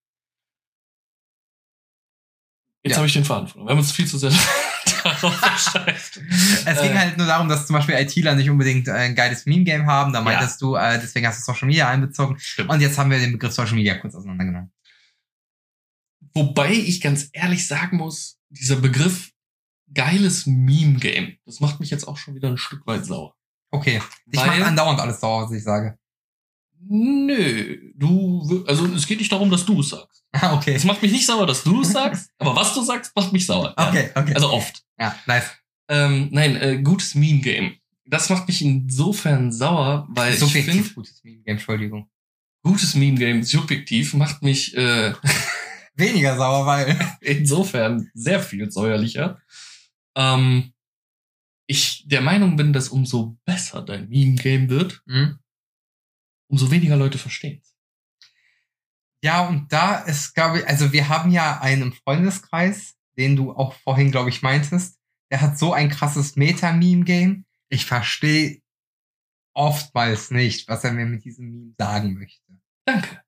Jetzt 2.84 2.92
Ja. 2.94 2.98
habe 2.98 3.08
ich 3.08 3.14
den 3.14 3.26
Faden 3.26 3.48
verloren. 3.48 3.68
Wir 3.68 3.72
haben 3.72 3.80
uns 3.80 3.92
viel 3.92 4.06
zu 4.08 4.18
sehr 4.20 4.30
darauf 5.04 5.36
versteift. 5.36 6.18
Es 6.66 6.82
ging 6.82 6.92
Äh. 6.92 6.98
halt 6.98 7.18
nur 7.18 7.26
darum, 7.26 7.48
dass 7.50 7.66
zum 7.66 7.76
Beispiel 7.76 7.96
ITler 7.96 8.36
nicht 8.36 8.50
unbedingt 8.50 8.88
äh, 8.88 8.92
ein 8.92 9.16
geiles 9.16 9.46
Meme-Game 9.48 9.88
haben. 9.88 10.14
Da 10.14 10.22
meintest 10.22 10.62
du, 10.62 10.76
äh, 10.76 11.00
deswegen 11.00 11.26
hast 11.26 11.40
du 11.40 11.52
Social 11.52 11.68
Media 11.68 11.88
einbezogen. 11.90 12.38
Stimmt. 12.40 12.70
Und 12.70 12.82
jetzt 12.82 12.98
haben 13.00 13.10
wir 13.10 13.18
den 13.20 13.32
Begriff 13.32 13.54
Social 13.54 13.74
Media 13.76 13.96
kurz 13.96 14.14
auseinandergenommen. 14.16 14.72
Wobei 16.34 16.74
ich 16.74 17.02
ganz 17.02 17.30
ehrlich 17.34 17.68
sagen 17.68 17.98
muss, 17.98 18.38
dieser 18.50 18.78
Begriff 18.78 19.32
geiles 19.94 20.46
Meme-Game, 20.48 21.38
das 21.46 21.60
macht 21.60 21.80
mich 21.80 21.90
jetzt 21.92 22.08
auch 22.08 22.18
schon 22.18 22.36
wieder 22.36 22.50
ein 22.50 22.58
Stück 22.58 22.86
weit 22.88 23.06
sauer. 23.06 23.36
Okay. 23.72 24.02
Ich 24.32 24.40
Weil- 24.40 24.48
mache 24.48 24.66
andauernd 24.66 25.00
alles 25.00 25.20
sauer, 25.20 25.46
was 25.46 25.52
ich 25.52 25.64
sage. 25.64 25.98
Nö, 26.86 27.78
du, 27.96 28.66
also 28.68 28.86
es 28.88 29.08
geht 29.08 29.20
nicht 29.20 29.32
darum, 29.32 29.50
dass 29.50 29.66
du 29.66 29.80
es 29.80 29.90
sagst. 29.90 30.22
Ah, 30.36 30.56
okay. 30.56 30.74
Es 30.74 30.84
macht 30.84 31.00
mich 31.04 31.12
nicht 31.12 31.28
sauer, 31.28 31.46
dass 31.46 31.64
du 31.64 31.82
es 31.82 31.92
sagst, 31.92 32.32
aber 32.40 32.56
was 32.56 32.74
du 32.74 32.82
sagst, 32.82 33.16
macht 33.16 33.32
mich 33.34 33.46
sauer. 33.46 33.76
Ja. 33.78 33.90
Okay, 33.90 34.10
okay. 34.16 34.34
Also 34.34 34.50
oft. 34.52 34.82
ja, 35.00 35.16
nice. 35.28 35.46
Ähm, 35.88 36.30
nein, 36.32 36.56
äh, 36.56 36.82
gutes 36.82 37.14
Meme-Game. 37.14 37.76
Das 38.06 38.30
macht 38.32 38.48
mich 38.48 38.62
insofern 38.64 39.52
sauer, 39.52 40.08
weil 40.10 40.34
ich 40.34 40.40
Subjektiv 40.40 40.74
finde, 40.74 40.94
gutes 40.96 41.24
Meme-Game, 41.24 41.54
Entschuldigung. 41.58 42.10
gutes 42.64 42.96
Meme-Game 42.96 43.44
subjektiv 43.44 44.16
macht 44.16 44.42
mich 44.42 44.76
äh, 44.76 45.14
Weniger 45.96 46.38
sauer, 46.38 46.66
weil. 46.66 47.00
insofern 47.22 48.10
sehr 48.14 48.40
viel 48.42 48.72
säuerlicher. 48.72 49.40
Ähm, 50.16 50.74
ich 51.68 52.04
der 52.08 52.22
Meinung 52.22 52.56
bin, 52.56 52.74
dass 52.74 52.90
umso 52.90 53.38
besser 53.46 53.82
dein 53.82 54.10
Meme-Game 54.10 54.70
wird, 54.70 55.02
Hm? 55.08 55.40
umso 56.50 56.70
weniger 56.70 56.98
Leute 56.98 57.18
verstehen 57.18 57.62
Ja, 59.24 59.48
und 59.48 59.72
da 59.72 60.00
ist, 60.00 60.34
glaube 60.34 60.60
ich, 60.60 60.68
also 60.68 60.92
wir 60.92 61.10
haben 61.10 61.32
ja 61.32 61.60
einen 61.62 61.94
Freundeskreis, 61.94 62.96
den 63.18 63.36
du 63.36 63.54
auch 63.54 63.74
vorhin, 63.74 64.12
glaube 64.12 64.30
ich, 64.30 64.42
meintest. 64.42 65.00
Der 65.32 65.42
hat 65.42 65.58
so 65.58 65.74
ein 65.74 65.90
krasses 65.90 66.36
Meta-Meme-Game. 66.36 67.46
Ich 67.70 67.86
verstehe 67.86 68.62
oftmals 69.56 70.32
nicht, 70.32 70.68
was 70.68 70.84
er 70.84 70.92
mir 70.92 71.06
mit 71.06 71.24
diesem 71.24 71.50
Meme 71.50 71.74
sagen 71.78 72.14
möchte. 72.16 72.44
Danke. 72.86 73.22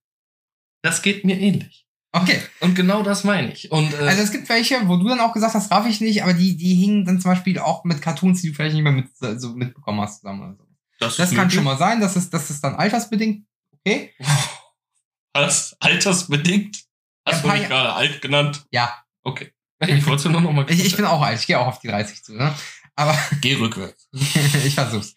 Das 0.83 1.01
geht 1.01 1.23
mir 1.23 1.39
ähnlich. 1.39 1.84
Okay, 2.21 2.41
Und 2.61 2.75
genau 2.75 3.03
das 3.03 3.23
meine 3.23 3.51
ich. 3.51 3.71
Und 3.71 3.93
äh, 3.93 3.97
also 3.97 4.21
es 4.23 4.31
gibt 4.31 4.47
welche, 4.49 4.87
wo 4.87 4.95
du 4.97 5.07
dann 5.09 5.19
auch 5.19 5.33
gesagt 5.33 5.53
hast, 5.53 5.69
raff 5.71 5.85
ich 5.87 5.99
nicht, 6.01 6.23
aber 6.23 6.33
die, 6.33 6.55
die 6.55 6.75
hingen 6.75 7.05
dann 7.05 7.19
zum 7.19 7.31
Beispiel 7.31 7.59
auch 7.59 7.83
mit 7.83 8.01
Cartoons, 8.01 8.41
die 8.41 8.49
du 8.49 8.53
vielleicht 8.55 8.73
nicht 8.75 8.83
mehr 8.83 8.91
mit, 8.93 9.07
so 9.39 9.49
mitbekommen 9.55 9.99
hast 10.01 10.21
zusammen 10.21 10.41
oder 10.43 10.55
so. 10.57 10.65
das, 10.99 11.17
Das 11.17 11.33
kann 11.35 11.51
schon 11.51 11.63
mal 11.65 11.77
sein, 11.77 11.99
das 11.99 12.15
ist, 12.15 12.33
das 12.33 12.49
ist 12.49 12.63
dann 12.63 12.75
altersbedingt, 12.75 13.45
okay? 13.73 14.13
Was? 15.33 15.75
Altersbedingt? 15.79 16.77
Hast 17.25 17.43
Ja, 17.43 17.49
du 17.49 17.53
mich 17.53 17.61
Ja- 17.63 17.67
gerade 17.67 17.93
alt 17.93 18.21
genannt? 18.21 18.63
Ja, 18.71 18.93
Okay. 19.23 19.51
Ich 19.87 20.07
wollte 20.07 20.29
nur 20.29 20.39
noch 20.39 20.51
mal 20.53 20.65
ich, 20.69 20.85
ich 20.85 20.95
bin 20.95 21.03
auch 21.05 21.21
alt, 21.21 21.37
ich 21.39 21.47
gehe 21.47 21.59
auch 21.59 21.67
auf 21.67 21.79
die 21.79 21.89
30 21.89 22.23
zu, 22.23 22.33
ne? 22.33 22.55
Aber 22.95 23.15
Geh 23.41 23.55
rückwärts. 23.55 24.07
ich 24.13 24.73
versuch's. 24.73 25.13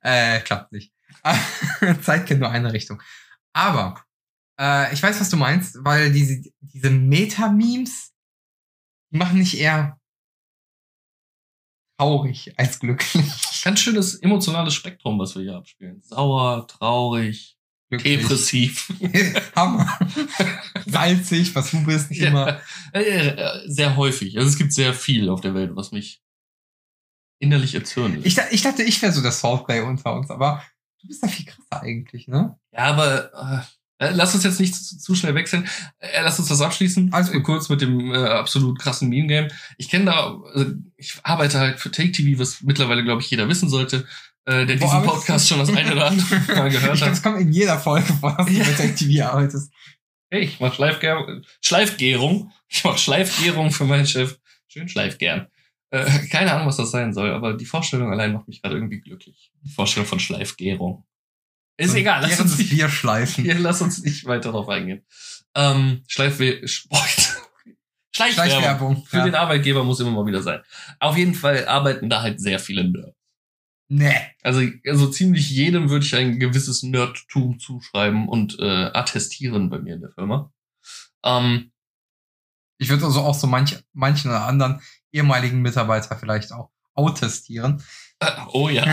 Äh, 0.00 0.40
klappt 0.40 0.72
nicht. 0.72 0.90
Zeit 2.02 2.24
kennt 2.26 2.40
nur 2.40 2.50
eine 2.50 2.72
Richtung. 2.72 3.02
Aber 3.52 4.02
äh, 4.60 4.92
ich 4.92 5.02
weiß, 5.02 5.20
was 5.20 5.30
du 5.30 5.36
meinst, 5.36 5.78
weil 5.80 6.12
diese, 6.12 6.42
diese 6.60 6.90
Meta-Memes, 6.90 8.12
die 9.12 9.18
machen 9.18 9.38
nicht 9.38 9.58
eher 9.58 9.98
traurig 11.98 12.52
als 12.58 12.78
glücklich. 12.78 13.62
Ganz 13.64 13.80
schönes 13.80 14.16
emotionales 14.16 14.74
Spektrum, 14.74 15.18
was 15.18 15.34
wir 15.34 15.42
hier 15.42 15.56
abspielen. 15.56 16.02
Sauer, 16.02 16.66
traurig, 16.66 17.58
glücklich. 17.88 18.20
depressiv. 18.20 18.92
Hammer. 19.56 19.98
Salzig, 20.86 21.54
was 21.54 21.70
du 21.70 21.84
bist, 21.84 22.10
nicht 22.10 22.22
immer. 22.22 22.60
Ja, 22.94 23.00
äh, 23.00 23.28
äh, 23.28 23.62
sehr 23.68 23.96
häufig. 23.96 24.36
Also 24.36 24.48
es 24.48 24.58
gibt 24.58 24.72
sehr 24.72 24.94
viel 24.94 25.28
auf 25.28 25.40
der 25.40 25.54
Welt, 25.54 25.72
was 25.74 25.90
mich 25.90 26.22
innerlich 27.38 27.74
erzürnt. 27.74 28.24
Ich, 28.26 28.38
ich 28.50 28.62
dachte, 28.62 28.82
ich 28.82 29.00
wäre 29.00 29.12
so 29.12 29.22
der 29.22 29.32
Saltbay 29.32 29.80
unter 29.80 30.14
uns, 30.14 30.30
aber 30.30 30.62
du 31.00 31.08
bist 31.08 31.22
da 31.22 31.28
viel 31.28 31.46
krasser 31.46 31.82
eigentlich, 31.82 32.28
ne? 32.28 32.58
Ja, 32.72 32.84
aber 32.84 33.32
äh, 33.34 33.79
lass 34.00 34.34
uns 34.34 34.44
jetzt 34.44 34.58
nicht 34.60 34.74
zu, 34.74 34.98
zu 34.98 35.14
schnell 35.14 35.34
wechseln. 35.34 35.68
Äh, 35.98 36.22
lass 36.22 36.38
uns 36.38 36.48
das 36.48 36.60
abschließen. 36.60 37.12
Äh, 37.12 37.40
kurz 37.40 37.68
mit 37.68 37.80
dem 37.82 38.12
äh, 38.14 38.16
absolut 38.16 38.78
krassen 38.78 39.08
Meme-Game. 39.10 39.48
Ich 39.78 39.88
kenne 39.90 40.06
da, 40.06 40.38
äh, 40.54 40.66
ich 40.96 41.14
arbeite 41.22 41.58
halt 41.58 41.78
für 41.80 41.90
Take 41.90 42.12
TV, 42.12 42.38
was 42.40 42.62
mittlerweile, 42.62 43.04
glaube 43.04 43.20
ich, 43.20 43.30
jeder 43.30 43.48
wissen 43.48 43.68
sollte, 43.68 44.06
äh, 44.46 44.64
der 44.66 44.76
diesen 44.76 45.02
Podcast 45.02 45.44
du? 45.50 45.54
schon 45.54 45.58
das 45.66 45.76
eine 45.76 45.92
oder 45.92 46.06
andere 46.10 46.34
Mal 46.56 46.68
Ich 46.68 46.74
gehört 46.74 46.96
glaube, 46.96 47.00
hat. 47.06 47.12
es 47.12 47.22
kommt 47.22 47.40
in 47.40 47.52
jeder 47.52 47.78
Folge 47.78 48.12
vor, 48.14 48.34
dass 48.36 48.46
du 48.46 48.52
Ja. 48.52 48.64
mit 48.66 48.78
der 48.78 48.94
TV 48.96 49.26
arbeitest. 49.30 49.72
Hey, 50.32 50.42
ich 50.44 50.60
mach 50.60 50.72
Schleifgär 50.74 51.42
Schleifgärung. 51.60 52.52
Ich 52.68 52.84
mach 52.84 52.96
Schleifgärung 52.98 53.70
für 53.70 53.84
meinen 53.84 54.06
Chef. 54.06 54.38
Schön 54.68 54.88
Schleifgern. 54.88 55.48
Äh, 55.92 56.06
keine 56.30 56.52
Ahnung, 56.52 56.68
was 56.68 56.76
das 56.76 56.92
sein 56.92 57.12
soll, 57.12 57.30
aber 57.32 57.54
die 57.54 57.64
Vorstellung 57.66 58.12
allein 58.12 58.32
macht 58.32 58.46
mich 58.46 58.62
gerade 58.62 58.76
irgendwie 58.76 59.00
glücklich. 59.00 59.50
Die 59.64 59.70
Vorstellung 59.72 60.06
von 60.06 60.20
Schleifgärung. 60.20 61.04
Ist 61.80 61.92
So 61.92 61.96
egal, 61.96 62.20
lass 62.20 62.38
uns 62.38 62.58
nicht 62.58 62.70
Bierschleifen. 62.70 63.44
Hier, 63.44 63.58
lass 63.58 63.80
uns 63.80 64.02
nicht 64.02 64.26
weiter 64.26 64.52
darauf 64.52 64.68
eingehen. 64.68 65.02
Ähm, 65.54 66.04
Schleifwe. 66.08 66.60
Schleichwerbung. 66.68 67.40
Schleichwerbung. 68.12 69.04
Für 69.06 69.16
ja. 69.18 69.24
den 69.24 69.34
Arbeitgeber 69.34 69.82
muss 69.82 69.98
immer 70.00 70.10
mal 70.10 70.26
wieder 70.26 70.42
sein. 70.42 70.60
Auf 70.98 71.16
jeden 71.16 71.34
Fall 71.34 71.66
arbeiten 71.66 72.10
da 72.10 72.20
halt 72.20 72.38
sehr 72.38 72.58
viele 72.58 72.84
Nerds. 72.84 73.16
Nee. 73.88 74.14
Also, 74.42 74.60
also 74.86 75.08
ziemlich 75.08 75.48
jedem 75.48 75.88
würde 75.88 76.04
ich 76.04 76.14
ein 76.14 76.38
gewisses 76.38 76.82
Nerdtum 76.82 77.58
zuschreiben 77.58 78.28
und 78.28 78.58
äh, 78.58 78.90
attestieren 78.92 79.70
bei 79.70 79.78
mir 79.78 79.94
in 79.94 80.02
der 80.02 80.12
Firma. 80.12 80.52
Ähm, 81.24 81.72
Ich 82.78 82.90
würde 82.90 83.06
also 83.06 83.22
auch 83.22 83.34
so 83.34 83.46
manch, 83.46 83.78
manchen 83.94 84.30
oder 84.30 84.44
anderen 84.44 84.82
ehemaligen 85.12 85.62
Mitarbeiter 85.62 86.14
vielleicht 86.16 86.52
auch 86.52 86.70
autestieren. 86.94 87.82
äh, 88.20 88.30
oh 88.52 88.68
ja. 88.68 88.84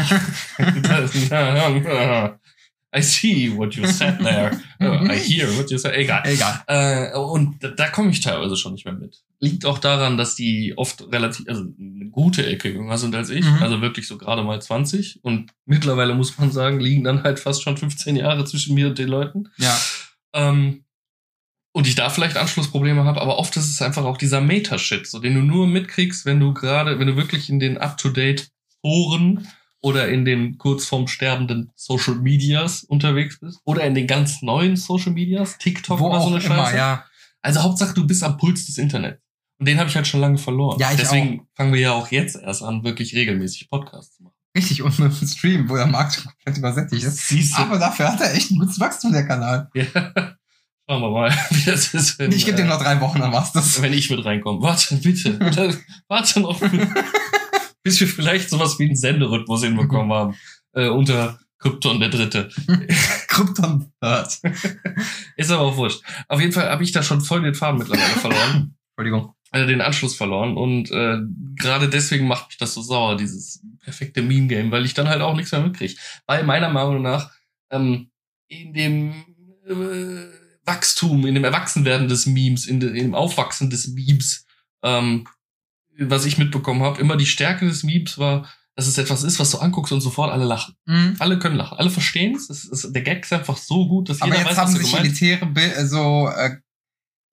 I 2.98 3.02
see 3.02 3.56
what 3.56 3.76
you 3.76 3.86
said 3.88 4.20
there. 4.24 4.52
I 4.80 5.16
hear 5.18 5.48
what 5.58 5.70
you 5.70 5.78
said. 5.78 5.94
Egal. 5.96 6.24
Egal. 6.26 6.62
Äh, 6.68 7.16
und 7.18 7.64
da, 7.64 7.70
da 7.70 7.90
komme 7.90 8.10
ich 8.12 8.20
teilweise 8.22 8.56
schon 8.58 8.74
nicht 8.74 8.86
mehr 8.86 8.94
mit. 8.94 9.24
Liegt 9.40 9.66
auch 9.66 9.78
daran, 9.78 10.18
dass 10.18 10.36
die 10.36 10.74
oft 10.78 11.04
relativ, 11.12 11.48
also 11.48 11.62
eine 11.80 12.10
gute 12.10 12.46
Ecke 12.46 12.70
jünger 12.70 12.98
sind 12.98 13.14
als 13.16 13.30
ich, 13.30 13.46
Mhm. 13.46 13.62
also 13.62 13.82
wirklich 13.82 14.08
so 14.08 14.18
gerade 14.18 14.44
mal 14.44 14.62
20. 14.62 15.20
Und 15.24 15.52
mittlerweile 15.66 16.16
muss 16.16 16.38
man 16.38 16.52
sagen, 16.52 16.80
liegen 16.80 17.04
dann 17.04 17.24
halt 17.24 17.40
fast 17.40 17.62
schon 17.62 17.78
15 17.78 18.16
Jahre 18.16 18.46
zwischen 18.46 18.74
mir 18.74 18.88
und 18.88 18.98
den 18.98 19.08
Leuten. 19.10 19.50
Ja. 19.58 19.78
Ähm, 20.34 20.84
und 21.74 21.86
ich 21.88 21.94
da 21.94 22.10
vielleicht 22.10 22.38
Anschlussprobleme 22.38 23.04
habe, 23.04 23.22
aber 23.22 23.38
oft 23.38 23.56
ist 23.56 23.70
es 23.70 23.82
einfach 23.84 24.04
auch 24.04 24.18
dieser 24.18 24.42
Meta-Shit, 24.42 25.06
so 25.06 25.20
den 25.20 25.36
du 25.36 25.42
nur 25.42 25.68
mitkriegst, 25.68 26.26
wenn 26.26 26.40
du 26.40 26.52
gerade, 26.54 26.98
wenn 26.98 27.06
du 27.08 27.16
wirklich 27.16 27.50
in 27.50 27.60
den 27.60 27.78
up-to-date 27.78 28.50
Foren 28.82 29.48
oder 29.88 30.08
in 30.10 30.26
den 30.26 30.58
kurz 30.58 30.86
vorm 30.86 31.08
sterbenden 31.08 31.72
Social 31.76 32.16
Medias 32.16 32.84
unterwegs 32.84 33.40
bist 33.40 33.60
oder 33.64 33.84
in 33.84 33.96
den 33.96 34.06
ganz 34.08 34.42
neuen 34.42 34.76
Social 34.76 35.14
Medias, 35.14 35.58
TikTok 35.58 36.00
Wo 36.00 36.08
oder 36.08 36.18
auch 36.18 36.30
so 36.30 36.36
eine 36.36 36.44
immer, 36.44 36.56
Scheiße. 36.66 36.78
ja. 36.78 37.06
Also 37.42 37.64
Hauptsache, 37.64 37.94
du 37.94 38.06
bist 38.06 38.24
am 38.24 38.38
Puls 38.38 38.66
des 38.66 38.78
Internets. 38.78 39.22
Und 39.60 39.68
den 39.68 39.80
habe 39.80 39.90
ich 39.90 39.96
halt 39.96 40.06
schon 40.06 40.20
lange 40.20 40.38
verloren. 40.38 40.80
Ja, 40.80 40.92
ich 40.92 40.98
Deswegen 40.98 41.48
fangen 41.56 41.74
wir 41.74 41.80
ja 41.80 41.94
auch 41.94 42.12
jetzt 42.12 42.36
erst 42.36 42.62
an, 42.62 42.84
wirklich 42.84 43.16
regelmäßig 43.16 43.70
Podcasts 43.70 44.18
zu 44.18 44.24
machen. 44.24 44.34
Richtig, 44.56 44.82
und 44.82 44.98
mit 45.00 45.20
dem 45.22 45.28
Stream, 45.28 45.70
wo 45.70 45.76
der 45.76 45.88
Markt 45.88 46.24
komplett 46.24 46.58
übersättigt 46.58 47.04
ist. 47.04 47.28
Siehst 47.28 47.58
du. 47.58 47.62
Aber 47.62 47.80
dafür 47.80 48.12
hat 48.12 48.22
er 48.22 48.34
echt 48.34 48.52
ein 48.52 48.60
gutes 48.60 48.80
Wachstum, 48.80 49.12
der 49.14 49.26
Kanal. 49.26 49.70
Ja. 49.74 49.86
Schauen 50.90 51.02
wir 51.02 51.10
mal, 51.10 51.32
wie 51.52 51.66
das 51.66 51.94
ist. 51.94 52.18
Wenn, 52.18 52.32
Ich 52.32 52.46
gebe 52.46 52.62
äh, 52.62 52.66
noch 52.66 52.82
drei 52.82 53.00
Wochen, 53.02 53.20
dann 53.20 53.32
war's 53.32 53.52
das. 53.52 53.82
wenn 53.82 53.94
ich 53.94 54.10
mit 54.10 54.24
reinkomme. 54.24 54.62
Warte, 54.62 54.96
bitte. 54.98 55.40
Warte 56.08 56.40
noch. 56.40 56.62
bis 57.88 58.02
wir 58.02 58.08
vielleicht 58.10 58.50
sowas 58.50 58.78
wie 58.80 58.86
einen 58.86 58.98
Senderhythmus 58.98 59.64
hinbekommen 59.64 60.12
haben. 60.14 60.36
Äh, 60.74 60.90
unter 60.90 61.40
Krypton 61.58 62.02
der 62.02 62.10
Dritte. 62.10 62.50
Krypton 63.30 63.94
Third. 64.02 64.42
Ist 65.38 65.52
aber 65.52 65.62
auch 65.62 65.78
wurscht. 65.78 66.02
Auf 66.28 66.42
jeden 66.42 66.52
Fall 66.52 66.70
habe 66.70 66.84
ich 66.84 66.92
da 66.92 67.02
schon 67.02 67.22
voll 67.22 67.44
den 67.44 67.56
Faden 67.56 67.80
mittlerweile 67.80 68.20
verloren. 68.20 68.76
Entschuldigung. 68.90 69.34
Also 69.52 69.68
den 69.68 69.80
Anschluss 69.80 70.16
verloren. 70.16 70.58
Und 70.58 70.92
äh, 70.92 71.20
gerade 71.56 71.88
deswegen 71.88 72.28
macht 72.28 72.50
mich 72.50 72.58
das 72.58 72.74
so 72.74 72.82
sauer, 72.82 73.16
dieses 73.16 73.64
perfekte 73.80 74.22
Meme-Game, 74.22 74.70
weil 74.70 74.84
ich 74.84 74.94
dann 74.94 75.08
halt 75.08 75.22
auch 75.22 75.38
nichts 75.38 75.54
mehr 75.54 75.62
mitkriege. 75.62 75.96
Weil 76.26 76.44
meiner 76.44 76.70
Meinung 76.70 77.02
nach 77.02 77.32
ähm, 77.72 78.12
in 78.50 78.74
dem 78.74 79.14
äh, 79.66 80.28
Wachstum, 80.66 81.26
in 81.26 81.36
dem 81.36 81.46
Erwachsenwerden 81.46 82.10
des 82.10 82.26
Memes, 82.26 82.68
in, 82.68 82.82
de, 82.82 82.90
in 82.90 83.06
dem 83.06 83.16
Aufwachsen 83.16 83.70
des 83.70 83.88
Memes, 83.88 84.46
ähm, 84.84 85.26
was 86.00 86.26
ich 86.26 86.38
mitbekommen 86.38 86.82
habe, 86.84 87.00
immer 87.02 87.18
die 87.18 87.26
Stärke 87.26 87.66
des 87.68 87.84
Memes 87.84 88.18
war, 88.18 88.48
dass 88.76 88.88
es 88.88 88.98
etwas 88.98 89.24
ist, 89.24 89.40
was 89.40 89.50
du 89.52 89.58
anguckst 89.58 89.92
und 89.92 90.02
sofort 90.02 90.32
alle 90.32 90.46
lachen. 90.46 90.76
Mhm. 90.86 91.16
Alle 91.20 91.40
können 91.40 91.56
lachen, 91.56 91.78
alle 91.78 91.90
verstehen 91.90 92.36
es. 92.36 92.50
es. 92.50 92.92
Der 92.92 93.02
Gag 93.02 93.24
ist 93.24 93.34
einfach 93.34 93.58
so 93.58 93.88
gut, 93.88 94.10
dass 94.10 94.22
Aber 94.22 94.32
jeder 94.36 94.40
jetzt 94.42 94.52
weiß, 94.52 94.58
haben 94.58 94.68
was 94.68 94.74
du 94.74 94.80
sich 94.86 94.92
gemeint 94.92 95.06
elitäre 95.08 95.46
Bil- 95.48 95.64
äh, 95.76 95.86
so 95.88 96.30
äh, 96.30 96.58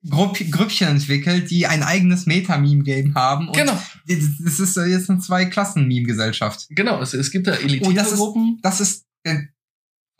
Grupp 0.08 0.38
Grüppchen 0.50 0.88
entwickelt, 0.88 1.50
die 1.50 1.66
ein 1.66 1.82
eigenes 1.82 2.26
Meta-Meme-Game 2.26 3.14
haben. 3.14 3.48
Und 3.48 3.56
Genau, 3.56 3.78
Das 4.06 4.58
ist 4.60 4.76
äh, 4.76 4.84
jetzt 4.86 5.08
eine 5.10 5.18
Zwei-Klassen-Meme-Gesellschaft. 5.20 6.66
genau. 6.70 7.00
Es, 7.00 7.14
es 7.14 7.30
gibt 7.30 7.46
da 7.46 7.52
Oh, 7.52 7.56
elitäre 7.62 7.94
das 7.94 8.12
ist- 8.12 8.18
Gruppen. 8.18 8.58
Das 8.62 8.80
ist 8.80 9.06
der 9.26 9.48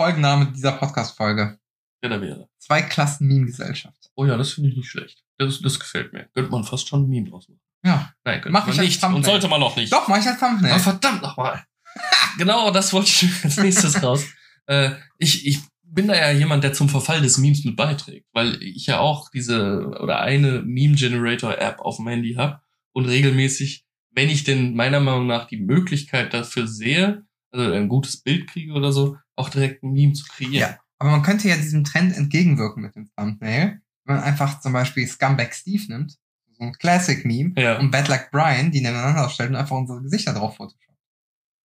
Folgenname 0.01 0.53
dieser 0.53 0.73
Podcast-Folge. 0.73 1.59
Ja, 2.03 2.09
da 2.11 2.21
wäre. 2.21 2.49
Zwei-Klassen-Meme-Gesellschaft. 2.61 4.11
Oh 4.17 4.25
ja, 4.27 4.37
das 4.37 4.53
finde 4.53 4.71
ich 4.71 4.77
nicht 4.77 4.89
schlecht. 4.91 5.23
Das, 5.39 5.61
das 5.61 5.79
gefällt 5.81 6.13
mir. 6.13 6.29
Könnte 6.35 6.51
man 6.51 6.65
fast 6.65 6.89
schon 6.89 7.05
ein 7.05 7.09
Meme 7.09 7.29
draus 7.31 7.49
machen. 7.49 7.61
Ja. 7.85 8.13
Nein, 8.25 8.43
Mach 8.49 8.67
ich 8.67 8.79
nicht. 8.79 9.03
Und 9.05 9.25
sollte 9.25 9.49
man 9.49 9.61
noch 9.61 9.77
nicht. 9.77 9.93
Doch, 9.93 10.09
mach 10.09 10.19
ich 10.19 10.27
als 10.27 10.41
Thumbnail. 10.41 10.73
Aber 10.73 10.81
verdammt 10.81 11.23
nochmal. 11.23 11.65
genau, 12.39 12.71
das 12.71 12.93
wollte 12.93 13.09
ich 13.09 13.29
als 13.45 13.59
nächstes 13.59 14.03
raus. 14.03 14.25
Äh, 14.67 14.93
ich, 15.19 15.47
ich 15.47 15.61
bin 15.83 16.09
da 16.09 16.17
ja 16.17 16.31
jemand, 16.31 16.65
der 16.65 16.73
zum 16.73 16.89
Verfall 16.89 17.21
des 17.21 17.39
Memes 17.39 17.65
mit 17.65 17.77
beiträgt, 17.77 18.27
weil 18.33 18.61
ich 18.63 18.87
ja 18.87 18.99
auch 18.99 19.31
diese 19.31 19.87
oder 20.01 20.21
eine 20.21 20.63
Meme-Generator-App 20.63 21.79
auf 21.81 21.97
dem 21.97 22.09
Handy 22.09 22.35
habe 22.35 22.61
und 22.93 23.05
regelmäßig, 23.05 23.85
wenn 24.11 24.31
ich 24.31 24.45
denn 24.45 24.75
meiner 24.75 25.01
Meinung 25.01 25.27
nach 25.27 25.47
die 25.47 25.61
Möglichkeit 25.61 26.33
dafür 26.35 26.67
sehe, 26.67 27.25
also 27.53 27.71
ein 27.71 27.89
gutes 27.89 28.17
Bild 28.23 28.49
kriege 28.49 28.73
oder 28.73 28.93
so, 28.93 29.17
auch 29.37 29.51
direkt 29.51 29.83
ein 29.83 29.93
Meme 29.93 30.15
zu 30.15 30.25
kreieren. 30.25 30.55
Ja. 30.55 30.79
Aber 30.99 31.11
man 31.11 31.23
könnte 31.23 31.49
ja 31.49 31.57
diesem 31.57 31.85
Trend 31.85 32.17
entgegenwirken 32.17 32.83
mit 32.83 32.97
dem 32.97 33.09
Thumbnail, 33.17 33.81
wenn 34.05 34.17
man 34.17 34.25
einfach 34.25 34.61
zum 34.61 34.73
Beispiel 34.73 35.07
Scumbag 35.07 35.55
Steve 35.55 35.85
nimmt, 35.89 36.17
so 36.57 36.65
ein 36.65 36.73
Classic-Meme, 36.73 37.55
Ja. 37.61 37.79
und 37.79 37.91
Bad 37.91 38.09
Luck 38.09 38.31
Brian, 38.31 38.71
die 38.71 38.81
nebeneinander 38.81 39.29
stellt 39.29 39.51
und 39.51 39.57
einfach 39.57 39.77
unsere 39.77 40.03
Gesichter 40.03 40.33
drauf 40.35 40.57
photoshoppt. 40.57 40.99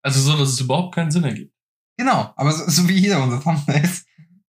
Also 0.03 0.19
so, 0.21 0.38
dass 0.38 0.49
es 0.49 0.59
überhaupt 0.59 0.95
keinen 0.95 1.11
Sinn 1.11 1.23
ergibt. 1.23 1.53
Genau, 1.97 2.34
aber 2.36 2.51
so, 2.51 2.69
so 2.69 2.88
wie 2.89 2.97
jeder 2.97 3.21
unser 3.23 3.41
Thumbnails. 3.41 4.05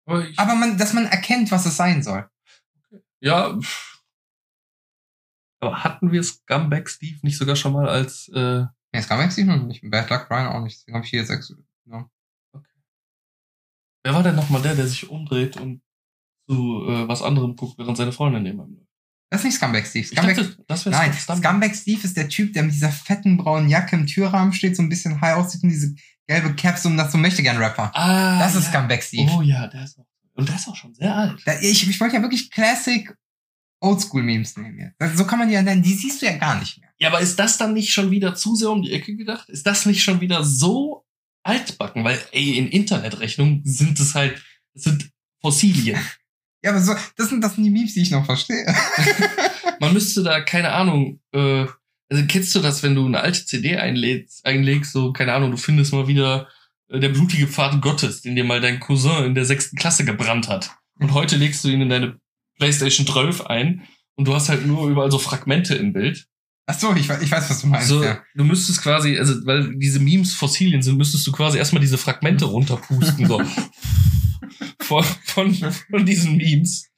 Aber 0.06 0.26
ich, 0.28 0.38
Aber 0.38 0.54
man, 0.54 0.76
dass 0.78 0.92
man 0.92 1.06
erkennt, 1.06 1.50
was 1.50 1.66
es 1.66 1.76
sein 1.76 2.02
soll. 2.02 2.28
ja. 3.20 3.58
pff. 3.58 4.02
Aber 5.62 5.84
hatten 5.84 6.10
wir 6.10 6.22
Scumbag 6.22 6.88
Steve 6.88 7.18
nicht 7.22 7.36
sogar 7.36 7.54
schon 7.56 7.72
mal 7.74 7.88
als 7.88 8.28
äh, 8.28 8.64
Nee, 8.92 9.02
Scumbag 9.02 9.30
Steve 9.32 9.46
noch 9.48 9.62
nicht, 9.66 9.82
Bad 9.90 10.08
Luck 10.10 10.26
Brian 10.28 10.46
auch 10.48 10.62
nicht. 10.62 10.78
Deswegen 10.78 10.96
habe 10.96 11.04
ich 11.04 11.10
hier 11.10 11.20
jetzt 11.20 11.28
sechs. 11.28 11.54
Ja. 11.86 12.08
Wer 14.02 14.14
war 14.14 14.22
denn 14.22 14.36
nochmal 14.36 14.62
der, 14.62 14.74
der 14.74 14.86
sich 14.86 15.08
umdreht 15.10 15.56
und 15.58 15.82
zu 16.48 16.86
äh, 16.88 17.06
was 17.06 17.22
anderem 17.22 17.54
guckt, 17.56 17.76
während 17.78 17.96
seine 17.96 18.12
Freundin 18.12 18.42
neben 18.42 18.60
ihm 18.60 18.74
läuft? 18.76 18.89
Das 19.30 19.40
ist 19.40 19.44
nicht 19.44 19.54
Scumbag 19.56 19.86
Steve. 19.86 20.06
Scumbag, 20.06 20.36
dachte, 20.36 20.56
das 20.66 20.86
nein, 20.86 21.12
Scumbag 21.12 21.74
Steve 21.74 22.00
ist 22.02 22.16
der 22.16 22.28
Typ, 22.28 22.52
der 22.52 22.64
mit 22.64 22.74
dieser 22.74 22.90
fetten 22.90 23.36
braunen 23.36 23.68
Jacke 23.68 23.94
im 23.96 24.06
Türrahmen 24.06 24.52
steht, 24.52 24.76
so 24.76 24.82
ein 24.82 24.88
bisschen 24.88 25.20
high 25.20 25.36
aussieht 25.36 25.62
und 25.62 25.68
diese 25.70 25.94
gelbe 26.26 26.54
Caps 26.54 26.84
und 26.84 26.96
das 26.96 27.12
so 27.12 27.18
möchte 27.18 27.42
gern 27.42 27.56
Rapper. 27.56 27.90
Ah, 27.94 28.38
Das 28.40 28.54
ist 28.56 28.64
ja. 28.66 28.70
Scumbag 28.72 29.02
Steve. 29.02 29.30
Oh 29.32 29.42
ja, 29.42 29.66
der 29.68 29.84
ist 29.84 29.98
auch. 29.98 30.06
Und 30.34 30.48
der 30.48 30.56
ist 30.56 30.68
auch 30.68 30.76
schon 30.76 30.94
sehr 30.94 31.14
alt. 31.14 31.40
Da, 31.44 31.52
ich, 31.60 31.88
ich 31.88 32.00
wollte 32.00 32.16
ja 32.16 32.22
wirklich 32.22 32.50
Classic 32.50 33.12
Oldschool-Memes 33.80 34.56
nehmen. 34.56 34.94
Also, 34.98 35.16
so 35.18 35.24
kann 35.24 35.38
man 35.38 35.48
die 35.48 35.54
ja 35.54 35.62
nennen, 35.62 35.82
die 35.82 35.94
siehst 35.94 36.22
du 36.22 36.26
ja 36.26 36.36
gar 36.36 36.58
nicht 36.58 36.78
mehr. 36.78 36.90
Ja, 36.98 37.08
aber 37.08 37.20
ist 37.20 37.38
das 37.38 37.56
dann 37.56 37.72
nicht 37.72 37.92
schon 37.92 38.10
wieder 38.10 38.34
zu 38.34 38.54
sehr 38.56 38.70
um 38.70 38.82
die 38.82 38.92
Ecke 38.92 39.16
gedacht? 39.16 39.48
Ist 39.48 39.66
das 39.66 39.86
nicht 39.86 40.02
schon 40.02 40.20
wieder 40.20 40.44
so 40.44 41.04
altbacken? 41.42 42.04
Weil, 42.04 42.18
ey, 42.32 42.58
in 42.58 42.68
Internetrechnungen 42.68 43.62
sind 43.64 43.98
es 44.00 44.14
halt, 44.14 44.42
es 44.74 44.84
sind 44.84 45.10
Fossilien. 45.40 45.98
Ja, 46.62 46.70
aber 46.70 46.80
so, 46.80 46.94
das 47.16 47.28
sind, 47.28 47.42
das 47.42 47.54
sind 47.54 47.64
die 47.64 47.70
Memes, 47.70 47.94
die 47.94 48.02
ich 48.02 48.10
noch 48.10 48.26
verstehe. 48.26 48.66
Man 49.80 49.94
müsste 49.94 50.22
da, 50.22 50.40
keine 50.42 50.72
Ahnung, 50.72 51.20
äh, 51.32 51.66
also 52.10 52.24
kennst 52.26 52.54
du 52.54 52.60
das, 52.60 52.82
wenn 52.82 52.94
du 52.94 53.06
eine 53.06 53.20
alte 53.20 53.46
CD 53.46 53.76
einlädst, 53.76 54.44
einlegst, 54.44 54.92
so, 54.92 55.12
keine 55.12 55.32
Ahnung, 55.32 55.52
du 55.52 55.56
findest 55.56 55.92
mal 55.92 56.06
wieder 56.06 56.48
äh, 56.88 57.00
der 57.00 57.08
blutige 57.10 57.46
Pfad 57.46 57.80
Gottes, 57.80 58.22
den 58.22 58.36
dir 58.36 58.44
mal 58.44 58.60
dein 58.60 58.80
Cousin 58.80 59.24
in 59.24 59.34
der 59.34 59.44
sechsten 59.44 59.76
Klasse 59.76 60.04
gebrannt 60.04 60.48
hat. 60.48 60.70
Und 60.98 61.14
heute 61.14 61.36
legst 61.36 61.64
du 61.64 61.68
ihn 61.68 61.80
in 61.80 61.88
deine 61.88 62.18
PlayStation 62.58 63.06
12 63.06 63.46
ein 63.46 63.86
und 64.16 64.28
du 64.28 64.34
hast 64.34 64.50
halt 64.50 64.66
nur 64.66 64.88
überall 64.88 65.10
so 65.10 65.18
Fragmente 65.18 65.74
im 65.76 65.92
Bild. 65.94 66.26
Ach 66.66 66.78
so, 66.78 66.94
ich, 66.94 67.08
ich 67.08 67.30
weiß, 67.30 67.48
was 67.48 67.62
du 67.62 67.68
meinst. 67.68 67.88
So, 67.88 68.04
ja. 68.04 68.22
du 68.34 68.44
müsstest 68.44 68.82
quasi, 68.82 69.18
also, 69.18 69.34
weil 69.46 69.74
diese 69.76 69.98
Memes 69.98 70.34
Fossilien 70.34 70.82
sind, 70.82 70.98
müsstest 70.98 71.26
du 71.26 71.32
quasi 71.32 71.58
erstmal 71.58 71.80
diese 71.80 71.98
Fragmente 71.98 72.44
runterpusten, 72.44 73.26
so. 73.26 73.42
von, 74.80 75.04
von, 75.24 75.54
von 75.54 76.06
diesen 76.06 76.36
Memes. 76.36 76.88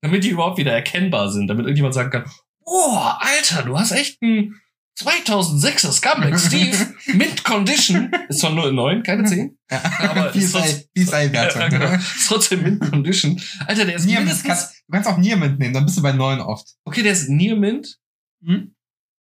Damit 0.00 0.22
die 0.24 0.28
überhaupt 0.30 0.58
wieder 0.58 0.72
erkennbar 0.72 1.30
sind, 1.30 1.48
damit 1.48 1.64
irgendjemand 1.64 1.94
sagen 1.94 2.10
kann, 2.10 2.24
boah, 2.64 3.18
Alter, 3.20 3.64
du 3.64 3.76
hast 3.78 3.90
echt 3.92 4.22
ein 4.22 4.60
2006er 5.00 5.90
Scumbag 5.90 6.38
Steve 6.38 6.94
Mint 7.14 7.42
Condition. 7.44 8.12
Ist 8.28 8.40
zwar 8.40 8.52
nur 8.52 8.68
in 8.68 8.74
9, 8.74 9.02
keine 9.02 9.24
10. 9.24 9.58
ja. 9.70 9.82
Aber 10.10 10.30
PSI-Wertung. 10.30 11.60
Ja, 11.62 11.68
genau. 11.68 11.92
Ist 11.94 12.28
trotzdem 12.28 12.62
Mint 12.62 12.80
Condition. 12.90 13.40
Alter, 13.66 13.86
der 13.86 13.96
ist 13.96 14.06
mit, 14.06 14.14
mindestens, 14.16 14.44
kannst, 14.44 14.84
du 14.86 14.92
kannst 14.92 15.08
auch 15.08 15.16
Nier 15.16 15.36
mitnehmen, 15.36 15.74
dann 15.74 15.84
bist 15.86 15.96
du 15.96 16.02
bei 16.02 16.12
neun 16.12 16.40
oft. 16.40 16.68
okay, 16.84 17.02
der 17.02 17.12
ist 17.12 17.28
Near 17.28 17.56
Mint. 17.56 17.98
Hm? 18.44 18.74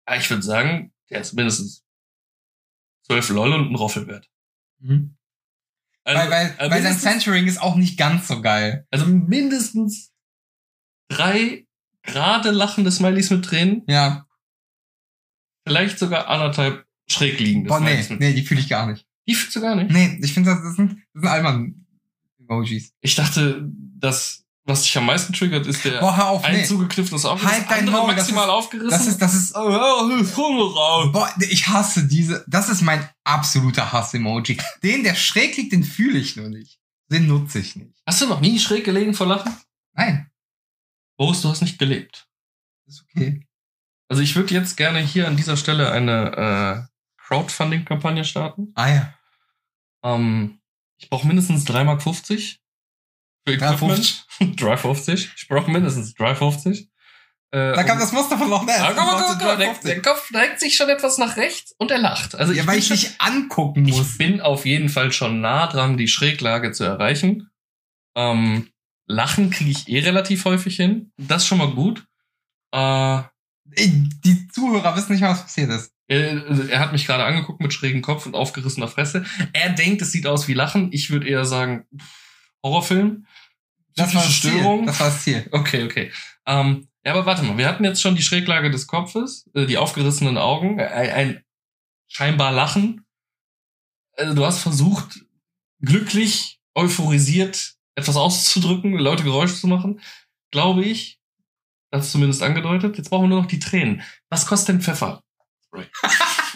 Aber 0.05 0.17
ich 0.17 0.29
würde 0.29 0.43
sagen, 0.43 0.91
der 1.09 1.21
ist 1.21 1.33
mindestens 1.33 1.83
12 3.07 3.29
LOL 3.29 3.53
und 3.53 3.71
ein 3.71 3.75
Roffel 3.75 4.07
wert. 4.07 4.29
Mhm. 4.79 5.15
Also, 6.17 6.31
weil 6.31 6.55
weil, 6.57 6.67
äh, 6.67 6.71
weil 6.71 6.81
sein 6.83 6.97
Centering 6.97 7.47
ist 7.47 7.61
auch 7.61 7.75
nicht 7.75 7.97
ganz 7.97 8.27
so 8.27 8.41
geil. 8.41 8.85
Also 8.91 9.05
mindestens 9.05 10.11
drei 11.09 11.65
gerade 12.03 12.51
lachende 12.51 12.91
Smileys 12.91 13.29
mit 13.29 13.45
Tränen, 13.45 13.83
Ja. 13.87 14.25
vielleicht 15.67 15.99
sogar 15.99 16.27
anderthalb 16.27 16.85
schräg 17.09 17.39
liegende 17.39 17.67
Boah, 17.67 17.79
nee, 17.79 17.87
Smileys 17.87 18.09
mit 18.09 18.19
nee, 18.19 18.33
die 18.33 18.43
fühle 18.43 18.59
ich 18.61 18.69
gar 18.69 18.87
nicht. 18.87 19.05
Die 19.27 19.35
fühlst 19.35 19.55
du 19.55 19.61
gar 19.61 19.75
nicht. 19.75 19.91
Nee, 19.91 20.19
ich 20.21 20.33
finde, 20.33 20.51
das, 20.51 20.63
das 20.63 20.75
sind, 20.75 20.91
das 21.13 21.21
sind 21.21 21.27
albern 21.29 21.85
Emojis. 22.39 22.93
Ich 23.01 23.15
dachte, 23.15 23.69
das, 23.97 24.40
was 24.63 24.83
dich 24.83 24.95
am 24.97 25.05
meisten 25.07 25.33
triggert, 25.33 25.65
ist 25.67 25.83
der 25.83 25.99
Boah, 25.99 26.15
hör 26.15 26.27
auf, 26.29 26.43
ein 26.43 26.55
nee. 26.57 26.63
zugekniffenes 26.65 27.25
Auge, 27.25 27.43
Halt 27.43 27.61
das 27.63 27.67
dein 27.69 27.79
andere 27.79 27.95
Maul, 27.97 28.07
das 28.09 28.15
maximal 28.17 28.43
ist- 28.45 28.49
aufgerissen. 28.51 28.89
Das 28.91 29.07
ist, 29.07 29.17
das 29.21 29.33
ist, 29.33 29.55
Oh, 29.55 31.11
boah, 31.11 31.33
ich 31.39 31.67
hasse 31.67 32.07
diese, 32.07 32.43
das 32.47 32.69
ist 32.69 32.81
mein 32.81 33.07
absoluter 33.23 33.91
Hass-Emoji. 33.91 34.57
Den, 34.83 35.03
der 35.03 35.15
schräg 35.15 35.57
liegt, 35.57 35.71
den 35.73 35.83
fühle 35.83 36.19
ich 36.19 36.35
nur 36.35 36.49
nicht. 36.49 36.79
Den 37.11 37.27
nutze 37.27 37.59
ich 37.59 37.75
nicht. 37.75 38.01
Hast 38.05 38.21
du 38.21 38.27
noch 38.27 38.39
nie 38.39 38.59
schräg 38.59 38.85
gelegen 38.85 39.13
vor 39.13 39.27
Lachen? 39.27 39.55
Nein, 39.93 40.29
Boris, 41.17 41.41
du 41.41 41.49
hast 41.49 41.61
nicht 41.61 41.77
gelebt. 41.79 42.27
ist 42.87 43.03
okay. 43.03 43.45
Also 44.09 44.21
ich 44.21 44.35
würde 44.35 44.53
jetzt 44.53 44.77
gerne 44.77 44.99
hier 44.99 45.27
an 45.27 45.37
dieser 45.37 45.57
Stelle 45.57 45.91
eine 45.91 46.87
äh, 46.87 47.21
Crowdfunding-Kampagne 47.21 48.25
starten. 48.25 48.71
Ah 48.75 48.89
ja. 48.89 49.13
Ähm, 50.03 50.59
ich 50.97 51.09
brauche 51.09 51.25
mindestens 51.27 51.65
3,50 51.65 51.83
Mark 51.85 52.01
für 53.47 53.53
3,50. 53.55 53.63
Equipment. 53.73 54.25
3,50. 54.59 55.29
Ich 55.37 55.47
brauche 55.47 55.69
mindestens 55.71 56.15
3,50. 56.15 56.87
Äh, 57.53 57.73
Da 57.75 57.83
kam 57.83 57.99
das 57.99 58.11
Muster 58.13 58.37
von 58.37 58.49
Loch 58.49 58.65
Ness. 58.65 58.79
Ah, 58.79 58.93
guck 58.95 58.97
mal, 59.05 59.23
guck 59.27 59.41
mal, 59.41 59.57
der, 59.57 59.73
3,50. 59.75 59.83
der 59.85 60.01
Kopf 60.01 60.31
neigt 60.31 60.59
sich 60.59 60.75
schon 60.75 60.89
etwas 60.89 61.17
nach 61.17 61.35
rechts 61.37 61.73
und 61.77 61.91
er 61.91 61.97
lacht. 61.97 62.35
Also 62.35 62.53
Ja, 62.53 62.61
ich, 62.61 62.67
weil 62.67 62.79
ich 62.79 62.87
dich 62.89 63.19
angucken 63.19 63.83
muss. 63.83 64.11
ich 64.13 64.17
bin 64.17 64.39
auf 64.41 64.65
jeden 64.65 64.89
Fall 64.89 65.11
schon 65.11 65.41
nah 65.41 65.67
dran, 65.67 65.97
die 65.97 66.07
Schräglage 66.07 66.71
zu 66.71 66.83
erreichen. 66.85 67.49
Ähm, 68.15 68.69
Lachen 69.07 69.49
kriege 69.49 69.71
ich 69.71 69.89
eh 69.89 69.99
relativ 69.99 70.45
häufig 70.45 70.75
hin. 70.77 71.11
Das 71.17 71.41
ist 71.43 71.47
schon 71.47 71.57
mal 71.57 71.71
gut. 71.71 72.05
Äh, 72.73 73.21
Die 73.65 74.47
Zuhörer 74.49 74.95
wissen 74.95 75.11
nicht 75.13 75.21
mal, 75.21 75.31
was 75.31 75.43
passiert 75.43 75.69
ist. 75.71 75.91
Er, 76.07 76.45
also 76.47 76.63
er 76.63 76.79
hat 76.79 76.91
mich 76.91 77.05
gerade 77.05 77.23
angeguckt 77.23 77.61
mit 77.61 77.73
schrägem 77.73 78.01
Kopf 78.01 78.25
und 78.25 78.35
aufgerissener 78.35 78.87
Fresse. 78.87 79.25
Er 79.53 79.69
denkt, 79.69 80.01
es 80.01 80.11
sieht 80.11 80.27
aus 80.27 80.47
wie 80.47 80.53
Lachen. 80.53 80.89
Ich 80.91 81.09
würde 81.09 81.27
eher 81.27 81.45
sagen, 81.45 81.85
pff, 81.97 82.20
Horrorfilm. 82.63 83.25
Das 83.95 84.13
war 84.13 84.21
das 84.21 84.31
Psychische 84.31 84.41
Ziel. 84.41 84.59
Störung. 84.59 84.85
Das 84.85 84.99
war 84.99 85.07
das 85.07 85.23
Ziel. 85.23 85.47
Okay, 85.51 85.83
okay. 85.83 86.11
Ähm, 86.45 86.87
Ja, 87.03 87.13
aber 87.13 87.25
warte 87.25 87.43
mal, 87.43 87.57
wir 87.57 87.67
hatten 87.67 87.83
jetzt 87.83 88.01
schon 88.01 88.15
die 88.15 88.21
Schräglage 88.21 88.69
des 88.71 88.87
Kopfes, 88.87 89.49
äh, 89.53 89.65
die 89.65 89.77
aufgerissenen 89.77 90.37
Augen, 90.37 90.79
äh, 90.79 90.83
ein 90.85 91.43
scheinbar 92.07 92.51
Lachen. 92.51 93.05
Also 94.17 94.33
du 94.33 94.45
hast 94.45 94.59
versucht, 94.59 95.25
glücklich, 95.79 96.59
euphorisiert 96.75 97.73
etwas 97.95 98.15
auszudrücken, 98.15 98.93
Leute 98.93 99.23
Geräusche 99.23 99.55
zu 99.55 99.67
machen, 99.67 99.99
glaube 100.51 100.83
ich. 100.83 101.19
Das 101.89 102.05
ist 102.05 102.11
zumindest 102.13 102.41
angedeutet. 102.43 102.97
Jetzt 102.97 103.09
brauchen 103.09 103.23
wir 103.23 103.29
nur 103.29 103.41
noch 103.41 103.47
die 103.47 103.59
Tränen. 103.59 104.01
Was 104.29 104.45
kostet 104.45 104.69
denn 104.75 104.81
Pfeffer? 104.81 105.23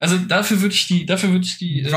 also 0.00 0.16
dafür 0.16 0.62
würde 0.62 0.74
ich 0.74 0.86
die, 0.86 1.04
dafür 1.04 1.30
würde 1.30 1.44
ich 1.44 1.58
die. 1.58 1.80
Äh, 1.80 1.90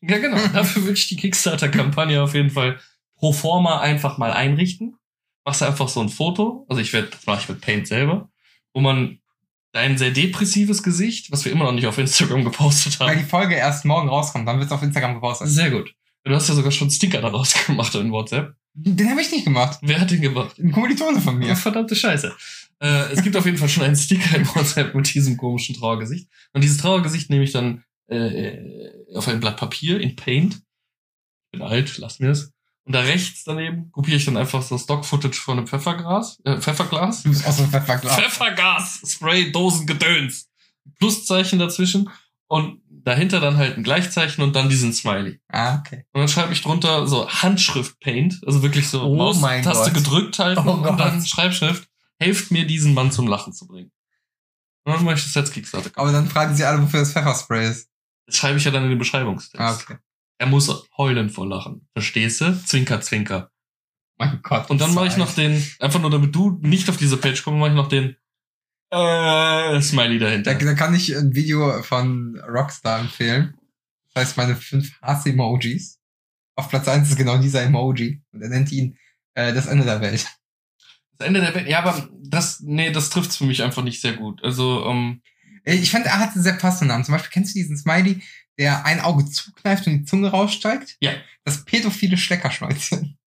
ja, 0.00 0.18
genau. 0.18 0.38
Dafür 0.54 0.82
würde 0.82 0.94
ich 0.98 1.08
die 1.08 1.16
Kickstarter-Kampagne 1.16 2.22
auf 2.22 2.34
jeden 2.34 2.48
Fall 2.50 2.80
pro 3.16 3.32
forma 3.32 3.80
einfach 3.80 4.16
mal 4.16 4.32
einrichten. 4.32 4.96
Machst 5.44 5.60
du 5.60 5.66
einfach 5.66 5.88
so 5.88 6.00
ein 6.00 6.08
Foto. 6.08 6.64
Also 6.68 6.80
ich 6.80 6.92
werde, 6.94 7.08
das 7.08 7.26
mache 7.26 7.42
ich 7.42 7.48
mit 7.48 7.60
Paint 7.60 7.86
selber, 7.86 8.30
wo 8.72 8.80
man 8.80 9.18
dein 9.72 9.98
sehr 9.98 10.10
depressives 10.10 10.82
Gesicht, 10.82 11.30
was 11.30 11.44
wir 11.44 11.52
immer 11.52 11.64
noch 11.64 11.72
nicht 11.72 11.86
auf 11.86 11.98
Instagram 11.98 12.44
gepostet 12.44 12.98
haben. 12.98 13.10
Weil 13.10 13.18
die 13.18 13.28
Folge 13.28 13.54
erst 13.54 13.84
morgen 13.84 14.08
rauskommt, 14.08 14.48
dann 14.48 14.58
wird 14.58 14.68
es 14.68 14.72
auf 14.72 14.82
Instagram 14.82 15.14
gepostet. 15.14 15.48
Sehr 15.48 15.70
gut. 15.70 15.94
Du 16.24 16.34
hast 16.34 16.48
ja 16.48 16.54
sogar 16.54 16.72
schon 16.72 16.90
Sticker 16.90 17.20
daraus 17.20 17.54
gemacht 17.66 17.94
in 17.94 18.10
WhatsApp. 18.10 18.54
Den 18.74 19.10
habe 19.10 19.20
ich 19.20 19.30
nicht 19.30 19.44
gemacht. 19.44 19.78
Wer 19.82 20.00
hat 20.00 20.10
den 20.10 20.22
gemacht? 20.22 20.58
Ein 20.58 20.72
Kommilitone 20.72 21.20
von 21.20 21.36
mir. 21.36 21.56
verdammte 21.56 21.94
Scheiße. 21.94 22.34
Äh, 22.80 23.12
es 23.12 23.22
gibt 23.22 23.36
auf 23.36 23.44
jeden 23.46 23.58
Fall 23.58 23.68
schon 23.68 23.82
einen 23.84 23.96
Sticker 23.96 24.36
in 24.36 24.46
WhatsApp 24.54 24.94
mit 24.94 25.12
diesem 25.12 25.36
komischen 25.36 25.74
Trauergesicht. 25.76 26.28
Und 26.52 26.62
dieses 26.62 26.78
Trauergesicht 26.78 27.30
nehme 27.30 27.44
ich 27.44 27.52
dann 27.52 27.84
äh, 28.08 28.90
auf 29.14 29.26
ein 29.28 29.40
Blatt 29.40 29.56
Papier 29.56 30.00
in 30.00 30.16
Paint. 30.16 30.54
Ich 30.54 31.58
bin 31.58 31.62
alt, 31.62 31.98
lass 31.98 32.18
mir 32.20 32.30
es. 32.30 32.52
Und 32.84 32.94
da 32.94 33.00
rechts 33.00 33.44
daneben 33.44 33.90
kopiere 33.92 34.16
ich 34.16 34.24
dann 34.24 34.36
einfach 34.38 34.62
so 34.62 34.78
Stock-Footage 34.78 35.38
von 35.40 35.58
einem 35.58 35.66
Pfefferglas. 35.66 36.38
Äh, 36.44 36.56
Pfefferglas? 36.58 37.22
Du 37.22 37.30
bist 37.30 37.42
so 37.44 37.62
ein 37.62 37.68
Pfefferglas. 37.68 38.14
Pfeffergas, 38.16 39.02
Spray, 39.06 39.52
Dosen, 39.52 39.86
Gedöns. 39.86 40.48
Pluszeichen 40.98 41.58
dazwischen. 41.58 42.08
Und 42.50 42.80
dahinter 42.88 43.40
dann 43.40 43.58
halt 43.58 43.76
ein 43.76 43.82
Gleichzeichen 43.82 44.40
und 44.42 44.56
dann 44.56 44.70
diesen 44.70 44.94
Smiley. 44.94 45.38
Ah, 45.48 45.80
okay. 45.80 46.04
Und 46.12 46.20
dann 46.22 46.28
schreibe 46.28 46.54
ich 46.54 46.62
drunter 46.62 47.06
so 47.06 47.28
Handschrift-Paint, 47.28 48.40
also 48.46 48.62
wirklich 48.62 48.88
so 48.88 49.02
Oh 49.02 49.14
Maus- 49.14 49.40
mein 49.40 49.62
Taste 49.62 49.92
Gott. 49.92 50.02
gedrückt 50.04 50.38
halten 50.38 50.66
Oh 50.66 50.72
und 50.72 50.82
Gott. 50.82 50.98
dann 50.98 51.24
Schreibschrift. 51.26 51.87
Helft 52.20 52.50
mir, 52.50 52.66
diesen 52.66 52.94
Mann 52.94 53.12
zum 53.12 53.26
Lachen 53.26 53.52
zu 53.52 53.66
bringen. 53.66 53.92
Und 54.84 54.94
dann 54.94 55.04
mache 55.04 55.16
ich 55.16 55.24
das 55.24 55.36
als 55.36 55.52
Kickstarter. 55.52 55.90
Aber 55.94 56.12
dann 56.12 56.28
fragen 56.28 56.56
sie 56.56 56.64
alle, 56.64 56.82
wofür 56.82 57.00
das 57.00 57.12
Pfefferspray 57.12 57.68
ist. 57.68 57.88
Das 58.26 58.36
schreibe 58.36 58.58
ich 58.58 58.64
ja 58.64 58.70
dann 58.70 58.84
in 58.84 58.90
den 58.90 58.98
Beschreibungstext. 58.98 59.60
Ah, 59.60 59.74
okay. 59.74 59.98
Er 60.38 60.46
muss 60.46 60.88
heulen 60.96 61.30
vor 61.30 61.46
Lachen. 61.46 61.86
Verstehst 61.92 62.40
du? 62.40 62.64
Zwinker, 62.64 63.00
zwinker. 63.00 63.50
Mein 64.18 64.40
Gott. 64.42 64.70
Und 64.70 64.80
dann 64.80 64.94
mache 64.94 65.06
ich 65.06 65.16
noch 65.16 65.34
den, 65.34 65.64
einfach 65.78 66.00
nur 66.00 66.10
damit 66.10 66.34
du 66.34 66.58
nicht 66.62 66.88
auf 66.88 66.96
diese 66.96 67.16
Page 67.16 67.42
kommst, 67.42 67.58
mache 67.58 67.70
ich 67.70 67.76
noch 67.76 67.88
den 67.88 68.16
äh, 68.90 69.80
Smiley 69.80 70.18
dahinter. 70.18 70.54
Da, 70.54 70.64
da 70.64 70.74
kann 70.74 70.94
ich 70.94 71.16
ein 71.16 71.34
Video 71.34 71.82
von 71.82 72.40
Rockstar 72.40 73.00
empfehlen. 73.00 73.54
Das 74.14 74.22
heißt, 74.22 74.36
meine 74.36 74.56
fünf 74.56 75.00
Hass-Emojis. 75.02 76.00
Auf 76.56 76.68
Platz 76.68 76.88
eins 76.88 77.10
ist 77.10 77.16
genau 77.16 77.38
dieser 77.38 77.62
Emoji. 77.62 78.22
Und 78.32 78.42
er 78.42 78.48
nennt 78.48 78.72
ihn 78.72 78.96
äh, 79.34 79.52
das 79.52 79.66
Ende 79.66 79.84
der 79.84 80.00
Welt. 80.00 80.26
Das 81.18 81.26
Ende 81.28 81.40
der 81.40 81.54
Welt. 81.54 81.68
Ja, 81.68 81.80
aber 81.80 82.08
das, 82.22 82.60
nee, 82.60 82.90
das 82.90 83.10
trifft's 83.10 83.36
für 83.36 83.44
mich 83.44 83.62
einfach 83.62 83.82
nicht 83.82 84.00
sehr 84.00 84.12
gut. 84.14 84.42
Also, 84.44 84.86
ähm, 84.86 85.20
Äh, 85.64 85.74
Ich 85.76 85.90
fand, 85.90 86.06
er 86.06 86.18
hatte 86.18 86.40
sehr 86.40 86.54
passenden 86.54 86.88
Namen. 86.88 87.04
Zum 87.04 87.12
Beispiel, 87.12 87.30
kennst 87.32 87.54
du 87.54 87.58
diesen 87.58 87.76
Smiley, 87.76 88.22
der 88.58 88.84
ein 88.86 89.00
Auge 89.00 89.24
zukneift 89.26 89.86
und 89.86 89.92
die 89.98 90.04
Zunge 90.04 90.28
raussteigt? 90.28 90.96
Ja. 91.00 91.12
Das 91.44 91.64
pädophile 91.64 92.16
Steckerschnäuzchen. 92.16 93.18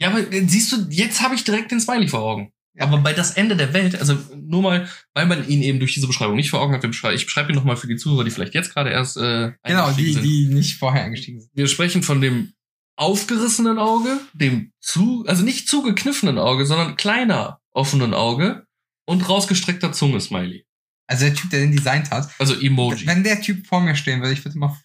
ja, 0.00 0.08
aber 0.08 0.30
äh, 0.32 0.46
siehst 0.46 0.70
du, 0.72 0.86
jetzt 0.90 1.22
habe 1.22 1.34
ich 1.34 1.44
direkt 1.44 1.70
den 1.72 1.80
Smiley 1.80 2.08
vor 2.08 2.20
Augen. 2.20 2.52
Ja. 2.74 2.84
Aber 2.84 2.98
bei 2.98 3.12
das 3.12 3.32
Ende 3.32 3.54
der 3.56 3.72
Welt, 3.74 3.98
also 3.98 4.18
nur 4.34 4.62
mal, 4.62 4.88
weil 5.14 5.26
man 5.26 5.46
ihn 5.46 5.62
eben 5.62 5.78
durch 5.78 5.92
diese 5.94 6.06
Beschreibung 6.06 6.36
nicht 6.36 6.48
vor 6.50 6.60
Augen 6.60 6.72
hat, 6.72 6.82
beschrei- 6.82 7.12
ich 7.14 7.26
beschreibe 7.26 7.52
ihn 7.52 7.54
nochmal 7.56 7.76
für 7.76 7.86
die 7.86 7.96
Zuhörer, 7.96 8.24
die 8.24 8.30
vielleicht 8.30 8.54
jetzt 8.54 8.72
gerade 8.72 8.88
erst 8.90 9.16
äh, 9.18 9.52
Genau, 9.62 9.84
eingestiegen 9.88 10.06
die, 10.06 10.12
sind. 10.12 10.22
die 10.24 10.46
nicht 10.54 10.78
vorher 10.78 11.04
eingestiegen 11.04 11.40
sind. 11.40 11.50
Wir 11.54 11.66
sprechen 11.68 12.02
von 12.02 12.20
dem 12.22 12.52
aufgerissenen 12.96 13.78
Auge, 13.78 14.20
dem 14.32 14.72
zu, 14.80 15.24
also 15.26 15.42
nicht 15.42 15.68
zugekniffenen 15.68 16.38
Auge, 16.38 16.66
sondern 16.66 16.96
kleiner 16.96 17.60
offenen 17.72 18.14
Auge 18.14 18.66
und 19.06 19.28
rausgestreckter 19.28 19.92
Zunge 19.92 20.20
Smiley. 20.20 20.66
Also 21.06 21.26
der 21.26 21.34
Typ, 21.34 21.50
der 21.50 21.60
den 21.60 21.72
designt 21.72 22.10
hat. 22.10 22.30
Also 22.38 22.54
Emoji. 22.54 23.06
Wenn 23.06 23.24
der 23.24 23.40
Typ 23.40 23.66
vor 23.66 23.80
mir 23.80 23.96
stehen 23.96 24.20
würde, 24.20 24.32
ich 24.32 24.44
würde 24.44 24.56
immer 24.56 24.78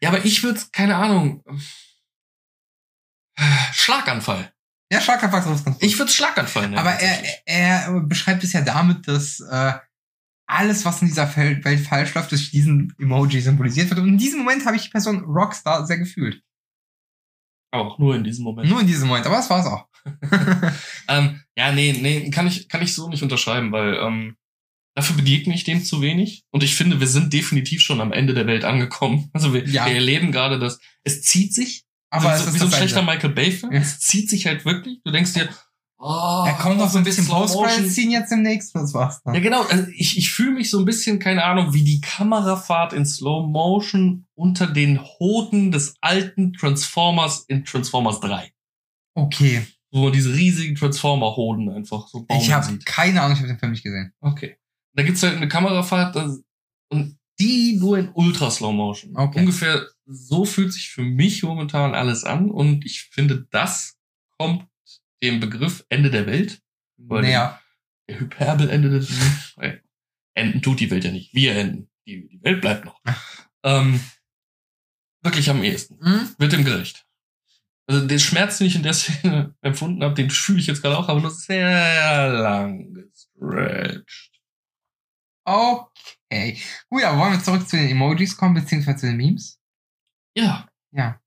Ja, 0.00 0.08
aber 0.08 0.24
ich 0.24 0.42
würde, 0.42 0.60
keine 0.72 0.96
Ahnung. 0.96 1.44
Schlaganfall. 3.72 4.52
Ja, 4.90 5.00
Schlaganfall 5.00 5.40
ist 5.40 5.46
ganz 5.46 5.64
gut. 5.64 5.76
Ich 5.80 5.98
würde 5.98 6.12
Schlaganfall 6.12 6.64
nennen. 6.64 6.78
Aber 6.78 6.92
er, 6.92 7.46
er 7.46 8.00
beschreibt 8.02 8.44
es 8.44 8.52
ja 8.52 8.62
damit, 8.62 9.06
dass 9.08 9.40
äh, 9.40 9.72
alles, 10.46 10.84
was 10.84 11.02
in 11.02 11.08
dieser 11.08 11.34
Welt 11.36 11.86
falsch 11.86 12.14
läuft, 12.14 12.30
durch 12.30 12.50
diesen 12.50 12.94
Emoji 12.98 13.40
symbolisiert 13.40 13.90
wird. 13.90 14.00
Und 14.00 14.08
in 14.08 14.18
diesem 14.18 14.40
Moment 14.40 14.66
habe 14.66 14.76
ich 14.76 14.84
die 14.84 14.90
Person 14.90 15.24
Rockstar 15.24 15.86
sehr 15.86 15.98
gefühlt. 15.98 16.42
Auch 17.74 17.98
nur 17.98 18.14
in 18.16 18.24
diesem 18.24 18.44
Moment. 18.44 18.68
Nur 18.68 18.80
in 18.80 18.86
diesem 18.86 19.08
Moment, 19.08 19.26
aber 19.26 19.36
das 19.36 19.50
war's 19.50 19.66
auch. 19.66 19.86
Ähm, 21.08 21.40
ja, 21.56 21.70
nee, 21.72 21.92
nee, 22.00 22.30
kann 22.30 22.46
ich, 22.46 22.68
kann 22.68 22.82
ich 22.82 22.94
so 22.94 23.08
nicht 23.08 23.22
unterschreiben, 23.22 23.72
weil 23.72 23.94
ähm, 23.96 24.36
dafür 24.96 25.16
begegne 25.16 25.54
ich 25.54 25.64
dem 25.64 25.84
zu 25.84 26.00
wenig. 26.00 26.44
Und 26.50 26.62
ich 26.62 26.74
finde, 26.74 26.98
wir 27.00 27.06
sind 27.06 27.32
definitiv 27.32 27.82
schon 27.82 28.00
am 28.00 28.12
Ende 28.12 28.32
der 28.34 28.46
Welt 28.46 28.64
angekommen. 28.64 29.30
Also 29.34 29.52
wir, 29.52 29.66
Ja. 29.68 29.86
wir 29.86 29.94
erleben 29.94 30.32
gerade 30.32 30.58
das. 30.58 30.78
Es 31.04 31.22
zieht 31.22 31.52
sich. 31.54 31.84
Aber 32.10 32.30
wie, 32.30 32.34
es 32.34 32.46
ist 32.46 32.54
wie 32.54 32.58
so 32.58 32.64
ein 32.66 32.70
schlechter. 32.72 33.02
Michael 33.02 33.30
Bay-Film. 33.30 33.72
Ja. 33.72 33.80
Es 33.80 34.00
zieht 34.00 34.30
sich 34.30 34.46
halt 34.46 34.64
wirklich. 34.64 35.00
Du 35.04 35.10
denkst 35.10 35.32
dir, 35.34 35.48
oh, 36.04 36.44
Er 36.46 36.54
kommt 36.54 36.78
noch 36.78 36.90
so 36.90 36.98
ein 36.98 37.04
bisschen 37.04 37.24
Slow 37.24 37.40
Motion. 37.40 37.64
Post-Credit-Scene 37.64 38.12
jetzt 38.12 38.30
demnächst, 38.30 38.74
das 38.74 38.92
war's 38.92 39.22
dann. 39.22 39.34
Ja, 39.34 39.40
genau. 39.40 39.62
Also 39.62 39.86
ich, 39.94 40.18
ich 40.18 40.30
fühle 40.30 40.52
mich 40.52 40.70
so 40.70 40.78
ein 40.78 40.84
bisschen, 40.84 41.18
keine 41.18 41.44
Ahnung, 41.44 41.72
wie 41.72 41.82
die 41.82 42.00
Kamerafahrt 42.00 42.92
in 42.92 43.06
Slow 43.06 43.46
Motion 43.46 44.26
unter 44.34 44.66
den 44.66 45.00
Hoden 45.02 45.72
des 45.72 45.96
alten 46.00 46.52
Transformers 46.52 47.44
in 47.48 47.64
Transformers 47.64 48.20
3. 48.20 48.52
Okay, 49.16 49.66
Wo 49.92 50.04
man 50.04 50.12
diese 50.12 50.34
riesigen 50.34 50.74
Transformer-Hoden 50.74 51.70
einfach 51.70 52.08
so 52.08 52.24
bauen 52.24 52.40
ich 52.40 52.52
habe 52.52 52.78
keine 52.84 53.22
Ahnung, 53.22 53.36
ich 53.36 53.38
habe 53.38 53.48
den 53.48 53.58
Film 53.58 53.72
nicht 53.72 53.84
gesehen. 53.84 54.12
Okay. 54.20 54.56
Da 54.94 55.02
gibt's 55.02 55.22
halt 55.22 55.36
eine 55.36 55.48
Kamerafahrt 55.48 56.16
das, 56.16 56.42
und 56.90 57.18
die 57.40 57.76
nur 57.80 57.98
in 57.98 58.10
Ultra 58.12 58.50
Slow 58.50 58.72
Motion. 58.72 59.16
Okay. 59.16 59.40
Ungefähr 59.40 59.86
so 60.06 60.44
fühlt 60.44 60.72
sich 60.72 60.90
für 60.90 61.02
mich 61.02 61.42
momentan 61.42 61.94
alles 61.94 62.24
an 62.24 62.50
und 62.50 62.84
ich 62.84 63.04
finde, 63.04 63.46
das 63.50 63.96
kommt 64.38 64.66
dem 65.24 65.40
Begriff 65.40 65.84
Ende 65.88 66.10
der 66.10 66.26
Welt. 66.26 66.62
Oder 67.08 67.22
Naja, 67.22 67.60
der 68.08 68.20
Hyperbel-Ende 68.20 68.90
des 68.90 69.10
Weil 69.56 69.82
Enden 70.34 70.62
tut 70.62 70.80
die 70.80 70.90
Welt 70.90 71.04
ja 71.04 71.10
nicht. 71.10 71.34
Wir 71.34 71.56
enden. 71.56 71.90
Die, 72.06 72.28
die 72.28 72.42
Welt 72.42 72.60
bleibt 72.60 72.84
noch. 72.84 73.00
ähm, 73.64 74.00
wirklich 75.22 75.48
am 75.50 75.62
ehesten. 75.62 75.98
hm? 76.04 76.34
Wird 76.38 76.52
dem 76.52 76.64
gerecht. 76.64 77.06
Also 77.86 78.06
den 78.06 78.18
Schmerz, 78.18 78.58
den 78.58 78.66
ich 78.66 78.76
in 78.76 78.82
der 78.82 78.94
Szene 78.94 79.54
empfunden 79.62 80.02
habe, 80.02 80.14
den 80.14 80.30
fühle 80.30 80.58
ich 80.60 80.66
jetzt 80.66 80.82
gerade 80.82 80.96
auch, 80.98 81.08
aber 81.08 81.20
nur 81.20 81.30
sehr 81.30 82.28
lang 82.30 82.94
gestretched. 82.94 84.40
okay. 85.44 86.58
Gut, 86.88 87.02
aber 87.04 87.18
wollen 87.18 87.32
wir 87.32 87.42
zurück 87.42 87.68
zu 87.68 87.76
den 87.76 87.90
Emojis 87.90 88.36
kommen, 88.36 88.54
beziehungsweise 88.54 88.98
zu 88.98 89.06
den 89.06 89.16
Memes? 89.16 89.60
Ja. 90.36 90.68
Ja. 90.92 91.20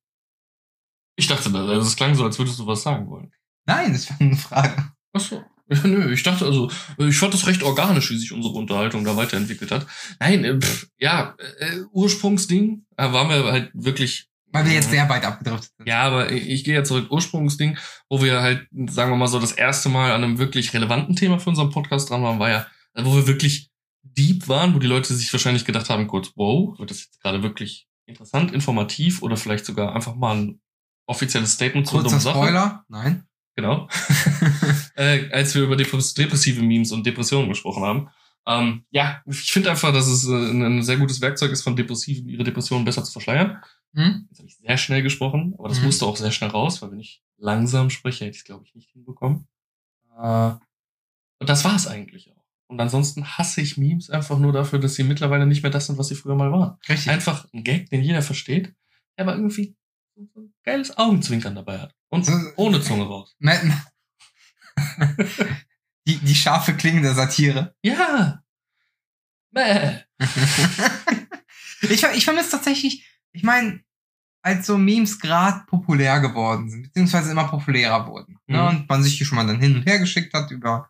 Ich 1.15 1.27
dachte, 1.27 1.51
das, 1.51 1.69
also 1.69 1.81
es 1.87 1.95
klang 1.95 2.13
so, 2.15 2.25
als 2.25 2.37
würdest 2.37 2.59
du 2.59 2.67
was 2.67 2.83
sagen 2.83 3.07
wollen. 3.09 3.31
Nein, 3.67 3.93
das 3.93 4.09
war 4.09 4.19
eine 4.19 4.35
Frage. 4.35 4.91
Ach 5.13 5.21
so. 5.21 5.43
Ja, 5.69 5.79
nö, 5.83 6.13
ich 6.13 6.23
dachte 6.23 6.45
also, 6.45 6.71
ich 6.97 7.17
fand 7.17 7.33
das 7.33 7.45
recht 7.45 7.61
organisch, 7.61 8.09
wie 8.09 8.17
sich 8.17 8.31
unsere 8.31 8.53
Unterhaltung 8.53 9.03
da 9.03 9.17
weiterentwickelt 9.17 9.71
hat. 9.71 9.85
Nein, 10.19 10.45
äh, 10.45 10.59
pff, 10.59 10.87
ja, 10.97 11.35
äh, 11.59 11.81
Ursprungsding, 11.91 12.85
da 12.95 13.11
waren 13.11 13.29
wir 13.29 13.51
halt 13.51 13.71
wirklich 13.73 14.29
Weil 14.53 14.65
wir 14.65 14.71
jetzt 14.71 14.89
sehr 14.89 15.09
weit 15.09 15.25
abgedriftet 15.25 15.73
sind. 15.77 15.87
Ja, 15.87 16.03
aber 16.03 16.31
ich, 16.31 16.47
ich 16.47 16.63
gehe 16.63 16.75
ja 16.75 16.85
zurück. 16.85 17.11
Ursprungsding, 17.11 17.77
wo 18.09 18.23
wir 18.23 18.41
halt, 18.41 18.65
sagen 18.89 19.11
wir 19.11 19.17
mal 19.17 19.27
so, 19.27 19.39
das 19.39 19.51
erste 19.51 19.89
Mal 19.89 20.13
an 20.13 20.23
einem 20.23 20.37
wirklich 20.37 20.73
relevanten 20.73 21.17
Thema 21.17 21.37
für 21.37 21.49
unseren 21.49 21.69
Podcast 21.69 22.09
dran 22.09 22.23
waren, 22.23 22.39
war 22.39 22.49
ja, 22.49 22.65
wo 22.95 23.13
wir 23.13 23.27
wirklich 23.27 23.69
deep 24.03 24.47
waren, 24.47 24.73
wo 24.73 24.79
die 24.79 24.87
Leute 24.87 25.13
sich 25.13 25.33
wahrscheinlich 25.33 25.65
gedacht 25.65 25.89
haben, 25.89 26.07
kurz, 26.07 26.31
wow, 26.35 26.79
wird 26.79 26.91
das 26.91 27.03
jetzt 27.03 27.21
gerade 27.21 27.43
wirklich 27.43 27.87
interessant, 28.05 28.53
informativ 28.53 29.21
oder 29.21 29.35
vielleicht 29.35 29.65
sogar 29.65 29.93
einfach 29.93 30.15
mal 30.15 30.37
ein 30.37 30.61
offizielles 31.07 31.53
Statement 31.53 31.87
zu 31.87 31.95
Kurzer 31.95 32.11
einer 32.11 32.19
Sache. 32.21 32.37
Spoiler. 32.37 32.85
Nein. 32.87 33.23
Genau. 33.57 33.89
äh, 34.95 35.29
als 35.31 35.55
wir 35.55 35.63
über 35.63 35.75
depress 35.75 36.13
depressive 36.13 36.61
Memes 36.61 36.91
und 36.91 37.05
Depressionen 37.05 37.49
gesprochen 37.49 37.83
haben. 37.83 38.09
Ähm, 38.45 38.83
ja, 38.91 39.21
ich 39.25 39.51
finde 39.51 39.71
einfach, 39.71 39.91
dass 39.91 40.05
es 40.07 40.27
äh, 40.27 40.31
ein, 40.31 40.83
sehr 40.83 40.97
gutes 40.97 41.19
Werkzeug 41.21 41.51
ist, 41.51 41.63
von 41.63 41.75
Depressiven 41.75 42.29
ihre 42.29 42.43
Depressionen 42.43 42.85
besser 42.85 43.03
zu 43.03 43.11
verschleiern. 43.11 43.57
Hm? 43.95 44.27
Jetzt 44.29 44.37
habe 44.39 44.47
ich 44.47 44.57
sehr 44.57 44.77
schnell 44.77 45.01
gesprochen, 45.01 45.55
aber 45.57 45.69
das 45.69 45.79
Mhm. 45.79 45.85
musste 45.87 46.05
auch 46.05 46.15
sehr 46.15 46.31
schnell 46.31 46.51
raus, 46.51 46.81
weil 46.81 46.91
wenn 46.91 46.99
ich 46.99 47.23
langsam 47.37 47.89
spreche, 47.89 48.25
hätte 48.25 48.35
ich 48.35 48.41
es, 48.41 48.45
glaube 48.45 48.63
ich, 48.65 48.75
nicht 48.75 48.91
hinbekommen. 48.91 49.47
Äh, 50.17 50.51
und 51.39 51.49
das 51.49 51.65
war 51.65 51.75
es 51.75 51.87
eigentlich 51.87 52.31
auch. 52.31 52.45
Und 52.67 52.79
ansonsten 52.79 53.25
hasse 53.25 53.59
ich 53.61 53.77
Memes 53.77 54.09
einfach 54.11 54.37
nur 54.37 54.53
dafür, 54.53 54.77
dass 54.77 54.93
sie 54.95 55.03
mittlerweile 55.03 55.47
nicht 55.47 55.63
mehr 55.63 55.71
das 55.71 55.87
sind, 55.87 55.97
was 55.97 56.09
sie 56.09 56.15
früher 56.15 56.35
mal 56.35 56.51
waren. 56.51 56.77
Richtig. 56.87 57.09
Einfach 57.11 57.47
ein 57.53 57.63
Gag, 57.63 57.89
den 57.89 58.03
jeder 58.03 58.21
versteht, 58.21 58.73
der 59.17 59.25
aber 59.25 59.35
irgendwie 59.35 59.75
so 60.15 60.41
ein 60.41 60.53
geiles 60.63 60.95
Augenzwinkern 60.97 61.55
dabei 61.55 61.79
hat. 61.79 61.95
Und 62.09 62.29
ohne 62.55 62.81
Zunge 62.81 63.05
raus. 63.05 63.35
Matt, 63.39 63.61
scharfe 66.33 66.73
Klinge 66.75 67.01
der 67.01 67.13
Satire. 67.13 67.75
Ja. 67.81 68.43
Bäh. 69.51 69.99
ich, 71.81 72.03
ich 72.03 72.23
vermisse 72.23 72.51
tatsächlich, 72.51 73.05
ich 73.31 73.43
meine, 73.43 73.83
als 74.41 74.67
so 74.67 74.77
Memes 74.77 75.19
gerade 75.19 75.65
populär 75.67 76.19
geworden 76.19 76.69
sind, 76.69 76.83
beziehungsweise 76.83 77.31
immer 77.31 77.47
populärer 77.47 78.07
wurden. 78.07 78.39
Ne? 78.45 78.61
Mhm. 78.61 78.67
Und 78.67 78.89
man 78.89 79.03
sich 79.03 79.17
die 79.17 79.25
schon 79.25 79.35
mal 79.35 79.47
dann 79.47 79.59
hin 79.59 79.75
und 79.75 79.85
her 79.85 79.99
geschickt 79.99 80.33
hat 80.33 80.51
über, 80.51 80.89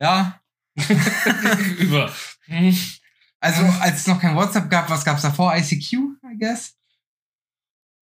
ja, 0.00 0.40
Über. 1.78 2.12
Also 3.40 3.62
als 3.80 4.00
es 4.00 4.06
noch 4.06 4.20
kein 4.20 4.34
WhatsApp 4.34 4.70
gab, 4.70 4.90
was 4.90 5.04
gab's 5.04 5.22
davor? 5.22 5.54
ICQ, 5.56 5.92
I 5.92 6.38
guess? 6.38 6.74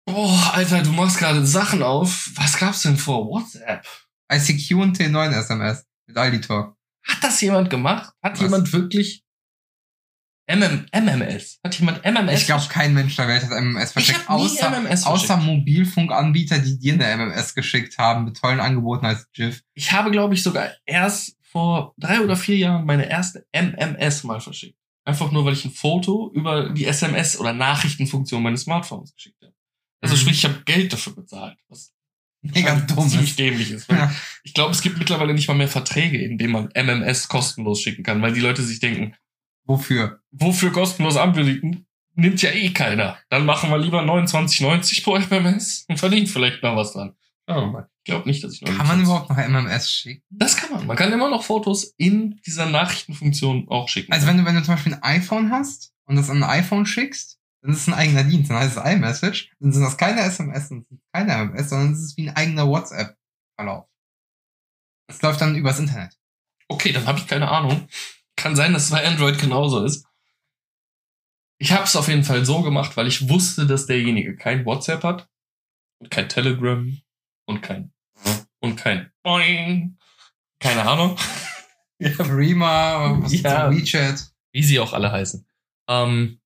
Boah, 0.07 0.53
Alter, 0.55 0.83
du 0.83 0.93
machst 0.93 1.19
gerade 1.19 1.45
Sachen 1.45 1.83
auf. 1.83 2.31
Was 2.37 2.57
gab's 2.59 2.83
denn 2.83 2.97
vor 2.97 3.27
WhatsApp? 3.27 3.85
ICQ 4.33 4.75
und 4.77 4.99
T9 4.99 5.33
SMS 5.33 5.85
mit 6.07 6.17
Aldi 6.17 6.41
Talk. 6.41 6.77
Hat 7.05 7.23
das 7.23 7.41
jemand 7.41 7.71
gemacht? 7.71 8.13
Hat 8.23 8.35
Was? 8.35 8.41
jemand 8.41 8.73
wirklich 8.73 9.25
MM, 10.49 10.87
MMS? 10.93 11.59
Hat 11.65 11.77
jemand 11.79 12.05
MMS? 12.05 12.41
Ich 12.41 12.47
glaube, 12.47 12.65
kein 12.69 12.95
Mensch 12.95 13.17
der 13.17 13.27
Welt 13.27 13.43
hat 13.43 13.51
MMS 13.51 13.89
ich 13.89 13.93
verschickt, 13.93 14.29
hab 14.29 14.39
nie 14.39 14.45
außer, 14.45 14.71
MMS 14.71 15.05
außer 15.05 15.27
verschickt. 15.27 15.47
Mobilfunkanbieter, 15.47 16.59
die 16.61 16.79
dir 16.79 16.95
eine 16.95 17.17
MMS 17.17 17.55
geschickt 17.55 17.99
haben 17.99 18.25
mit 18.25 18.37
tollen 18.37 18.61
Angeboten 18.61 19.07
als 19.07 19.31
GIF. 19.33 19.63
Ich 19.75 19.91
habe, 19.91 20.13
glaube 20.13 20.35
ich, 20.35 20.43
sogar 20.43 20.71
erst 20.85 21.37
vor 21.43 21.95
drei 21.97 22.21
oder 22.21 22.37
vier 22.37 22.57
Jahren 22.57 22.87
meine 22.87 23.09
erste 23.11 23.45
MMS 23.53 24.23
mal 24.23 24.41
verschickt. 24.41 24.79
Einfach 25.05 25.33
nur, 25.33 25.45
weil 25.45 25.55
ich 25.55 25.65
ein 25.65 25.73
Foto 25.73 26.31
über 26.33 26.71
die 26.71 26.87
SMS- 26.89 27.39
oder 27.39 27.53
Nachrichtenfunktion 27.53 28.43
meines 28.43 28.63
Smartphones 28.63 29.15
geschickt 29.15 29.41
habe. 29.43 29.46
Also 30.01 30.15
Mhm. 30.15 30.21
sprich, 30.21 30.37
ich 30.39 30.45
habe 30.45 30.63
Geld 30.65 30.93
dafür 30.93 31.15
bezahlt. 31.15 31.57
Was 31.69 31.93
Mega 32.43 32.71
anscheinend 32.73 32.91
dumm 32.91 33.09
ziemlich 33.09 33.31
ist. 33.31 33.39
dämlich 33.39 33.71
ist. 33.73 33.91
Ja. 33.91 34.13
Ich 34.45 34.55
glaube, 34.55 34.71
es 34.73 34.83
gibt 34.83 34.99
mittlerweile 34.99 35.35
nicht 35.35 35.49
mal 35.49 35.55
mehr 35.55 35.69
Verträge, 35.69 36.19
in 36.23 36.39
denen 36.39 36.53
man 36.53 36.69
MMS 36.75 37.29
kostenlos 37.29 37.81
schicken 37.81 38.03
kann, 38.05 38.23
weil 38.23 38.33
die 38.33 38.41
Leute 38.41 38.63
sich 38.63 38.79
denken, 38.81 39.15
Wofür? 39.65 40.21
wofür 40.31 40.71
kostenlos 40.73 41.17
anbieten? 41.17 41.87
Nimmt 42.15 42.41
ja 42.41 42.51
eh 42.51 42.71
keiner. 42.71 43.19
Dann 43.31 43.45
machen 43.45 43.69
wir 43.71 43.79
lieber 43.79 44.01
29,90 44.03 45.03
pro 45.03 45.17
MMS 45.19 45.85
und 45.89 45.99
verdienen 45.99 46.27
vielleicht 46.29 46.63
noch 46.63 46.77
was 46.77 46.93
dran. 46.93 47.15
Wir 47.47 47.67
mal. 47.67 47.89
Ich 48.05 48.11
glaube 48.13 48.29
nicht, 48.29 48.43
dass 48.45 48.55
ich 48.55 48.63
noch 48.63 48.77
Kann 48.77 48.87
man 48.87 49.03
überhaupt 49.03 49.29
noch 49.31 49.37
MMS 49.37 49.91
schicken? 49.91 50.23
Das 50.31 50.57
kann 50.57 50.71
man. 50.73 50.87
Man 50.87 50.97
kann 50.97 51.13
immer 51.13 51.29
noch 51.29 51.43
Fotos 51.43 51.95
in 51.97 52.41
dieser 52.47 52.67
Nachrichtenfunktion 52.67 53.69
auch 53.69 53.89
schicken. 53.89 54.13
Also 54.13 54.27
wenn 54.29 54.37
du, 54.39 54.45
wenn 54.45 54.55
du 54.55 54.63
zum 54.63 54.75
Beispiel 54.75 54.95
ein 54.95 55.03
iPhone 55.03 55.51
hast 55.51 55.93
und 56.05 56.17
das 56.17 56.31
an 56.31 56.43
ein 56.43 56.49
iPhone 56.51 56.87
schickst, 56.87 57.39
dann 57.67 57.75
ist 57.75 57.83
es 57.83 57.89
ein 57.89 57.95
eigener 57.95 58.25
Dienst. 58.25 58.49
Dann 58.51 58.59
heißt 58.59 58.77
es 58.77 58.85
iMessage. 58.85 59.51
Dann 59.59 59.73
sind 59.73 59.83
das 59.83 59.97
keine 59.97 60.21
SMS, 60.21 60.69
dann 60.69 60.83
sind 60.85 61.01
keine 61.13 61.33
MMS, 61.45 61.69
sondern 61.69 61.93
es 61.93 62.01
ist 62.03 62.17
wie 62.17 62.29
ein 62.29 62.37
eigener 62.37 62.67
WhatsApp-Verlauf. 62.69 63.89
Das 65.09 65.21
läuft 65.23 65.41
dann 65.41 65.57
übers 65.57 65.79
Internet. 65.79 66.17
okay, 66.69 66.93
dann 66.93 67.07
habe 67.07 67.19
ich 67.19 67.27
keine 67.27 67.49
Ahnung. 67.51 67.89
Kann 68.37 68.57
sein, 68.57 68.73
dass 68.73 68.85
es 68.85 68.91
bei 68.91 69.05
Android 69.07 69.39
genauso 69.39 69.85
ist. 69.85 70.07
Ich 71.59 71.73
habe 71.73 71.85
es 71.85 71.97
auf 71.97 72.09
jeden 72.09 72.25
Fall 72.25 72.45
so 72.45 72.63
gemacht, 72.63 72.97
weil 72.97 73.07
ich 73.07 73.29
wusste, 73.29 73.67
dass 73.67 73.87
derjenige 73.87 74.37
kein 74.37 74.65
WhatsApp 74.65 75.03
hat 75.05 75.29
und 76.01 76.11
kein 76.11 76.29
Telegram 76.29 77.01
und 77.47 77.63
kein 77.63 77.93
und 78.61 78.77
kein 78.77 79.11
Boing. 79.23 79.97
Keine 80.61 80.83
Ahnung. 80.83 81.17
ja, 81.99 82.11
was 82.19 83.33
Ja. 83.41 83.71
WeChat. 83.71 84.33
wie 84.53 84.63
sie 84.63 84.79
auch 84.81 84.93
alle 84.93 85.11
heißen. 85.13 85.47
Ähm, 85.89 86.41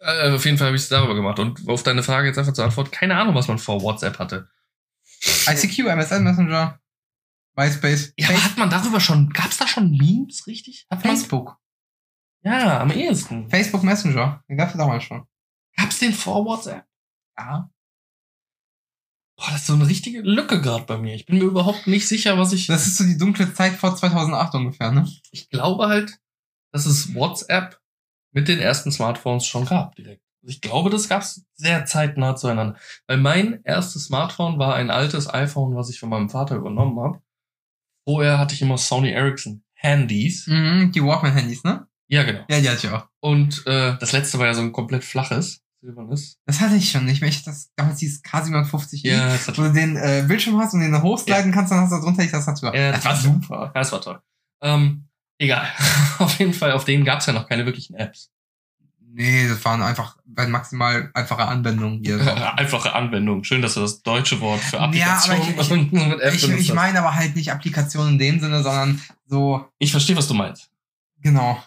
äh, 0.00 0.30
auf 0.32 0.44
jeden 0.44 0.58
Fall 0.58 0.68
habe 0.68 0.76
ich 0.76 0.82
es 0.82 0.88
darüber 0.88 1.14
gemacht. 1.14 1.38
Und 1.38 1.68
auf 1.68 1.82
deine 1.82 2.02
Frage 2.02 2.28
jetzt 2.28 2.38
einfach 2.38 2.52
zur 2.52 2.64
Antwort, 2.64 2.92
keine 2.92 3.16
Ahnung, 3.16 3.34
was 3.34 3.48
man 3.48 3.58
vor 3.58 3.82
WhatsApp 3.82 4.18
hatte. 4.18 4.48
ICQ, 5.48 5.86
MSN 5.86 6.22
Messenger, 6.22 6.80
MySpace, 7.56 8.12
Ja, 8.16 8.28
aber 8.28 8.44
hat 8.44 8.56
man 8.56 8.70
darüber 8.70 9.00
schon, 9.00 9.30
gab 9.30 9.50
es 9.50 9.58
da 9.58 9.66
schon 9.66 9.90
Memes, 9.90 10.46
richtig? 10.46 10.86
Hat 10.90 11.04
man, 11.04 11.16
Facebook. 11.16 11.58
ja, 12.42 12.80
am 12.80 12.92
ehesten. 12.92 13.50
Facebook 13.50 13.82
Messenger. 13.82 14.44
Den 14.48 14.56
gab's 14.56 14.72
ja 14.74 14.78
damals 14.78 15.02
schon. 15.04 15.26
Gab 15.76 15.90
es 15.90 15.98
den 15.98 16.12
vor 16.12 16.44
WhatsApp? 16.44 16.84
Ja. 17.36 17.68
Boah, 19.36 19.50
das 19.52 19.60
ist 19.62 19.66
so 19.68 19.74
eine 19.74 19.88
richtige 19.88 20.20
Lücke 20.22 20.60
gerade 20.60 20.84
bei 20.84 20.98
mir. 20.98 21.14
Ich 21.14 21.26
bin 21.26 21.38
mir 21.38 21.44
überhaupt 21.44 21.86
nicht 21.86 22.08
sicher, 22.08 22.38
was 22.38 22.52
ich. 22.52 22.66
Das 22.66 22.86
ist 22.86 22.96
so 22.96 23.04
die 23.04 23.18
dunkle 23.18 23.52
Zeit 23.54 23.74
vor 23.74 23.94
2008 23.94 24.54
ungefähr, 24.54 24.90
ne? 24.90 25.08
Ich 25.30 25.48
glaube 25.48 25.86
halt, 25.86 26.18
dass 26.72 26.86
es 26.86 27.14
WhatsApp 27.14 27.80
mit 28.32 28.48
den 28.48 28.58
ersten 28.58 28.92
Smartphones 28.92 29.46
schon 29.46 29.64
gab, 29.64 29.94
direkt. 29.96 30.22
Also 30.42 30.50
Ich 30.50 30.60
glaube, 30.60 30.90
das 30.90 31.08
gab 31.08 31.22
es 31.22 31.44
sehr 31.54 31.84
zeitnah 31.86 32.36
zueinander. 32.36 32.76
Weil 33.06 33.16
mein 33.18 33.60
erstes 33.64 34.04
Smartphone 34.04 34.58
war 34.58 34.74
ein 34.74 34.90
altes 34.90 35.32
iPhone, 35.32 35.74
was 35.74 35.90
ich 35.90 35.98
von 35.98 36.08
meinem 36.10 36.28
Vater 36.30 36.56
übernommen 36.56 36.98
habe. 37.00 37.20
Vorher 38.06 38.38
hatte 38.38 38.54
ich 38.54 38.62
immer 38.62 38.78
Sony 38.78 39.10
Ericsson 39.10 39.62
Handys. 39.74 40.46
Mhm, 40.46 40.92
die 40.92 41.02
Walkman-Handys, 41.02 41.64
ne? 41.64 41.86
Ja, 42.08 42.22
genau. 42.22 42.40
Ja, 42.48 42.60
die 42.60 42.68
hatte 42.68 42.86
ich 42.86 42.92
auch. 42.92 43.06
Und 43.20 43.66
äh, 43.66 43.96
das 43.98 44.12
letzte 44.12 44.38
war 44.38 44.46
ja 44.46 44.54
so 44.54 44.62
ein 44.62 44.72
komplett 44.72 45.04
flaches, 45.04 45.60
silbernes. 45.82 46.38
Das 46.46 46.60
hatte 46.60 46.76
ich 46.76 46.90
schon 46.90 47.04
nicht 47.04 47.20
mehr. 47.20 47.28
Ich 47.28 47.36
hatte 47.38 47.46
das 47.50 47.70
damals 47.76 47.98
dieses 47.98 48.24
K750i. 48.24 49.06
Ja, 49.08 49.28
das, 49.32 49.48
wo 49.58 49.62
du 49.62 49.72
den 49.72 49.96
äh, 49.96 50.24
Bildschirm 50.26 50.58
hast 50.58 50.72
und 50.72 50.80
den 50.80 51.00
hochsliden 51.02 51.52
kannst, 51.52 51.70
dann 51.70 51.80
hast 51.80 51.92
du 51.92 52.00
drunter 52.00 52.22
die 52.22 52.30
Tastatur. 52.30 52.74
Ja, 52.74 52.92
das 52.92 53.04
war 53.04 53.12
das- 53.12 53.22
super. 53.22 53.72
ja, 53.74 53.80
das 53.80 53.92
war 53.92 54.00
toll. 54.00 54.20
Ähm, 54.62 55.07
egal. 55.38 55.66
auf 56.18 56.38
jeden 56.38 56.54
Fall, 56.54 56.72
auf 56.72 56.84
denen 56.84 57.04
gab 57.04 57.20
es 57.20 57.26
ja 57.26 57.32
noch 57.32 57.48
keine 57.48 57.64
wirklichen 57.66 57.94
Apps. 57.94 58.30
Nee, 59.10 59.48
das 59.48 59.64
waren 59.64 59.82
einfach 59.82 60.16
maximal 60.26 61.10
einfache 61.14 61.44
Anwendungen 61.46 62.04
hier. 62.04 62.20
Einfache 62.58 62.92
Anwendung. 62.94 63.42
Schön, 63.42 63.62
dass 63.62 63.74
du 63.74 63.80
das 63.80 64.02
deutsche 64.02 64.40
Wort 64.40 64.60
für 64.60 64.76
Ja, 64.76 64.82
aber 64.82 65.34
Applikation 65.34 65.86
ich- 65.86 65.92
mit 65.92 66.20
App 66.20 66.34
Ich, 66.34 66.48
ich 66.48 66.74
meine 66.74 66.98
aber 67.00 67.14
halt 67.14 67.34
nicht 67.34 67.50
Applikationen 67.50 68.12
in 68.12 68.18
dem 68.18 68.38
Sinne, 68.40 68.62
sondern 68.62 69.00
so, 69.26 69.66
Ich 69.78 69.90
verstehe, 69.90 70.16
was 70.16 70.28
du 70.28 70.34
meinst. 70.34 70.70
genau. 71.20 71.62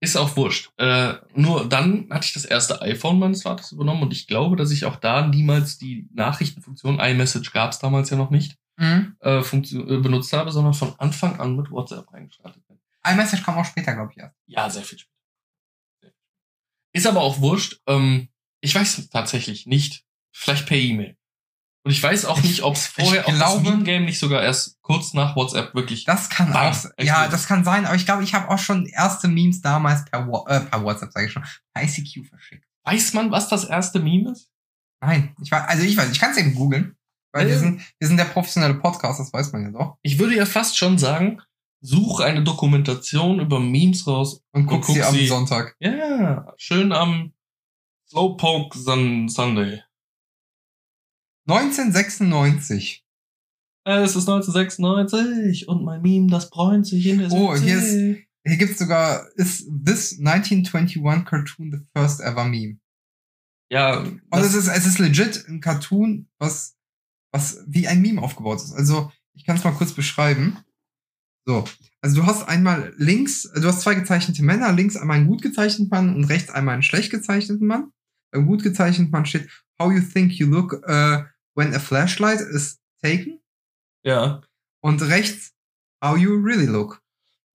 Ist 0.00 0.16
auch 0.16 0.36
wurscht. 0.36 0.70
Äh, 0.76 1.14
nur 1.34 1.68
dann 1.68 2.06
hatte 2.10 2.24
ich 2.26 2.32
das 2.32 2.44
erste 2.44 2.80
iPhone 2.82 3.18
meines 3.18 3.42
Vaters 3.42 3.72
übernommen 3.72 4.02
und 4.04 4.12
ich 4.12 4.28
glaube, 4.28 4.54
dass 4.54 4.70
ich 4.70 4.84
auch 4.84 4.94
da 4.94 5.26
niemals 5.26 5.76
die 5.76 6.08
Nachrichtenfunktion, 6.14 7.00
iMessage 7.00 7.50
gab 7.52 7.72
es 7.72 7.80
damals 7.80 8.08
ja 8.10 8.16
noch 8.16 8.30
nicht, 8.30 8.56
Mhm. 8.76 9.16
äh, 9.20 9.38
äh, 9.40 9.96
benutzt 9.98 10.32
habe, 10.32 10.52
sondern 10.52 10.72
von 10.74 10.94
Anfang 10.98 11.40
an 11.40 11.56
mit 11.56 11.72
WhatsApp 11.72 12.12
reingestartet. 12.12 12.62
iMessage 13.06 13.42
kam 13.42 13.56
auch 13.58 13.64
später, 13.64 13.94
glaube 13.94 14.12
ich, 14.12 14.18
erst. 14.18 14.36
Ja, 14.46 14.68
sehr 14.70 14.82
viel 14.82 14.98
später. 14.98 16.14
Ist 16.94 17.06
aber 17.06 17.20
auch 17.20 17.40
wurscht. 17.40 17.80
Ähm, 17.86 18.28
ich 18.60 18.74
weiß 18.74 19.08
tatsächlich 19.10 19.66
nicht. 19.66 20.04
Vielleicht 20.34 20.66
per 20.66 20.76
E-Mail. 20.76 21.16
Und 21.84 21.92
ich 21.92 22.02
weiß 22.02 22.24
auch 22.26 22.38
Ich- 22.38 22.44
nicht, 22.44 22.62
ob 22.62 22.74
es 22.74 22.86
ich 22.88 22.92
vorher, 23.04 23.20
ob 23.26 23.26
das 23.26 23.36
glaube- 23.38 23.70
Meme-Game 23.70 24.04
nicht 24.04 24.18
sogar 24.18 24.42
erst 24.42 24.80
kurz 24.82 25.14
nach 25.14 25.36
WhatsApp 25.36 25.74
wirklich. 25.74 26.04
Das 26.04 26.28
kann 26.28 26.52
auch, 26.52 26.76
ja, 27.00 27.28
das 27.28 27.46
kann 27.46 27.64
sein, 27.64 27.86
aber 27.86 27.94
ich 27.94 28.04
glaube, 28.04 28.24
ich 28.24 28.34
habe 28.34 28.48
auch 28.50 28.58
schon 28.58 28.86
erste 28.86 29.28
Memes 29.28 29.60
damals 29.62 30.04
per, 30.04 30.20
äh, 30.48 30.60
per 30.60 30.82
WhatsApp, 30.82 31.12
sage 31.12 31.26
ich 31.26 31.32
schon, 31.32 31.44
per 31.72 31.82
ICQ 31.84 32.26
verschickt. 32.28 32.64
Weiß 32.84 33.12
man, 33.14 33.30
was 33.30 33.48
das 33.48 33.64
erste 33.64 34.00
Meme 34.00 34.32
ist? 34.32 34.50
Nein, 35.00 35.34
ich 35.40 35.50
weiß, 35.50 35.62
also 35.68 35.84
ich 35.84 35.96
weiß, 35.96 36.10
ich 36.10 36.18
kann 36.18 36.32
es 36.32 36.36
eben 36.38 36.54
googeln, 36.54 36.96
weil 37.32 37.46
wir 37.46 37.54
Ja. 37.54 37.60
sind, 37.60 37.80
wir 37.98 38.08
sind 38.08 38.16
der 38.16 38.24
professionelle 38.24 38.74
Podcast, 38.74 39.20
das 39.20 39.32
weiß 39.32 39.52
man 39.52 39.62
ja 39.64 39.70
doch. 39.70 39.96
Ich 40.02 40.18
würde 40.18 40.34
ja 40.36 40.44
fast 40.46 40.76
schon 40.76 40.98
sagen, 40.98 41.40
such 41.80 42.20
eine 42.20 42.42
Dokumentation 42.42 43.40
über 43.40 43.60
Memes 43.60 44.06
raus. 44.06 44.42
Und 44.52 44.66
guck, 44.66 44.82
guck 44.82 44.94
sie 44.96 45.02
am 45.02 45.26
Sonntag. 45.26 45.76
Ja, 45.80 46.52
schön 46.56 46.92
am 46.92 47.32
Slowpoke 48.08 48.78
Sun 48.78 49.28
Sunday. 49.28 49.82
1996. 51.48 53.04
Es 53.84 54.16
ist 54.16 54.28
1996 54.28 55.68
und 55.68 55.82
mein 55.84 56.02
Meme, 56.02 56.28
das 56.28 56.50
bräunt 56.50 56.86
sich 56.86 57.06
in 57.06 57.18
der 57.18 57.32
Oh, 57.32 57.56
hier 57.56 57.80
Südsee. 57.80 58.28
Hier 58.44 58.56
gibt's 58.56 58.78
sogar, 58.78 59.26
ist 59.36 59.66
this 59.84 60.18
1921 60.18 61.24
cartoon 61.24 61.72
the 61.72 61.78
first 61.94 62.20
ever 62.20 62.44
meme? 62.44 62.78
Ja, 63.70 63.98
Und 63.98 64.22
das, 64.30 64.48
es 64.48 64.54
ist, 64.54 64.68
es 64.68 64.86
ist 64.86 64.98
legit 64.98 65.44
ein 65.48 65.60
Cartoon, 65.60 66.28
was, 66.38 66.76
was 67.32 67.62
wie 67.66 67.86
ein 67.86 68.00
Meme 68.00 68.22
aufgebaut 68.22 68.62
ist. 68.62 68.72
Also, 68.72 69.12
ich 69.34 69.44
kann 69.44 69.56
es 69.56 69.64
mal 69.64 69.72
kurz 69.72 69.92
beschreiben. 69.92 70.56
So. 71.48 71.64
Also, 72.02 72.20
du 72.20 72.26
hast 72.26 72.46
einmal 72.46 72.92
links, 72.98 73.50
du 73.54 73.66
hast 73.66 73.80
zwei 73.80 73.94
gezeichnete 73.94 74.42
Männer, 74.42 74.70
links 74.70 74.98
einmal 74.98 75.16
einen 75.16 75.28
gut 75.28 75.40
gezeichneten 75.40 75.88
Mann 75.88 76.14
und 76.14 76.24
rechts 76.24 76.50
einmal 76.50 76.74
einen 76.74 76.82
schlecht 76.82 77.10
gezeichneten 77.10 77.66
Mann. 77.66 77.90
Beim 78.30 78.44
gut 78.46 78.62
gezeichneten 78.62 79.10
Mann 79.10 79.24
steht, 79.24 79.48
how 79.80 79.90
you 79.90 80.02
think 80.02 80.34
you 80.34 80.46
look 80.46 80.74
uh, 80.86 81.22
when 81.54 81.74
a 81.74 81.78
flashlight 81.78 82.40
is 82.40 82.78
taken. 83.02 83.40
ja. 84.04 84.42
Und 84.80 85.00
rechts, 85.00 85.54
how 86.04 86.18
you 86.18 86.34
really 86.34 86.66
look. 86.66 87.00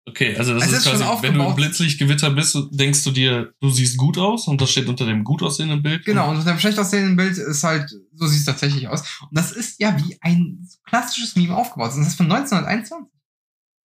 Okay, 0.06 0.36
also 0.38 0.56
das 0.56 0.66
ist, 0.66 0.80
ist 0.80 0.84
quasi, 0.86 1.04
wenn 1.22 1.36
du 1.36 1.46
im. 1.46 1.56
Blitzlichtgewitter 1.56 2.32
bist, 2.32 2.58
denkst 2.72 3.04
du 3.04 3.12
dir, 3.12 3.54
du 3.62 3.70
siehst 3.70 3.96
gut 3.98 4.18
aus 4.18 4.48
und 4.48 4.60
das 4.60 4.72
steht 4.72 4.88
unter 4.88 5.06
dem 5.06 5.24
gut 5.24 5.44
aussehenden 5.44 5.84
Bild. 5.84 6.04
Genau, 6.04 6.32
und 6.32 6.38
unter 6.38 6.52
dem 6.52 6.60
schlecht 6.60 6.80
aussehenden 6.80 7.16
Bild 7.16 7.38
ist 7.38 7.64
halt, 7.64 7.90
so 8.12 8.26
sieht 8.26 8.40
es 8.40 8.46
tatsächlich 8.46 8.88
aus. 8.88 9.02
Und 9.22 9.38
das 9.38 9.52
ist 9.52 9.80
ja 9.80 9.96
wie 10.04 10.18
ein 10.20 10.68
klassisches 10.84 11.36
Meme 11.36 11.56
aufgebaut. 11.56 11.94
Und 11.94 12.00
das 12.00 12.08
ist 12.08 12.16
von 12.16 12.30
1921. 12.30 13.13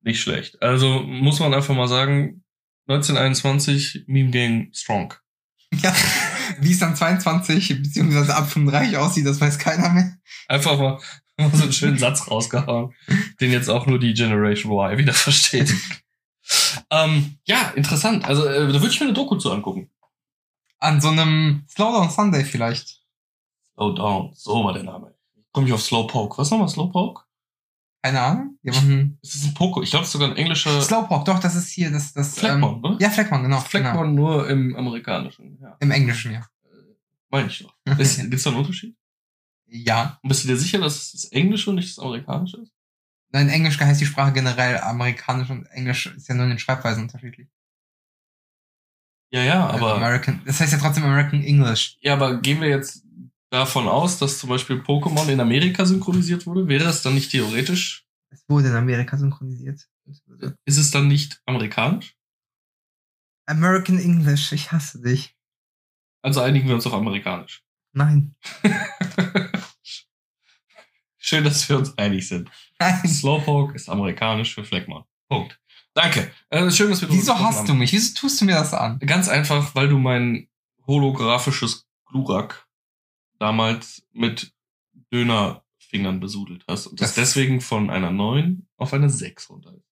Nicht 0.09 0.23
schlecht. 0.23 0.63
Also 0.63 1.01
muss 1.01 1.39
man 1.39 1.53
einfach 1.53 1.75
mal 1.75 1.87
sagen, 1.87 2.43
1921 2.87 4.05
Meme 4.07 4.31
Gang 4.31 4.75
strong. 4.75 5.13
Ja, 5.83 5.95
wie 6.61 6.73
es 6.73 6.79
dann 6.79 6.97
22 6.97 7.83
beziehungsweise 7.83 8.35
ab 8.35 8.49
35 8.49 8.97
aussieht, 8.97 9.27
das 9.27 9.39
weiß 9.39 9.59
keiner 9.59 9.91
mehr. 9.91 10.17
Einfach 10.49 10.79
mal, 10.79 10.99
so 11.53 11.65
einen 11.65 11.73
schönen 11.75 11.99
Satz 11.99 12.27
rausgehauen, 12.31 12.95
den 13.39 13.53
jetzt 13.53 13.69
auch 13.69 13.85
nur 13.85 13.99
die 13.99 14.15
Generation 14.15 14.73
Y 14.73 14.97
wieder 14.97 15.13
versteht. 15.29 15.75
ähm, 16.91 17.37
ja, 17.45 17.69
interessant. 17.77 18.25
Also 18.25 18.47
äh, 18.47 18.61
da 18.73 18.81
würde 18.81 18.89
ich 18.89 18.99
mir 18.99 19.09
eine 19.09 19.15
Doku 19.15 19.37
zu 19.37 19.53
angucken. 19.53 19.91
An 20.79 21.03
so 21.03 21.09
einem 21.09 21.67
Slowdown 21.69 22.09
Sunday 22.09 22.47
vielleicht. 22.47 23.03
Slow 23.75 23.95
Down, 23.95 24.33
so 24.33 24.65
war 24.65 24.73
der 24.73 24.85
Name. 24.85 25.15
Komme 25.53 25.67
ich 25.67 25.75
auf 25.75 25.83
Slowpoke. 25.83 26.39
Was 26.39 26.51
nochmal 26.51 26.69
Slowpoke? 26.71 27.28
Keine 28.03 28.21
Ahnung. 28.21 28.59
Jemanden. 28.63 29.19
Ist 29.23 29.35
das 29.35 29.45
ein 29.45 29.55
Poke? 29.55 29.83
Ich 29.83 29.91
glaube, 29.91 30.05
es 30.05 30.09
ist 30.09 30.13
sogar 30.13 30.31
ein 30.31 30.37
englischer 30.37 30.81
Slowpoke, 30.81 31.25
doch, 31.25 31.41
das 31.41 31.57
ist 31.57 31.71
hier, 31.71 31.91
das, 31.91 32.13
das. 32.13 32.39
Fleckmon, 32.39 32.77
ähm, 32.77 32.85
oder? 32.85 32.97
Ja, 33.01 33.11
Fleckmon, 33.11 33.43
genau. 33.43 33.61
Fleckmon 33.61 34.11
genau. 34.11 34.29
nur 34.29 34.49
im 34.49 34.77
amerikanischen. 34.77 35.59
Ja. 35.61 35.77
Im 35.81 35.91
Englischen, 35.91 36.33
ja. 36.33 36.47
Meine 37.31 37.49
ich 37.49 37.59
doch. 37.59 37.75
Gibt 37.85 38.01
es 38.01 38.43
da 38.43 38.51
einen 38.51 38.59
Unterschied? 38.59 38.97
Ja. 39.67 40.19
Und 40.23 40.29
bist 40.29 40.45
du 40.45 40.49
dir 40.49 40.57
sicher, 40.57 40.79
dass 40.79 40.97
es 40.97 41.13
das 41.13 41.25
Englische 41.27 41.71
und 41.71 41.77
nicht 41.77 41.97
das 41.97 42.03
Amerikanische 42.03 42.59
ist? 42.59 42.73
In 43.33 43.49
Englisch 43.49 43.79
heißt 43.79 44.01
die 44.01 44.07
Sprache 44.07 44.33
generell 44.33 44.79
amerikanisch 44.79 45.51
und 45.51 45.67
Englisch 45.67 46.07
ist 46.07 46.29
ja 46.29 46.35
nur 46.35 46.45
in 46.45 46.51
den 46.51 46.59
Schreibweisen 46.59 47.03
unterschiedlich. 47.03 47.49
Ja, 49.31 49.43
ja, 49.43 49.67
aber, 49.67 49.97
American, 49.97 50.41
das 50.47 50.59
heißt 50.59 50.73
ja 50.73 50.79
trotzdem 50.79 51.05
American 51.05 51.43
English. 51.43 51.99
ja, 52.01 52.15
aber 52.15 52.41
gehen 52.41 52.63
wir 52.63 52.69
jetzt 52.69 53.05
davon 53.51 53.89
aus, 53.89 54.19
dass 54.19 54.39
zum 54.39 54.51
Beispiel 54.51 54.81
Pokémon 54.81 55.29
in 55.29 55.41
Amerika 55.41 55.85
synchronisiert 55.85 56.47
wurde? 56.47 56.69
Wäre 56.69 56.85
das 56.85 57.03
dann 57.03 57.15
nicht 57.15 57.31
theoretisch? 57.31 58.07
Es 58.31 58.45
wurde 58.49 58.69
in 58.69 58.75
Amerika 58.75 59.17
synchronisiert. 59.17 59.89
Ist 60.65 60.79
es 60.79 60.91
dann 60.91 61.09
nicht 61.09 61.41
amerikanisch? 61.47 62.15
American 63.47 63.99
English, 63.99 64.53
ich 64.53 64.73
hasse 64.73 65.01
dich. 65.01 65.35
Also 66.23 66.41
einigen 66.41 66.69
wir 66.69 66.75
uns 66.75 66.87
auf 66.87 66.93
amerikanisch. 66.95 67.63
Nein. 67.93 68.35
Schön, 71.19 71.45
dass 71.45 71.69
wir 71.69 71.79
uns 71.79 71.97
einig 71.99 72.27
sind. 72.29 72.51
Nein. 72.79 73.07
Slowpoke 73.07 73.75
ist 73.75 73.89
amerikanisch 73.89 74.55
für 74.55 74.65
Fleckmon. 74.65 75.05
Punkt. 75.29 75.61
Danke. 75.95 76.31
Äh, 76.49 76.71
schön, 76.71 76.91
dass 76.91 77.03
wir 77.03 77.09
Wieso 77.09 77.33
gesprochen 77.33 77.45
hasst 77.45 77.65
du 77.69 77.73
haben. 77.73 77.79
mich? 77.79 77.93
Wieso 77.93 78.15
tust 78.15 78.41
du 78.41 78.45
mir 78.45 78.55
das 78.55 78.73
an? 78.73 78.99
Ganz 79.01 79.29
einfach, 79.29 79.75
weil 79.75 79.89
du 79.89 79.99
mein 79.99 80.49
holographisches 80.87 81.87
Glurak 82.07 82.68
damals 83.39 84.03
mit 84.13 84.53
Dönerfingern 85.13 86.21
besudelt 86.21 86.65
hast 86.69 86.87
und 86.87 87.01
das, 87.01 87.15
Das- 87.15 87.35
deswegen 87.35 87.61
von 87.61 87.91
einer 87.91 88.11
9 88.11 88.67
auf 88.77 88.93
eine 88.93 89.11
6 89.11 89.51
runter 89.51 89.75
ist. 89.75 89.85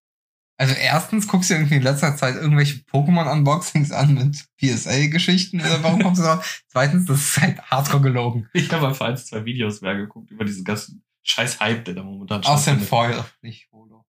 Also 0.58 0.74
erstens 0.74 1.28
guckst 1.28 1.50
du 1.50 1.54
irgendwie 1.54 1.74
in 1.76 1.82
letzter 1.82 2.16
Zeit 2.16 2.36
irgendwelche 2.36 2.78
Pokémon-Unboxings 2.84 3.92
an 3.92 4.14
mit 4.14 4.46
PSA-Geschichten 4.56 5.60
oder 5.60 5.82
warum 5.82 6.02
kommst 6.02 6.20
du 6.22 6.24
drauf? 6.24 6.62
Zweitens, 6.68 7.04
das 7.04 7.20
ist 7.20 7.40
halt 7.42 7.60
hardcore 7.62 8.02
gelogen. 8.02 8.48
Ich 8.54 8.70
habe 8.72 8.88
einfach 8.88 9.06
eins, 9.06 9.26
zwei 9.26 9.44
Videos 9.44 9.82
mehr 9.82 9.94
geguckt 9.96 10.30
über 10.30 10.46
diesen 10.46 10.64
ganzen 10.64 11.04
scheiß 11.24 11.60
Hype, 11.60 11.84
der 11.84 11.94
da 11.94 12.02
momentan 12.02 12.42
Außerdem 12.42 12.82
stattfindet. 12.84 12.88
Foil, 12.88 13.24
nicht 13.42 13.68
Holo. 13.70 14.06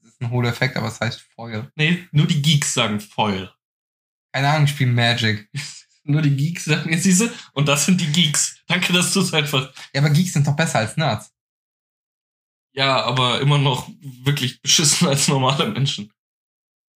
Das 0.00 0.10
ist 0.10 0.20
ein 0.20 0.30
Holo-Effekt, 0.30 0.76
aber 0.76 0.88
es 0.88 1.00
heißt 1.00 1.20
Foil. 1.20 1.70
Nee, 1.76 2.08
nur 2.10 2.26
die 2.26 2.42
Geeks 2.42 2.74
sagen 2.74 2.98
Foil. 2.98 3.52
Keine 4.32 4.48
Ahnung, 4.48 4.64
ich 4.64 4.70
spiele 4.70 4.90
Magic. 4.90 5.48
Nur 6.04 6.22
die 6.22 6.36
Geeks 6.36 6.66
sagen, 6.66 6.92
jetzt 6.92 7.06
du, 7.06 7.30
und 7.54 7.66
das 7.66 7.86
sind 7.86 8.00
die 8.00 8.12
Geeks. 8.12 8.58
Danke, 8.66 8.92
dass 8.92 9.12
du 9.12 9.20
es 9.20 9.32
einfach 9.32 9.72
Ja, 9.94 10.00
aber 10.00 10.10
Geeks 10.10 10.34
sind 10.34 10.46
doch 10.46 10.54
besser 10.54 10.80
als 10.80 10.96
Nerds. 10.96 11.32
Ja, 12.74 13.02
aber 13.04 13.40
immer 13.40 13.58
noch 13.58 13.88
wirklich 14.00 14.60
beschissen 14.60 15.08
als 15.08 15.28
normale 15.28 15.68
Menschen. 15.70 16.06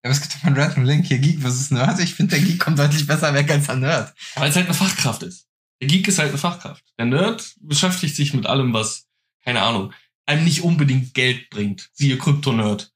Ja, 0.03 0.09
aber 0.09 0.11
es 0.11 0.21
gibt 0.21 0.35
doch 0.35 0.43
mal 0.43 0.49
einen 0.49 0.61
random 0.61 0.83
Link 0.83 1.05
hier, 1.07 1.19
Geek 1.19 1.41
versus 1.41 1.71
Nerd. 1.71 1.99
Ich 1.99 2.13
finde, 2.13 2.35
der 2.37 2.45
Geek 2.45 2.59
kommt 2.59 2.77
deutlich 2.77 3.07
besser 3.07 3.33
weg 3.33 3.49
als 3.49 3.65
der 3.65 3.75
Nerd. 3.75 4.13
Weil 4.35 4.49
es 4.49 4.55
halt 4.55 4.65
eine 4.65 4.75
Fachkraft 4.75 5.23
ist. 5.23 5.47
Der 5.81 5.87
Geek 5.87 6.07
ist 6.07 6.19
halt 6.19 6.29
eine 6.29 6.37
Fachkraft. 6.37 6.83
Der 6.97 7.05
Nerd 7.05 7.55
beschäftigt 7.61 8.15
sich 8.15 8.33
mit 8.33 8.45
allem, 8.45 8.73
was, 8.73 9.07
keine 9.43 9.61
Ahnung, 9.61 9.93
einem 10.25 10.43
nicht 10.43 10.61
unbedingt 10.61 11.13
Geld 11.13 11.49
bringt. 11.49 11.89
Siehe 11.93 12.17
Krypto-Nerd. 12.17 12.93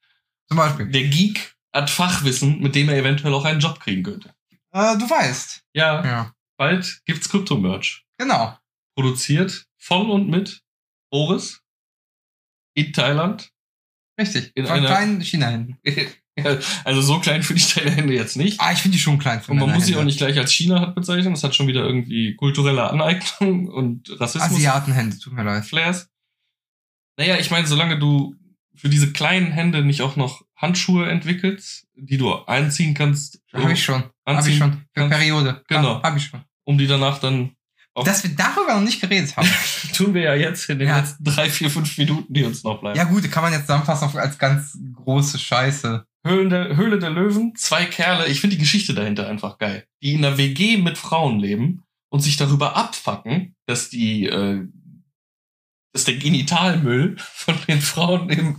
Zum 0.47 0.57
Beispiel. 0.57 0.91
Der 0.91 1.07
Geek 1.07 1.55
hat 1.73 1.89
Fachwissen, 1.89 2.59
mit 2.59 2.75
dem 2.75 2.89
er 2.89 2.97
eventuell 2.97 3.33
auch 3.33 3.45
einen 3.45 3.59
Job 3.59 3.79
kriegen 3.79 4.03
könnte. 4.03 4.35
Äh, 4.73 4.97
du 4.97 5.09
weißt. 5.09 5.63
Ja, 5.73 6.03
Ja. 6.05 6.33
bald 6.57 7.01
gibt's 7.05 7.29
Krypto-Merch. 7.29 8.05
Genau. 8.17 8.57
Produziert 8.95 9.65
von 9.77 10.09
und 10.09 10.29
mit 10.29 10.61
Boris 11.11 11.61
in 12.75 12.91
Thailand. 12.93 13.49
Richtig. 14.19 14.51
In 14.55 14.65
Von 14.67 14.77
einer- 14.77 14.87
kleinen 14.87 15.21
China-Händen. 15.21 15.77
Ja, 16.37 16.57
also 16.85 17.01
so 17.01 17.19
klein 17.19 17.43
finde 17.43 17.61
ich 17.61 17.73
deine 17.73 17.91
Hände 17.91 18.13
jetzt 18.13 18.35
nicht. 18.37 18.59
Ah, 18.59 18.71
ich 18.71 18.79
finde 18.79 18.97
die 18.97 19.01
schon 19.01 19.19
klein 19.19 19.41
für 19.41 19.51
Und 19.51 19.59
man 19.59 19.71
muss 19.71 19.85
sie 19.85 19.95
auch 19.95 20.03
nicht 20.03 20.17
gleich 20.17 20.37
als 20.37 20.51
China 20.51 20.79
hat 20.81 20.95
bezeichnen. 20.95 21.33
Das 21.33 21.43
hat 21.43 21.55
schon 21.55 21.67
wieder 21.67 21.83
irgendwie 21.83 22.35
kulturelle 22.35 22.89
Aneignung 22.89 23.67
und 23.69 24.09
Rassismus. 24.19 24.51
Asiatenhände, 24.51 25.17
tut 25.19 25.33
mir 25.33 25.43
leid. 25.43 25.65
Flares. 25.65 26.09
Naja, 27.17 27.37
ich 27.37 27.51
meine, 27.51 27.67
solange 27.67 27.99
du 27.99 28.35
für 28.75 28.89
diese 28.89 29.11
kleinen 29.13 29.51
Hände 29.51 29.83
nicht 29.85 30.01
auch 30.01 30.15
noch 30.15 30.43
Handschuhe 30.55 31.07
entwickelst, 31.09 31.85
die 31.95 32.17
du 32.17 32.33
einziehen 32.45 32.95
kannst, 32.95 33.39
Hab 33.51 33.69
ich 33.69 33.83
schon. 33.83 34.03
Hab 34.25 34.45
ich 34.47 34.57
schon. 34.57 34.85
Für 34.95 35.09
Periode. 35.09 35.63
Genau. 35.67 36.01
Hab, 36.01 36.15
ich 36.17 36.25
schon. 36.25 36.43
um 36.65 36.77
die 36.77 36.87
danach 36.87 37.19
dann. 37.19 37.51
Dass 38.05 38.23
wir 38.23 38.31
darüber 38.35 38.73
noch 38.75 38.81
nicht 38.81 38.99
geredet 39.01 39.37
haben. 39.37 39.47
Tun 39.93 40.13
wir 40.15 40.21
ja 40.23 40.33
jetzt 40.35 40.67
in 40.69 40.79
den 40.79 40.87
Ja. 40.87 40.97
letzten 40.99 41.23
drei, 41.23 41.49
vier, 41.49 41.69
fünf 41.69 41.95
Minuten, 41.97 42.33
die 42.33 42.43
uns 42.43 42.63
noch 42.63 42.79
bleiben. 42.79 42.97
ja 42.97 43.03
gut, 43.03 43.29
kann 43.31 43.43
man 43.43 43.53
jetzt 43.53 43.67
zusammenfassen 43.67 44.17
als 44.17 44.37
ganz 44.39 44.75
große 44.95 45.37
Scheiße. 45.37 46.03
Höhlen 46.25 46.49
der, 46.49 46.75
Höhle 46.77 46.97
der 46.99 47.09
Löwen, 47.11 47.53
zwei 47.55 47.85
Kerle, 47.85 48.27
ich 48.27 48.39
finde 48.39 48.55
die 48.55 48.61
Geschichte 48.61 48.93
dahinter 48.93 49.27
einfach 49.27 49.57
geil, 49.57 49.85
die 50.01 50.13
in 50.13 50.23
einer 50.25 50.37
WG 50.37 50.77
mit 50.77 50.97
Frauen 50.97 51.37
leben 51.37 51.83
und 52.09 52.21
sich 52.21 52.37
darüber 52.37 52.75
abfacken, 52.77 53.55
dass 53.67 53.89
die, 53.89 54.27
äh, 54.27 54.65
dass 55.91 56.05
der 56.05 56.15
Genitalmüll 56.15 57.17
von 57.19 57.55
den 57.67 57.81
Frauen 57.81 58.29
im, 58.29 58.57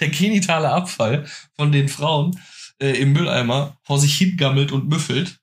der 0.00 0.08
genitale 0.08 0.68
Abfall 0.70 1.26
von 1.56 1.70
den 1.72 1.88
Frauen 1.88 2.38
äh, 2.80 2.92
im 3.00 3.12
Mülleimer 3.12 3.78
vor 3.82 3.98
sich 3.98 4.16
hingammelt 4.16 4.72
und 4.72 4.88
müffelt. 4.88 5.40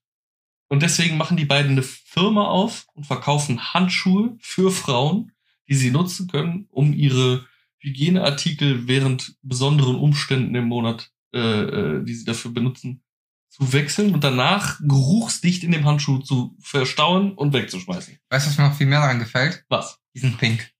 Und 0.69 0.83
deswegen 0.83 1.17
machen 1.17 1.37
die 1.37 1.45
beiden 1.45 1.71
eine 1.71 1.83
Firma 1.83 2.47
auf 2.47 2.87
und 2.93 3.05
verkaufen 3.05 3.73
Handschuhe 3.73 4.37
für 4.39 4.71
Frauen, 4.71 5.31
die 5.69 5.75
sie 5.75 5.91
nutzen 5.91 6.27
können, 6.27 6.67
um 6.69 6.93
ihre 6.93 7.45
Hygieneartikel 7.79 8.87
während 8.87 9.37
besonderen 9.41 9.95
Umständen 9.95 10.55
im 10.55 10.65
Monat, 10.65 11.11
äh, 11.33 11.39
äh, 11.39 12.03
die 12.03 12.13
sie 12.13 12.25
dafür 12.25 12.51
benutzen, 12.51 13.03
zu 13.49 13.71
wechseln 13.73 14.13
und 14.13 14.23
danach 14.23 14.79
geruchsdicht 14.81 15.63
in 15.63 15.71
dem 15.71 15.85
Handschuh 15.85 16.19
zu 16.19 16.55
verstauen 16.59 17.33
und 17.33 17.53
wegzuschmeißen. 17.53 18.19
Weißt 18.29 18.45
du, 18.45 18.49
was 18.49 18.57
mir 18.57 18.67
noch 18.69 18.75
viel 18.75 18.87
mehr 18.87 18.99
daran 18.99 19.19
gefällt? 19.19 19.63
Was? 19.69 19.99
Die 20.13 20.19
sind 20.19 20.37
pink. 20.37 20.71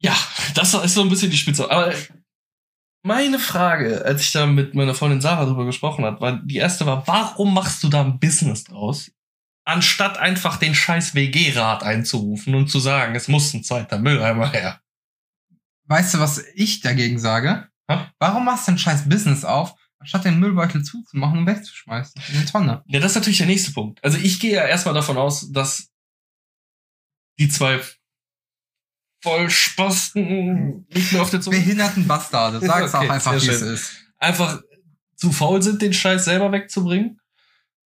Ja, 0.00 0.16
das 0.54 0.74
ist 0.74 0.94
so 0.94 1.02
ein 1.02 1.08
bisschen 1.08 1.30
die 1.30 1.36
Spitze. 1.36 1.70
Aber 1.70 1.92
meine 3.02 3.38
Frage, 3.38 4.04
als 4.04 4.22
ich 4.22 4.32
da 4.32 4.46
mit 4.46 4.74
meiner 4.74 4.94
Freundin 4.94 5.20
Sarah 5.20 5.44
drüber 5.44 5.64
gesprochen 5.64 6.04
hat, 6.04 6.20
war 6.20 6.40
die 6.42 6.56
erste 6.56 6.86
war, 6.86 7.06
warum 7.06 7.54
machst 7.54 7.82
du 7.82 7.88
da 7.88 8.02
ein 8.02 8.18
Business 8.18 8.64
draus? 8.64 9.10
Anstatt 9.64 10.18
einfach 10.18 10.56
den 10.56 10.74
scheiß 10.74 11.14
WG-Rat 11.14 11.82
einzurufen 11.82 12.54
und 12.54 12.68
zu 12.68 12.80
sagen, 12.80 13.14
es 13.14 13.28
muss 13.28 13.52
ein 13.52 13.62
zweiter 13.62 13.98
Mülleimer 13.98 14.50
her. 14.50 14.80
Weißt 15.84 16.14
du, 16.14 16.18
was 16.18 16.44
ich 16.54 16.80
dagegen 16.80 17.18
sage? 17.18 17.68
Hä? 17.90 18.06
Warum 18.18 18.44
machst 18.44 18.68
du 18.68 18.72
ein 18.72 18.78
scheiß 18.78 19.08
Business 19.08 19.44
auf, 19.44 19.74
anstatt 19.98 20.24
den 20.24 20.38
Müllbeutel 20.38 20.82
zuzumachen 20.82 21.40
und 21.40 21.46
wegzuschmeißen? 21.46 22.20
In 22.28 22.36
eine 22.36 22.46
Tonne. 22.46 22.82
Ja, 22.86 23.00
das 23.00 23.12
ist 23.12 23.16
natürlich 23.16 23.38
der 23.38 23.46
nächste 23.46 23.72
Punkt. 23.72 24.02
Also 24.04 24.18
ich 24.18 24.40
gehe 24.40 24.54
ja 24.54 24.66
erstmal 24.66 24.94
davon 24.94 25.16
aus, 25.16 25.50
dass 25.52 25.90
die 27.38 27.48
zwei 27.48 27.80
Vollspasten 29.22 30.86
nicht 30.92 31.12
mehr 31.12 31.22
auf 31.22 31.30
der 31.30 31.40
Zunge 31.40 31.58
Behinderten 31.58 32.06
Bastarde. 32.06 32.60
Sag's 32.66 32.94
Okay, 32.94 33.06
auch 33.06 33.12
einfach, 33.12 33.32
wie 33.32 33.48
es 33.48 33.62
ist. 33.62 33.92
einfach 34.18 34.60
zu 35.16 35.32
faul 35.32 35.62
sind, 35.62 35.82
den 35.82 35.92
Scheiß 35.92 36.24
selber 36.24 36.52
wegzubringen. 36.52 37.20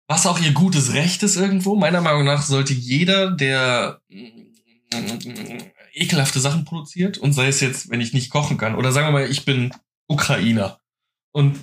Was 0.07 0.26
auch 0.26 0.41
ihr 0.41 0.53
gutes 0.53 0.95
Recht 0.95 1.22
ist 1.22 1.37
irgendwo. 1.37 1.76
Meiner 1.76 2.01
Meinung 2.01 2.24
nach 2.24 2.43
sollte 2.43 2.72
jeder, 2.72 3.31
der 3.31 4.01
mm, 4.09 5.59
ekelhafte 5.93 6.41
Sachen 6.41 6.64
produziert, 6.64 7.18
und 7.18 7.35
sei 7.35 7.49
es 7.49 7.61
jetzt, 7.61 7.91
wenn 7.91 8.01
ich 8.01 8.14
nicht 8.14 8.31
kochen 8.31 8.57
kann, 8.57 8.74
oder 8.74 8.93
sagen 8.93 9.09
wir 9.09 9.12
mal, 9.12 9.31
ich 9.31 9.45
bin 9.45 9.70
Ukrainer. 10.07 10.81
Und. 11.33 11.59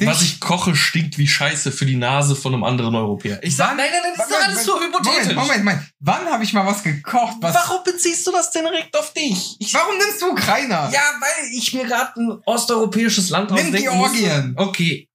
Was 0.00 0.22
ich 0.22 0.40
koche, 0.40 0.74
stinkt 0.76 1.18
wie 1.18 1.26
Scheiße 1.28 1.70
für 1.72 1.86
die 1.86 1.96
Nase 1.96 2.34
von 2.36 2.52
einem 2.54 2.64
anderen 2.64 2.94
Europäer. 2.94 3.38
Ich 3.42 3.56
sag, 3.56 3.70
Wann- 3.70 3.76
nein, 3.78 3.86
nein, 3.92 4.00
nein, 4.02 4.12
das 4.16 4.26
ist 4.28 4.44
alles 4.46 4.64
so 4.64 4.80
hypothetisch. 4.80 5.34
Moment, 5.34 5.36
Moment, 5.36 5.64
Moment. 5.64 5.82
Wann 6.00 6.26
habe 6.26 6.44
ich 6.44 6.52
mal 6.52 6.66
was 6.66 6.82
gekocht? 6.82 7.36
Was, 7.40 7.54
Warum 7.54 7.84
beziehst 7.84 8.26
du 8.26 8.32
das 8.32 8.50
denn 8.50 8.64
direkt 8.64 8.96
auf 8.98 9.12
dich? 9.12 9.56
Ich, 9.58 9.72
warum 9.74 9.96
nimmst 9.98 10.20
du 10.22 10.30
Ukrainer? 10.30 10.90
ja, 10.92 11.00
weil 11.20 11.50
ich 11.56 11.72
mir 11.74 11.84
gerade 11.84 12.12
ein 12.20 12.38
osteuropäisches 12.46 13.30
Land 13.30 13.50
Nimm 13.50 13.72
Georgien. 13.72 13.96
musste. 13.96 14.54
Okay. 14.56 15.08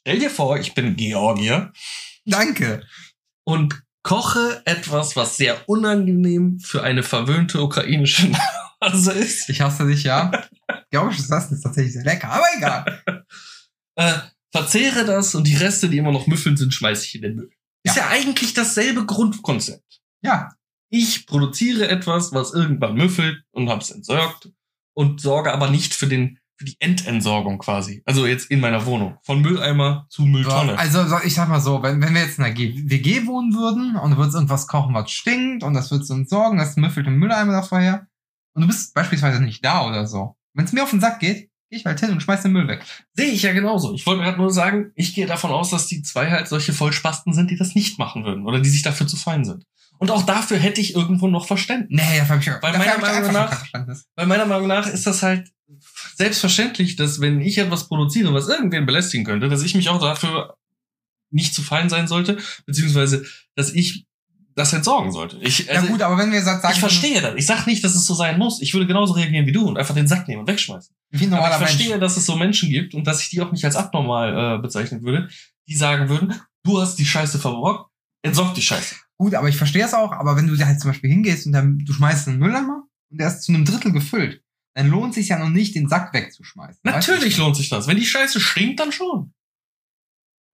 Stell 0.00 0.18
dir 0.18 0.30
vor, 0.30 0.58
ich 0.58 0.74
bin 0.74 0.96
Georgier 0.96 1.72
Danke. 2.26 2.84
und 3.44 3.82
koche 4.02 4.60
etwas, 4.64 5.14
was 5.14 5.36
sehr 5.36 5.68
unangenehm 5.68 6.58
für 6.60 6.82
eine 6.82 7.02
verwöhnte 7.04 7.62
ukrainische 7.62 8.32
Nase 8.80 9.12
ist. 9.12 9.48
Ich 9.48 9.60
hasse 9.60 9.86
dich, 9.86 10.02
ja. 10.02 10.32
Georgisches 10.90 11.30
Essen 11.30 11.54
ist 11.54 11.62
tatsächlich 11.62 11.92
sehr 11.92 12.02
lecker, 12.04 12.30
aber 12.30 12.46
egal. 12.56 13.02
Äh, 13.96 14.12
verzehre 14.50 15.04
das 15.04 15.34
und 15.34 15.46
die 15.46 15.56
Reste, 15.56 15.88
die 15.88 15.98
immer 15.98 16.12
noch 16.12 16.26
müffeln 16.26 16.56
sind, 16.56 16.74
schmeiße 16.74 17.04
ich 17.06 17.14
in 17.16 17.22
den 17.22 17.36
Müll. 17.36 17.50
Ist 17.84 17.96
ja 17.96 18.08
eigentlich 18.08 18.54
dasselbe 18.54 19.06
Grundkonzept. 19.06 20.00
Ja. 20.22 20.50
Ich 20.90 21.26
produziere 21.26 21.88
etwas, 21.88 22.32
was 22.32 22.52
irgendwann 22.52 22.94
müffelt 22.94 23.42
und 23.50 23.70
hab's 23.70 23.90
entsorgt 23.90 24.50
und 24.94 25.20
sorge 25.20 25.52
aber 25.52 25.70
nicht 25.70 25.94
für 25.94 26.06
den 26.06 26.38
für 26.62 26.66
die 26.66 26.76
Endentsorgung 26.78 27.58
quasi. 27.58 28.02
Also 28.04 28.26
jetzt 28.26 28.50
in 28.50 28.60
meiner 28.60 28.86
Wohnung. 28.86 29.18
Von 29.22 29.40
Mülleimer 29.40 30.06
zu 30.10 30.22
Mülltonne. 30.22 30.78
Also 30.78 31.04
so, 31.06 31.16
ich 31.24 31.34
sag 31.34 31.48
mal 31.48 31.60
so, 31.60 31.82
wenn, 31.82 32.00
wenn 32.00 32.14
wir 32.14 32.22
jetzt 32.22 32.38
in 32.38 32.44
einer 32.44 32.56
WG 32.56 33.26
wohnen 33.26 33.54
würden 33.54 33.96
und 33.96 34.12
du 34.12 34.16
würdest 34.16 34.36
irgendwas 34.36 34.68
kochen, 34.68 34.94
was 34.94 35.10
stinkt 35.10 35.64
und 35.64 35.74
das 35.74 35.90
würdest 35.90 36.10
du 36.10 36.14
entsorgen, 36.14 36.58
das 36.58 36.76
müffelt 36.76 37.06
im 37.06 37.18
Mülleimer 37.18 37.52
davor 37.52 37.80
her 37.80 38.06
und 38.54 38.62
du 38.62 38.68
bist 38.68 38.94
beispielsweise 38.94 39.42
nicht 39.42 39.64
da 39.64 39.86
oder 39.86 40.06
so. 40.06 40.36
Wenn 40.54 40.66
es 40.66 40.72
mir 40.72 40.84
auf 40.84 40.90
den 40.90 41.00
Sack 41.00 41.18
geht, 41.18 41.50
ich 41.72 41.84
halt 41.84 42.00
hin 42.00 42.10
und 42.10 42.22
schmeiß 42.22 42.42
den 42.42 42.52
Müll 42.52 42.68
weg. 42.68 42.84
Sehe 43.14 43.30
ich 43.30 43.42
ja 43.42 43.52
genauso. 43.52 43.94
Ich 43.94 44.06
wollte 44.06 44.22
gerade 44.22 44.38
nur 44.38 44.52
sagen, 44.52 44.92
ich 44.94 45.14
gehe 45.14 45.26
davon 45.26 45.50
aus, 45.50 45.70
dass 45.70 45.86
die 45.86 46.02
zwei 46.02 46.30
halt 46.30 46.48
solche 46.48 46.72
Vollspasten 46.72 47.32
sind, 47.32 47.50
die 47.50 47.56
das 47.56 47.74
nicht 47.74 47.98
machen 47.98 48.24
würden 48.24 48.46
oder 48.46 48.60
die 48.60 48.68
sich 48.68 48.82
dafür 48.82 49.06
zu 49.06 49.16
fein 49.16 49.44
sind. 49.44 49.64
Und 49.98 50.10
auch 50.10 50.22
dafür 50.22 50.58
hätte 50.58 50.80
ich 50.80 50.94
irgendwo 50.94 51.28
noch 51.28 51.46
Verständnis. 51.46 52.00
Nee, 52.00 52.18
dafür 52.18 52.36
hab 52.36 52.42
ich, 52.42 52.62
Weil 52.62 52.78
meiner 52.78 52.98
Meinung 52.98 53.32
nach-. 53.32 53.64
Weil 54.16 54.26
meiner 54.26 54.46
Meinung 54.46 54.66
nach 54.66 54.86
ist 54.86 55.06
das 55.06 55.22
halt 55.22 55.50
selbstverständlich, 56.16 56.96
dass 56.96 57.20
wenn 57.20 57.40
ich 57.40 57.58
etwas 57.58 57.88
produziere, 57.88 58.34
was 58.34 58.48
irgendwen 58.48 58.86
belästigen 58.86 59.24
könnte, 59.24 59.48
dass 59.48 59.62
ich 59.62 59.74
mich 59.74 59.88
auch 59.88 60.00
dafür 60.00 60.56
nicht 61.30 61.54
zu 61.54 61.62
fein 61.62 61.88
sein 61.88 62.08
sollte, 62.08 62.38
beziehungsweise 62.66 63.24
dass 63.54 63.72
ich 63.72 64.06
das 64.54 64.72
entsorgen 64.72 65.12
sollte. 65.12 65.38
Ich, 65.40 65.70
also, 65.70 65.86
ja 65.86 65.90
gut, 65.92 66.02
aber 66.02 66.18
wenn 66.18 66.32
wir 66.32 66.42
sagen, 66.42 66.60
ich 66.72 66.80
verstehe 66.80 67.20
das. 67.20 67.34
Ich 67.36 67.46
sag 67.46 67.66
nicht, 67.66 67.82
dass 67.82 67.94
es 67.94 68.04
so 68.04 68.14
sein 68.14 68.38
muss. 68.38 68.60
Ich 68.60 68.72
würde 68.74 68.86
genauso 68.86 69.14
reagieren 69.14 69.46
wie 69.46 69.52
du 69.52 69.66
und 69.66 69.78
einfach 69.78 69.94
den 69.94 70.06
Sack 70.06 70.28
nehmen 70.28 70.40
und 70.40 70.48
wegschmeißen. 70.48 70.94
wie 71.10 71.26
ein 71.26 71.34
Aber 71.34 71.50
ich 71.50 71.56
verstehe, 71.56 71.90
Mensch. 71.90 72.00
dass 72.00 72.16
es 72.16 72.26
so 72.26 72.36
Menschen 72.36 72.70
gibt 72.70 72.94
und 72.94 73.06
dass 73.06 73.22
ich 73.22 73.30
die 73.30 73.40
auch 73.40 73.52
nicht 73.52 73.64
als 73.64 73.76
abnormal 73.76 74.58
äh, 74.58 74.62
bezeichnen 74.62 75.02
würde, 75.02 75.28
die 75.68 75.74
sagen 75.74 76.08
würden, 76.08 76.34
du 76.64 76.80
hast 76.80 76.96
die 76.96 77.06
Scheiße 77.06 77.38
verbrockt, 77.38 77.90
entsorg 78.22 78.54
die 78.54 78.62
Scheiße. 78.62 78.96
Gut, 79.18 79.34
aber 79.34 79.48
ich 79.48 79.56
verstehe 79.56 79.84
es 79.84 79.94
auch, 79.94 80.12
aber 80.12 80.36
wenn 80.36 80.46
du 80.46 80.56
da 80.56 80.66
halt 80.66 80.80
zum 80.80 80.90
Beispiel 80.90 81.10
hingehst 81.10 81.46
und 81.46 81.52
dann, 81.52 81.78
du 81.78 81.92
schmeißt 81.92 82.28
einen 82.28 82.38
Mülleimer 82.38 82.84
und 83.10 83.20
der 83.20 83.28
ist 83.28 83.42
zu 83.42 83.52
einem 83.52 83.64
Drittel 83.64 83.92
gefüllt, 83.92 84.42
dann 84.74 84.88
lohnt 84.88 85.14
sich 85.14 85.28
ja 85.28 85.38
noch 85.38 85.50
nicht, 85.50 85.74
den 85.74 85.88
Sack 85.88 86.12
wegzuschmeißen. 86.12 86.80
Natürlich 86.82 87.36
lohnt 87.36 87.56
sich 87.56 87.68
das. 87.68 87.86
Wenn 87.86 87.98
die 87.98 88.06
Scheiße 88.06 88.40
stinkt, 88.40 88.80
dann 88.80 88.90
schon. 88.90 89.32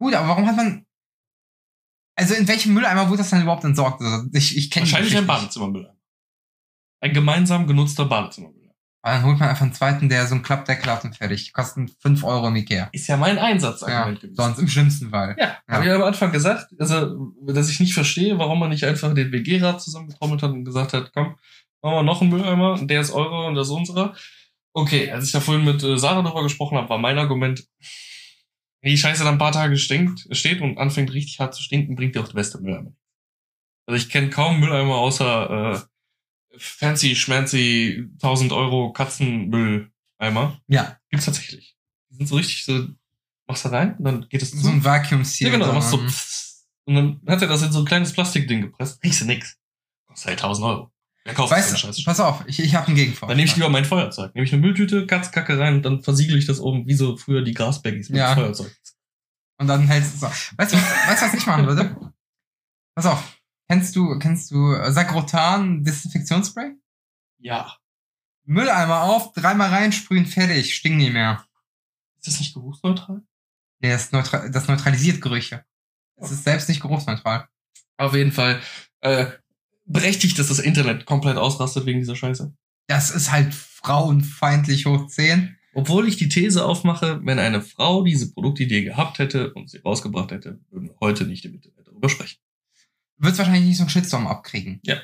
Gut, 0.01 0.15
aber 0.15 0.29
warum 0.29 0.47
hat 0.47 0.57
man. 0.57 0.85
Also 2.19 2.35
in 2.35 2.49
welchem 2.49 2.75
Mülleimer 2.75 3.09
wurde 3.09 3.19
das 3.19 3.31
dann 3.31 3.43
überhaupt 3.43 3.63
entsorgt? 3.65 4.03
Also 4.03 4.27
ich 4.33 4.57
ich 4.57 4.71
kenne 4.71 4.87
Wahrscheinlich 4.87 5.17
ein 5.17 5.27
Badezimmermüll. 5.27 5.89
Ein 7.01 7.13
gemeinsam 7.13 7.67
genutzter 7.69 8.07
Badezimmermüll. 8.07 8.59
Aber 9.03 9.15
dann 9.15 9.25
holt 9.25 9.39
man 9.39 9.49
einfach 9.49 9.63
einen 9.63 9.73
zweiten, 9.73 10.09
der 10.09 10.27
so 10.27 10.35
einen 10.35 10.43
Klappdeckel 10.43 10.91
hat 10.91 11.05
und 11.05 11.17
fertig. 11.17 11.53
Kosten 11.53 11.89
5 12.01 12.25
Euro 12.25 12.49
im 12.49 12.57
Ikea. 12.57 12.89
Ist 12.91 13.07
ja 13.07 13.17
mein 13.17 13.39
Einsatz 13.39 13.83
Ja, 13.83 14.11
gewesen. 14.11 14.35
sonst 14.35 14.59
im 14.59 14.67
schlimmsten 14.69 15.11
Fall. 15.11 15.37
Ja, 15.39 15.57
Ja. 15.69 15.75
habe 15.75 15.87
ich 15.87 15.93
am 15.93 16.03
Anfang 16.03 16.33
gesagt, 16.33 16.75
also, 16.81 17.33
dass 17.47 17.71
ich 17.71 17.79
nicht 17.79 17.95
verstehe, 17.95 18.37
warum 18.37 18.59
man 18.59 18.71
nicht 18.71 18.83
einfach 18.85 19.15
den 19.15 19.31
WG-Rat 19.31 19.81
zusammengetrommelt 19.81 20.43
hat 20.43 20.51
und 20.51 20.65
gesagt 20.65 20.93
hat, 20.95 21.13
komm, 21.15 21.37
machen 21.83 21.95
wir 21.99 22.03
noch 22.03 22.21
einen 22.21 22.31
Mülleimer, 22.31 22.73
und 22.73 22.89
der 22.91 23.01
ist 23.01 23.13
eure 23.13 23.47
und 23.47 23.55
das 23.55 23.69
ist 23.69 23.73
unserer. 23.75 24.15
Okay, 24.73 25.11
als 25.13 25.27
ich 25.27 25.33
da 25.33 25.39
vorhin 25.41 25.65
mit 25.65 25.83
äh, 25.85 25.97
Sarah 25.97 26.23
darüber 26.23 26.43
gesprochen 26.43 26.77
habe, 26.77 26.89
war 26.89 26.99
mein 26.99 27.19
Argument, 27.19 27.65
wenn 28.81 28.91
die 28.91 28.99
Scheiße 28.99 29.25
dann 29.25 29.35
ein 29.35 29.39
paar 29.39 29.53
Tage 29.53 29.77
stinkt, 29.77 30.27
steht 30.31 30.61
und 30.61 30.79
anfängt 30.79 31.13
richtig 31.13 31.41
hart 31.41 31.55
zu 31.55 31.63
stinken, 31.63 31.97
bringt 31.97 32.15
dir 32.15 32.23
auch 32.23 32.29
der 32.29 32.35
beste 32.35 32.61
Mülleimer. 32.61 32.93
Also 33.87 33.97
ich 33.97 34.11
kenne 34.11 34.31
kaum 34.31 34.61
Mülleimer 34.61 34.97
außer 34.97 35.75
äh, 36.53 36.59
fancy, 36.59 37.17
schmancy 37.17 38.09
1000 38.15 38.53
Euro 38.53 38.93
Katzenmülleimer. 38.93 40.61
Ja, 40.69 40.99
Gibt's 41.11 41.27
tatsächlich. 41.27 41.77
Die 42.11 42.17
sind 42.17 42.27
so 42.27 42.37
richtig 42.37 42.65
so, 42.65 42.87
machst 43.47 43.65
da 43.65 43.71
rein 43.71 43.97
und 43.97 44.05
dann 44.05 44.29
geht 44.29 44.43
es 44.43 44.51
zu. 44.51 44.59
so 44.59 44.71
ein 44.71 44.85
Vacuum 44.85 45.25
Seal. 45.25 45.51
Ja, 45.51 45.53
genau, 45.55 45.67
dann 45.67 45.75
machst 45.77 45.93
du 45.93 45.97
so 46.09 46.29
und 46.89 46.95
dann 46.95 47.21
hat 47.27 47.43
er 47.43 47.49
das 47.49 47.63
in 47.63 47.71
so 47.71 47.81
ein 47.81 47.85
kleines 47.85 48.15
Plastikding 48.15 48.63
gepresst. 48.63 49.03
Riechst 49.05 49.21
du 49.21 49.27
nix. 49.27 49.59
Kostet 50.07 50.29
halt 50.29 50.39
1000 50.39 50.67
Euro. 50.67 50.93
Wer 51.29 51.35
kauft 51.35 51.53
Weißt 51.53 51.73
du, 51.73 51.77
Scheiß? 51.77 52.05
pass 52.05 52.21
auf, 52.21 52.43
ich, 52.47 52.59
ich 52.59 52.75
habe 52.75 52.87
einen 52.87 52.97
Gegenvorschlag. 52.97 53.29
Dann 53.29 53.37
nehme 53.37 53.49
ich 53.49 53.55
lieber 53.55 53.69
mein 53.69 53.85
Feuerzeug. 53.85 54.35
Nehme 54.35 54.47
ich 54.47 54.53
eine 54.55 54.63
Mülltüte, 54.63 55.07
Katzkacke 55.07 55.59
rein 55.59 55.75
und 55.75 55.83
dann 55.83 56.03
versiegel 56.03 56.39
ich 56.39 56.47
das 56.47 56.59
oben, 56.59 56.87
wie 56.87 56.95
so 56.95 57.19
früher 57.19 57.43
die 57.43 57.53
Grasbaggies 57.53 58.09
mit 58.09 58.19
Ja. 58.19 58.35
Feuerzeug. 58.35 58.75
Und 59.59 59.67
dann 59.67 59.87
hältst 59.87 60.15
du 60.15 60.19
so. 60.21 60.27
Weißt 60.27 60.73
du, 60.73 60.77
was, 60.79 61.09
weißt 61.09 61.23
du, 61.23 61.27
was 61.27 61.35
ich 61.35 61.47
machen 61.47 61.67
würde? 61.67 62.13
Pass 62.95 63.05
auf. 63.05 63.39
Kennst 63.69 63.95
du, 63.95 64.19
kennst 64.19 64.51
du 64.51 64.73
äh, 64.73 64.91
Sakrotan 64.91 65.85
Desinfektionsspray? 65.85 66.73
Ja. 67.41 67.77
Mülleimer 68.45 69.03
auf, 69.03 69.33
dreimal 69.35 69.69
reinsprühen, 69.69 70.25
fertig, 70.25 70.75
stinkt 70.75 70.97
nie 70.97 71.11
mehr. 71.11 71.45
Ist 72.17 72.29
das 72.29 72.39
nicht 72.41 72.55
geruchsneutral? 72.55 73.21
Nee, 73.81 73.91
das, 73.91 74.11
neutral, 74.13 74.51
das 74.51 74.67
neutralisiert 74.67 75.21
Gerüche. 75.21 75.65
Es 76.17 76.31
ist 76.31 76.45
selbst 76.45 76.71
nicht 76.71 76.81
geruchsneutral. 76.81 77.49
Auf 77.99 78.15
jeden 78.15 78.33
Fall. 78.33 78.61
Äh, 79.01 79.27
berechtigt, 79.89 80.39
dass 80.39 80.49
das 80.49 80.59
Internet 80.59 81.07
komplett 81.07 81.37
ausrastet 81.37 81.87
wegen 81.87 81.99
dieser 81.99 82.17
Scheiße. 82.17 82.53
Das 82.87 83.11
ist 83.11 83.33
halt 83.33 83.55
frauenfeindlich 83.55 84.87
hoch 84.87 85.07
10. 85.07 85.57
Obwohl 85.75 86.09
ich 86.09 86.17
die 86.17 86.29
These 86.29 86.65
aufmache, 86.65 87.21
wenn 87.25 87.39
eine 87.39 87.61
Frau 87.61 88.03
diese 88.03 88.33
Produktidee 88.33 88.83
gehabt 88.83 89.19
hätte 89.19 89.53
und 89.53 89.71
sie 89.71 89.79
rausgebracht 89.79 90.31
hätte, 90.31 90.61
würden 90.71 90.89
wir 90.89 90.97
heute 91.01 91.25
nicht 91.25 91.45
im 91.45 91.55
Internet 91.55 91.87
darüber 91.87 92.09
sprechen. 92.09 92.39
Wird 93.19 93.37
wahrscheinlich 93.37 93.65
nicht 93.65 93.77
so 93.77 93.83
einen 93.83 93.91
Shitstorm 93.91 94.27
abkriegen. 94.27 94.81
Ja. 94.85 94.97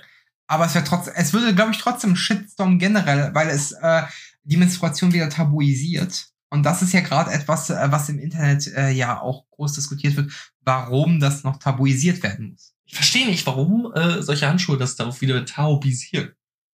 Aber 0.47 0.67
es 0.67 0.75
wäre 0.75 0.85
trotzdem, 0.85 1.15
es 1.17 1.33
würde, 1.33 1.55
glaube 1.55 1.73
ich, 1.73 1.79
trotzdem 1.79 2.11
einen 2.11 2.17
Shitstorm 2.17 2.79
generell, 2.79 3.35
weil 3.35 3.49
es 3.49 3.73
äh, 3.73 4.03
die 4.45 4.57
Menstruation 4.57 5.13
wieder 5.13 5.29
tabuisiert. 5.29 6.29
Und 6.51 6.63
das 6.65 6.83
ist 6.83 6.93
ja 6.93 7.01
gerade 7.01 7.33
etwas, 7.33 7.71
äh, 7.71 7.87
was 7.91 8.09
im 8.09 8.19
Internet 8.19 8.67
äh, 8.69 8.91
ja 8.91 9.21
auch 9.21 9.49
groß 9.51 9.75
diskutiert 9.75 10.17
wird, 10.17 10.33
warum 10.61 11.19
das 11.21 11.45
noch 11.45 11.59
tabuisiert 11.59 12.23
werden 12.23 12.51
muss. 12.51 12.74
Ich 12.95 12.97
verstehe 12.99 13.27
nicht, 13.27 13.45
warum 13.45 13.93
äh, 13.93 14.23
solche 14.23 14.47
Handschuhe 14.47 14.79
das 14.79 14.95
darauf 14.95 15.21
wieder 15.21 15.45
taubisieren. 15.45 16.33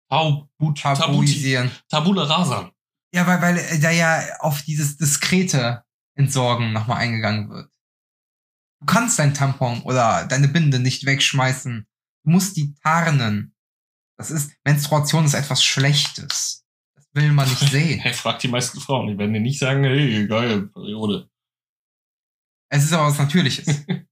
Tabu, 0.09 0.47
tabu, 0.73 0.99
Tabuisieren. 0.99 1.71
tabula 1.87 2.23
rasa. 2.23 2.73
Ja, 3.15 3.25
weil, 3.25 3.41
weil 3.41 3.57
äh, 3.57 3.79
da 3.79 3.89
ja 3.89 4.21
auf 4.39 4.61
dieses 4.63 4.97
diskrete 4.97 5.85
Entsorgen 6.15 6.73
nochmal 6.73 6.97
eingegangen 6.97 7.49
wird. 7.49 7.71
Du 8.81 8.85
kannst 8.85 9.17
dein 9.17 9.33
Tampon 9.33 9.81
oder 9.83 10.25
deine 10.25 10.49
Binde 10.49 10.79
nicht 10.79 11.05
wegschmeißen. 11.05 11.87
Du 12.25 12.29
musst 12.29 12.57
die 12.57 12.73
tarnen. 12.83 13.55
Das 14.17 14.29
ist, 14.29 14.51
Menstruation 14.65 15.23
ist 15.23 15.35
etwas 15.35 15.63
Schlechtes. 15.63 16.65
Das 16.95 17.07
will 17.13 17.31
man 17.31 17.47
nicht 17.47 17.59
sehen. 17.71 17.99
Hey, 18.01 18.11
frag 18.13 18.39
die 18.39 18.49
meisten 18.49 18.81
Frauen, 18.81 19.07
die 19.07 19.17
werden 19.17 19.31
dir 19.33 19.39
nicht 19.39 19.57
sagen, 19.59 19.85
hey, 19.85 20.27
geil, 20.27 20.67
Periode. 20.67 21.29
Es 22.69 22.83
ist 22.83 22.91
aber 22.91 23.07
was 23.07 23.17
Natürliches. 23.19 23.85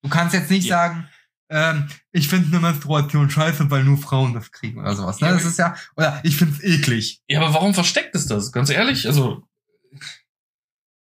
Du 0.00 0.08
kannst 0.08 0.32
jetzt 0.32 0.48
nicht 0.48 0.66
Ja. 0.68 0.76
sagen, 0.76 1.08
ähm, 1.50 1.88
ich 2.12 2.28
finde 2.28 2.48
eine 2.48 2.60
Menstruation 2.60 3.30
scheiße, 3.30 3.70
weil 3.70 3.84
nur 3.84 3.98
Frauen 3.98 4.34
das 4.34 4.50
kriegen 4.52 4.78
oder 4.80 4.94
sowas. 4.94 5.20
Ne? 5.20 5.28
Ja, 5.28 5.32
Das 5.34 5.44
ist 5.44 5.58
ja, 5.58 5.74
oder 5.96 6.20
ich 6.22 6.36
find's 6.36 6.62
eklig. 6.62 7.20
Ja, 7.28 7.40
aber 7.40 7.54
warum 7.54 7.74
versteckt 7.74 8.14
es 8.14 8.26
das? 8.26 8.52
Ganz 8.52 8.70
ehrlich, 8.70 9.06
also 9.06 9.42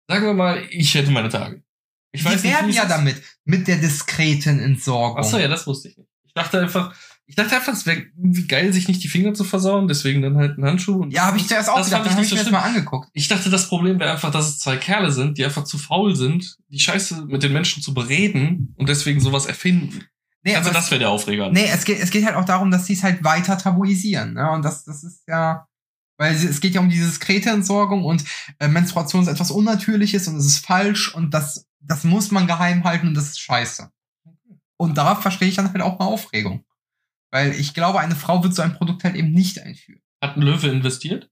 sagen 0.08 0.26
wir 0.26 0.34
mal, 0.34 0.64
ich 0.70 0.94
hätte 0.96 1.12
meine 1.12 1.30
Tage. 1.30 1.64
Ich 2.12 2.22
Die 2.22 2.26
weiß 2.28 2.44
nicht, 2.44 2.54
werden 2.54 2.68
wie 2.68 2.72
es 2.72 2.78
ja 2.78 2.86
damit, 2.86 3.22
mit 3.46 3.68
der 3.68 3.78
diskreten 3.78 4.60
Entsorgung. 4.60 5.18
Achso, 5.18 5.38
ja, 5.38 5.48
das 5.48 5.66
wusste 5.66 5.90
ich 5.90 5.98
nicht. 5.98 6.10
Ich 6.26 6.34
dachte 6.34 6.60
einfach, 6.60 6.94
ich 7.26 7.36
dachte 7.36 7.56
einfach, 7.56 7.72
es 7.72 7.86
wäre 7.86 8.00
irgendwie 8.18 8.46
geil, 8.48 8.74
sich 8.74 8.88
nicht 8.90 9.02
die 9.04 9.08
Finger 9.08 9.34
zu 9.34 9.46
versauen, 9.46 9.88
deswegen 9.88 10.22
dann 10.22 10.36
halt 10.36 10.58
ein 10.58 10.66
Handschuh. 10.66 11.02
Und 11.04 11.12
Ja, 11.12 11.28
habe 11.28 11.38
ich 11.38 11.48
zuerst 11.48 11.70
auch 11.70 11.78
das 11.78 11.86
gedacht, 11.88 12.02
habe 12.02 12.10
ich 12.10 12.16
ich 12.16 12.22
nicht 12.24 12.32
mir 12.32 12.38
das 12.38 12.48
schlimm. 12.48 12.60
mal 12.60 12.68
angeguckt. 12.68 13.10
Ich 13.14 13.30
dachte, 13.30 13.50
das 13.50 13.70
Problem 13.70 14.00
wäre 14.00 14.12
einfach, 14.12 14.32
dass 14.32 14.50
es 14.50 14.60
zwei 14.60 14.76
Kerle 14.76 15.12
sind, 15.12 15.38
die 15.38 15.46
einfach 15.46 15.64
zu 15.64 15.78
faul 15.78 16.16
sind, 16.16 16.58
die 16.68 16.80
Scheiße 16.80 17.26
mit 17.28 17.44
den 17.44 17.54
Menschen 17.54 17.82
zu 17.82 17.94
bereden 17.94 18.74
und 18.78 18.90
deswegen 18.90 19.22
sowas 19.22 19.46
erfinden. 19.46 20.04
Nee, 20.44 20.56
also 20.56 20.72
das 20.72 20.90
wäre 20.90 21.00
der 21.00 21.10
Aufreger. 21.10 21.52
Nee, 21.52 21.70
es 21.72 21.86
geht, 21.86 22.00
es 22.00 22.10
geht 22.10 22.26
halt 22.26 22.36
auch 22.36 22.46
darum, 22.46 22.72
dass 22.72 22.86
sie 22.86 22.94
es 22.94 23.04
halt 23.04 23.24
weiter 23.24 23.58
tabuisieren. 23.58 24.34
Ne? 24.34 24.50
Und 24.52 24.64
das, 24.64 24.84
das 24.84 25.04
ist 25.04 25.28
ja, 25.28 25.68
weil 26.18 26.34
es 26.34 26.62
geht 26.62 26.74
ja 26.74 26.82
um 26.82 26.90
diese 26.90 27.06
diskrete 27.06 27.50
Entsorgung 27.52 28.04
und 28.06 28.24
äh, 28.60 28.68
Menstruation 28.68 29.22
ist 29.22 29.28
etwas 29.28 29.52
Unnatürliches 29.52 30.28
und 30.28 30.38
es 30.38 30.46
ist 30.48 30.66
falsch 30.66 31.14
und 31.14 31.34
das, 31.34 31.68
das 31.80 32.04
muss 32.04 32.32
man 32.32 32.48
geheim 32.48 32.84
halten 32.84 33.08
und 33.08 33.14
das 33.14 33.30
ist 33.30 33.40
scheiße. 33.40 33.92
Und 34.78 34.98
da 34.98 35.16
verstehe 35.16 35.48
ich 35.48 35.56
dann 35.56 35.72
halt 35.72 35.82
auch 35.82 36.00
mal 36.00 36.06
Aufregung. 36.06 36.66
Weil 37.32 37.54
ich 37.54 37.74
glaube, 37.74 38.00
eine 38.00 38.16
Frau 38.16 38.44
wird 38.44 38.56
so 38.56 38.62
ein 38.62 38.74
Produkt 38.74 39.04
halt 39.04 39.16
eben 39.16 39.32
nicht 39.32 39.60
einführen. 39.62 40.02
Hat 40.24 40.38
ein 40.38 40.42
Löwe 40.42 40.68
investiert? 40.68 41.30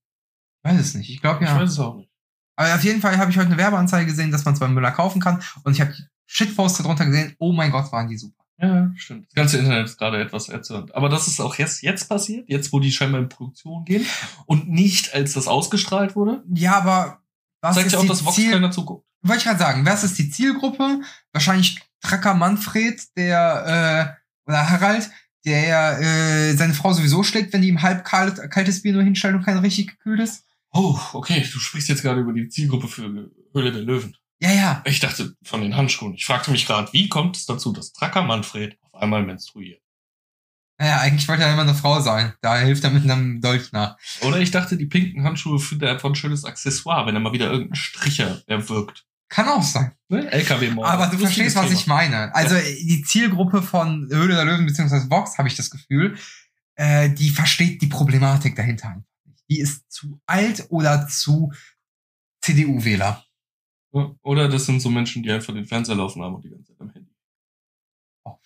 Weiß 0.64 0.80
es 0.80 0.94
nicht. 0.94 1.10
Ich 1.10 1.22
glaube 1.22 1.44
Ich 1.44 1.50
ja. 1.50 1.60
weiß 1.60 1.72
es 1.72 1.80
auch 1.80 1.96
nicht. 1.96 2.12
Aber 2.56 2.76
auf 2.76 2.84
jeden 2.84 3.02
Fall 3.02 3.18
habe 3.18 3.32
ich 3.32 3.38
heute 3.38 3.48
eine 3.48 3.58
Werbeanzeige 3.58 4.06
gesehen, 4.06 4.32
dass 4.32 4.46
man 4.46 4.54
es 4.54 4.60
beim 4.60 4.74
Müller 4.74 4.92
kaufen 4.92 5.22
kann. 5.22 5.42
Und 5.64 5.74
ich 5.74 5.82
habe 5.82 5.94
Shitposts 6.28 6.80
darunter 6.80 7.06
gesehen. 7.06 7.36
Oh 7.40 7.54
mein 7.54 7.72
Gott, 7.72 7.92
waren 7.92 8.08
die 8.08 8.18
super. 8.18 8.39
Ja, 8.62 8.92
stimmt. 8.96 9.28
Das 9.28 9.36
ganze 9.36 9.58
Internet 9.58 9.86
ist 9.86 9.98
gerade 9.98 10.20
etwas 10.20 10.50
erzürnt. 10.50 10.94
Aber 10.94 11.08
das 11.08 11.28
ist 11.28 11.40
auch 11.40 11.56
jetzt, 11.56 11.82
jetzt 11.82 12.10
passiert, 12.10 12.50
jetzt 12.50 12.74
wo 12.74 12.80
die 12.80 12.92
scheinbar 12.92 13.22
in 13.22 13.30
Produktion 13.30 13.86
gehen 13.86 14.06
und 14.46 14.70
nicht 14.70 15.14
als 15.14 15.34
das 15.34 15.48
ausgestrahlt 15.48 16.16
wurde. 16.16 16.44
Ja, 16.54 16.78
aber 16.78 17.22
was 17.62 17.76
zeigt 17.76 17.88
ist 17.88 17.94
ja 17.94 18.00
auch, 18.00 18.06
dass 18.06 18.26
Vox 18.26 18.36
Ziel 18.36 18.52
keiner 18.52 18.72
zuguckt. 18.72 19.06
Wollte 19.22 19.40
ich 19.40 19.46
gerade 19.46 19.60
sagen, 19.60 19.86
was 19.86 20.04
ist 20.04 20.18
die 20.18 20.30
Zielgruppe? 20.30 21.02
Wahrscheinlich 21.32 21.80
Tracker 22.02 22.34
Manfred, 22.34 23.02
der, 23.16 24.18
äh, 24.18 24.50
oder 24.50 24.70
Harald, 24.70 25.10
der 25.46 25.66
ja 25.66 26.00
äh, 26.00 26.54
seine 26.56 26.74
Frau 26.74 26.94
sowieso 26.94 27.24
schlägt, 27.24 27.54
wenn 27.54 27.62
die 27.62 27.70
ihm 27.70 27.82
halb 27.82 28.04
kalt, 28.04 28.40
kaltes 28.52 28.82
Bier 28.82 28.94
nur 28.94 29.04
hinstellt 29.04 29.36
und 29.36 29.44
kein 29.44 29.58
richtig 29.58 29.88
gekühltes. 29.88 30.46
Oh, 30.72 31.00
okay, 31.14 31.46
du 31.52 31.60
sprichst 31.60 31.90
jetzt 31.90 32.02
gerade 32.02 32.22
über 32.22 32.34
die 32.34 32.50
Zielgruppe 32.50 32.88
für 32.88 33.04
Höhle 33.54 33.72
der 33.72 33.82
Löwen. 33.82 34.16
Ja, 34.42 34.52
ja. 34.52 34.82
Ich 34.86 35.00
dachte 35.00 35.36
von 35.44 35.62
den 35.62 35.76
Handschuhen. 35.76 36.14
Ich 36.14 36.26
fragte 36.26 36.52
mich 36.52 36.66
gerade, 36.66 36.92
wie 36.94 37.10
kommt 37.10 37.36
es 37.36 37.46
dazu, 37.46 37.74
dass 37.74 37.92
Tracker 37.92 38.24
Manfred 38.24 38.78
auf 38.82 39.02
einmal 39.02 39.24
menstruiert? 39.24 39.82
Naja, 40.78 41.00
eigentlich 41.00 41.28
wollte 41.28 41.44
er 41.44 41.52
immer 41.52 41.64
eine 41.64 41.76
Frau 41.76 42.00
sein. 42.00 42.34
Da 42.42 42.58
hilft 42.58 42.86
er 42.86 42.92
mit 42.92 43.04
einem 43.04 43.42
Dolch 43.42 43.74
nach. 43.74 43.98
Oder 44.22 44.40
ich 44.40 44.52
dachte, 44.52 44.78
die 44.78 44.86
pinken 44.86 45.26
Handschuhe 45.26 45.60
findet 45.60 45.90
er 45.90 45.94
einfach 45.94 46.08
ein 46.08 46.16
schönes 46.16 46.46
Accessoire, 46.46 47.06
wenn 47.06 47.16
er 47.16 47.20
mal 47.20 47.34
wieder 47.34 47.48
irgendeinen 47.48 47.76
Stricher 47.76 48.42
erwirkt. 48.48 49.06
Kann 49.28 49.50
auch 49.50 49.62
sein. 49.62 49.92
Ne? 50.08 50.32
LKW-Mord. 50.32 50.88
Aber 50.88 51.08
du 51.08 51.18
verstehst, 51.18 51.58
was 51.58 51.72
ich 51.72 51.86
meine. 51.86 52.34
Also 52.34 52.56
die 52.56 53.04
Zielgruppe 53.04 53.62
von 53.62 54.08
Höhle 54.10 54.36
der 54.36 54.46
Löwen 54.46 54.66
beziehungsweise 54.66 55.10
Vox, 55.10 55.38
habe 55.38 55.50
ich 55.50 55.56
das 55.56 55.70
Gefühl, 55.70 56.18
äh, 56.76 57.10
die 57.10 57.30
versteht 57.30 57.82
die 57.82 57.88
Problematik 57.88 58.56
dahinter 58.56 58.88
einfach 58.88 59.04
nicht. 59.26 59.44
Die 59.50 59.60
ist 59.60 59.92
zu 59.92 60.22
alt 60.26 60.66
oder 60.70 61.08
zu 61.08 61.52
CDU-Wähler. 62.42 63.26
Oder 63.92 64.48
das 64.48 64.66
sind 64.66 64.80
so 64.80 64.90
Menschen, 64.90 65.24
die 65.24 65.32
einfach 65.32 65.54
den 65.54 65.66
Fernseher 65.66 65.96
laufen 65.96 66.22
haben 66.22 66.36
und 66.36 66.44
die 66.44 66.50
ganze 66.50 66.66
Zeit 66.66 66.82
am 66.82 66.92
Handy. 66.92 67.12
Auch 68.24 68.40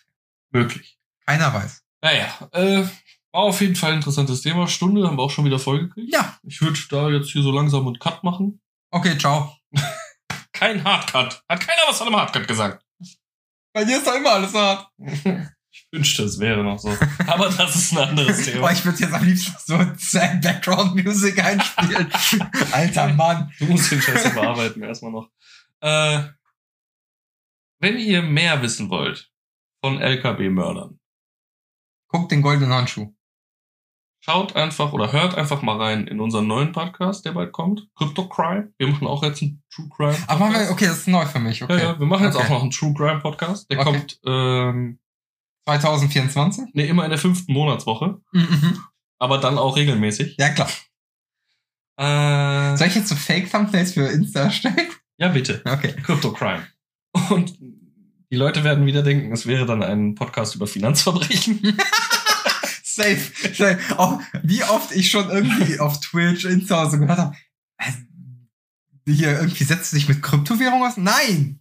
Möglich. 0.52 0.98
Keiner 1.26 1.54
weiß. 1.54 1.84
Naja, 2.02 2.50
äh, 2.52 2.84
war 3.32 3.42
auf 3.42 3.62
jeden 3.62 3.76
Fall 3.76 3.92
ein 3.92 3.98
interessantes 3.98 4.42
Thema. 4.42 4.68
Stunde 4.68 5.08
haben 5.08 5.18
wir 5.18 5.24
auch 5.24 5.32
schon 5.32 5.46
wieder 5.46 5.60
vollgekriegt. 5.60 6.14
Ja. 6.14 6.38
Ich 6.44 6.62
würde 6.62 6.80
da 6.90 7.10
jetzt 7.10 7.32
hier 7.32 7.42
so 7.42 7.52
langsam 7.52 7.88
einen 7.88 8.00
Cut 8.00 8.24
machen. 8.24 8.62
Okay, 8.92 9.18
ciao. 9.18 9.58
Kein 10.52 10.84
Hardcut. 10.84 11.44
Hat 11.50 11.60
keiner 11.60 11.82
was 11.88 11.98
von 11.98 12.08
einem 12.08 12.18
Hardcut 12.18 12.48
gesagt. 12.48 12.86
Bei 13.74 13.84
dir 13.84 13.98
ist 13.98 14.06
doch 14.06 14.16
immer 14.16 14.34
alles 14.34 14.54
hart. 14.54 14.88
Ich 15.94 15.98
wünschte, 16.00 16.24
es 16.24 16.40
wäre 16.40 16.64
noch 16.64 16.80
so. 16.80 16.90
Aber 17.28 17.50
das 17.50 17.76
ist 17.76 17.92
ein 17.92 18.00
anderes 18.10 18.44
Thema. 18.46 18.72
Ich 18.72 18.84
würde 18.84 18.98
jetzt 18.98 19.14
am 19.14 19.24
liebsten 19.24 19.54
so 19.64 19.78
Sad 19.98 20.42
Background 20.42 20.96
Music 20.96 21.38
einspielen. 21.44 22.12
Alter 22.72 23.14
Mann. 23.14 23.52
Du 23.60 23.66
musst 23.66 23.92
den 23.92 24.02
Scheiß 24.02 24.34
bearbeiten 24.34 24.82
erstmal 24.82 25.12
noch. 25.12 25.30
Äh, 25.82 26.24
wenn 27.80 28.00
ihr 28.00 28.24
mehr 28.24 28.60
wissen 28.64 28.90
wollt 28.90 29.32
von 29.84 30.02
LKB-Mördern, 30.02 31.00
Guck 32.08 32.28
den 32.30 32.42
goldenen 32.42 32.74
Handschuh. 32.74 33.14
schaut 34.20 34.56
einfach 34.56 34.94
oder 34.94 35.12
hört 35.12 35.36
einfach 35.36 35.62
mal 35.62 35.78
rein 35.80 36.08
in 36.08 36.20
unseren 36.20 36.48
neuen 36.48 36.72
Podcast, 36.72 37.24
der 37.26 37.34
bald 37.34 37.52
kommt. 37.52 37.88
Crypto 37.96 38.28
Crime. 38.30 38.74
Wir 38.80 38.88
machen 38.88 39.06
auch 39.08 39.22
jetzt 39.22 39.44
einen 39.44 39.62
True 39.72 39.90
Crime. 39.96 40.18
Aber 40.26 40.46
okay, 40.72 40.86
das 40.88 41.00
ist 41.00 41.08
neu 41.08 41.26
für 41.28 41.40
mich. 41.40 41.62
Okay. 41.64 41.78
Ja, 41.78 41.84
ja, 41.84 42.00
wir 42.00 42.06
machen 42.08 42.26
jetzt 42.26 42.36
Okay. 42.36 42.46
auch 42.46 42.50
noch 42.50 42.62
einen 42.64 42.72
True 42.72 42.94
Crime 42.96 43.20
Podcast. 43.20 43.70
Der 43.70 43.80
Okay. 43.80 43.92
kommt 43.92 44.20
ähm, 44.26 45.00
2024? 45.66 46.74
ne, 46.74 46.86
immer 46.88 47.04
in 47.06 47.10
der 47.10 47.20
fünften 47.20 47.54
Monatswoche, 47.54 48.20
Mhm. 48.32 48.80
aber 49.20 49.38
dann 49.38 49.58
auch 49.58 49.76
regelmäßig. 49.76 50.36
Ja, 50.38 50.50
klar. 50.50 50.70
Äh, 51.98 52.78
Soll 52.78 52.88
ich 52.88 52.96
jetzt 52.96 53.08
so 53.10 53.16
Fake-Thumbnails 53.16 53.94
für 53.94 54.08
Insta 54.08 54.42
erstellen? 54.46 54.88
ja, 55.18 55.28
bitte. 55.30 55.62
Okay. 55.66 55.94
Crypto 56.04 56.32
Crime. 56.34 56.66
Und 57.30 57.56
die 57.60 58.36
Leute 58.36 58.64
werden 58.64 58.86
wieder 58.88 59.04
denken, 59.04 59.32
es 59.32 59.46
wäre 59.46 59.66
dann 59.68 59.84
ein 59.84 60.16
Podcast 60.16 60.56
über 60.56 60.66
Finanzverbrechen. 60.66 61.62
Safe. 62.84 63.18
Safe. 63.54 63.80
Auch, 63.98 64.20
wie 64.44 64.64
oft 64.64 64.92
ich 64.96 65.10
schon 65.10 65.30
irgendwie 65.30 65.80
auf 65.80 66.00
Twitch, 66.00 66.46
Insta 66.46 66.90
so 66.90 66.98
gehört 67.00 67.20
habe, 67.20 67.36
äh, 67.78 67.92
hier 69.12 69.40
irgendwie 69.40 69.64
setzt 69.64 69.92
du 69.92 69.98
dich 69.98 70.08
mit 70.08 70.22
Kryptowährung 70.24 70.84
aus? 70.84 70.98
Nein! 70.98 71.60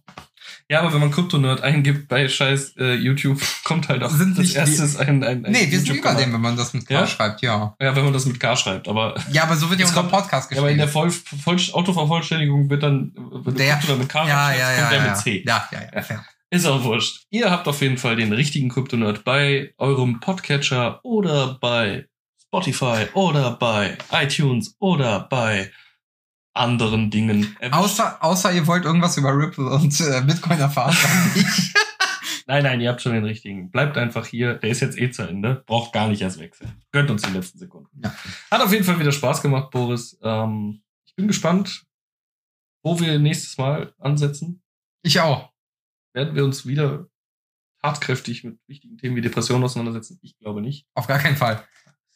Ja, 0.73 0.79
aber 0.81 0.91
wenn 0.93 0.99
man 1.01 1.11
Kryptonerd 1.11 1.61
eingibt 1.61 2.07
bei 2.07 2.27
scheiß 2.27 2.75
äh, 2.77 2.95
YouTube, 2.95 3.39
kommt 3.63 3.89
halt 3.89 4.01
auch 4.03 4.09
Sind 4.09 4.31
das 4.37 4.45
nicht 4.47 4.55
erstes 4.55 4.97
ein, 4.97 5.23
ein, 5.23 5.45
ein 5.45 5.51
Nee, 5.51 5.69
wir 5.69 5.79
sind 5.79 5.95
über 5.97 6.15
dem, 6.15 6.33
wenn 6.33 6.41
man 6.41 6.57
das 6.57 6.73
mit 6.73 6.87
K 6.87 6.93
Ja? 6.95 7.07
schreibt, 7.07 7.41
ja. 7.43 7.75
Ja, 7.79 7.95
wenn 7.95 8.03
man 8.03 8.13
das 8.13 8.25
mit 8.25 8.39
K 8.39 8.55
schreibt, 8.55 8.87
aber, 8.87 9.15
Ja, 9.31 9.43
aber 9.43 9.55
so 9.55 9.69
wird 9.69 9.79
ja 9.79 9.85
Jetzt 9.85 9.95
unser 9.95 10.09
kommt- 10.09 10.11
Podcast 10.23 10.51
ja, 10.51 10.57
aber 10.57 10.71
in 10.71 10.77
geschrieben. 10.77 10.93
der 10.93 11.11
Voll, 11.21 11.57
Voll, 11.57 11.57
Autovervollständigung 11.73 12.69
wird 12.69 12.81
dann, 12.81 13.11
du 13.13 13.51
Der- 13.51 13.75
Kryptonerd 13.75 13.99
mit 13.99 14.09
K 14.09 14.27
ja, 14.27 14.45
schreibst, 14.47 14.59
ja, 14.59 14.71
ja, 14.71 14.77
kommt 14.79 14.91
der 14.91 14.99
ja. 14.99 15.07
mit 15.09 15.17
C. 15.17 15.43
Ja, 15.45 15.69
ja, 15.71 15.79
ja. 15.95 16.01
Fair. 16.01 16.25
Ist 16.49 16.65
auch 16.65 16.83
wurscht. 16.83 17.25
Ihr 17.29 17.49
habt 17.51 17.67
auf 17.67 17.81
jeden 17.81 17.97
Fall 17.97 18.15
den 18.15 18.31
richtigen 18.33 18.69
Kryptonerd 18.69 19.23
bei 19.23 19.73
eurem 19.77 20.19
Podcatcher 20.19 20.99
oder 21.03 21.57
bei 21.59 22.05
Spotify 22.47 23.07
oder 23.13 23.51
bei 23.57 23.97
iTunes 24.11 24.75
oder 24.79 25.21
bei 25.29 25.71
anderen 26.53 27.09
Dingen. 27.09 27.55
erwischt. 27.59 27.79
Außer, 27.79 28.23
außer 28.23 28.53
ihr 28.53 28.67
wollt 28.67 28.85
irgendwas 28.85 29.17
über 29.17 29.35
Ripple 29.35 29.69
und 29.69 29.99
äh, 29.99 30.21
Bitcoin 30.21 30.59
erfahren. 30.59 30.95
Nein, 32.45 32.63
nein, 32.63 32.81
ihr 32.81 32.89
habt 32.89 33.01
schon 33.01 33.13
den 33.13 33.23
richtigen. 33.23 33.71
Bleibt 33.71 33.97
einfach 33.97 34.25
hier. 34.25 34.55
Der 34.55 34.69
ist 34.69 34.81
jetzt 34.81 34.97
eh 34.97 35.09
zu 35.09 35.23
Ende. 35.23 35.63
Braucht 35.65 35.93
gar 35.93 36.09
nicht 36.09 36.21
erst 36.21 36.39
wechseln. 36.39 36.81
Gönnt 36.91 37.09
uns 37.09 37.21
die 37.21 37.31
letzten 37.31 37.57
Sekunden. 37.57 38.01
Ja. 38.03 38.13
Hat 38.51 38.61
auf 38.61 38.71
jeden 38.71 38.83
Fall 38.83 38.99
wieder 38.99 39.11
Spaß 39.11 39.41
gemacht, 39.41 39.71
Boris. 39.71 40.19
Ähm, 40.21 40.83
ich 41.05 41.15
bin 41.15 41.27
gespannt, 41.27 41.85
wo 42.83 42.99
wir 42.99 43.17
nächstes 43.19 43.57
Mal 43.57 43.93
ansetzen. 43.97 44.61
Ich 45.03 45.21
auch. 45.21 45.51
Werden 46.13 46.35
wir 46.35 46.43
uns 46.43 46.65
wieder 46.65 47.07
tatkräftig 47.81 48.43
mit 48.43 48.59
wichtigen 48.67 48.97
Themen 48.97 49.15
wie 49.15 49.21
Depressionen 49.21 49.63
auseinandersetzen? 49.63 50.19
Ich 50.21 50.37
glaube 50.37 50.61
nicht. 50.61 50.85
Auf 50.95 51.07
gar 51.07 51.19
keinen 51.19 51.37
Fall. 51.37 51.65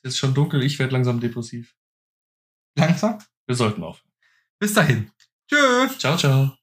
Es 0.01 0.11
ist 0.11 0.17
schon 0.17 0.33
dunkel. 0.33 0.61
Ich 0.61 0.77
werde 0.77 0.93
langsam 0.93 1.19
depressiv. 1.19 1.75
Langsam. 2.75 3.19
Wir 3.47 3.55
sollten 3.55 3.81
aufhören. 3.83 4.06
Bis 4.59 4.73
dahin. 4.73 5.11
Tschüss. 5.49 5.97
Ciao, 5.99 6.17
ciao. 6.17 6.56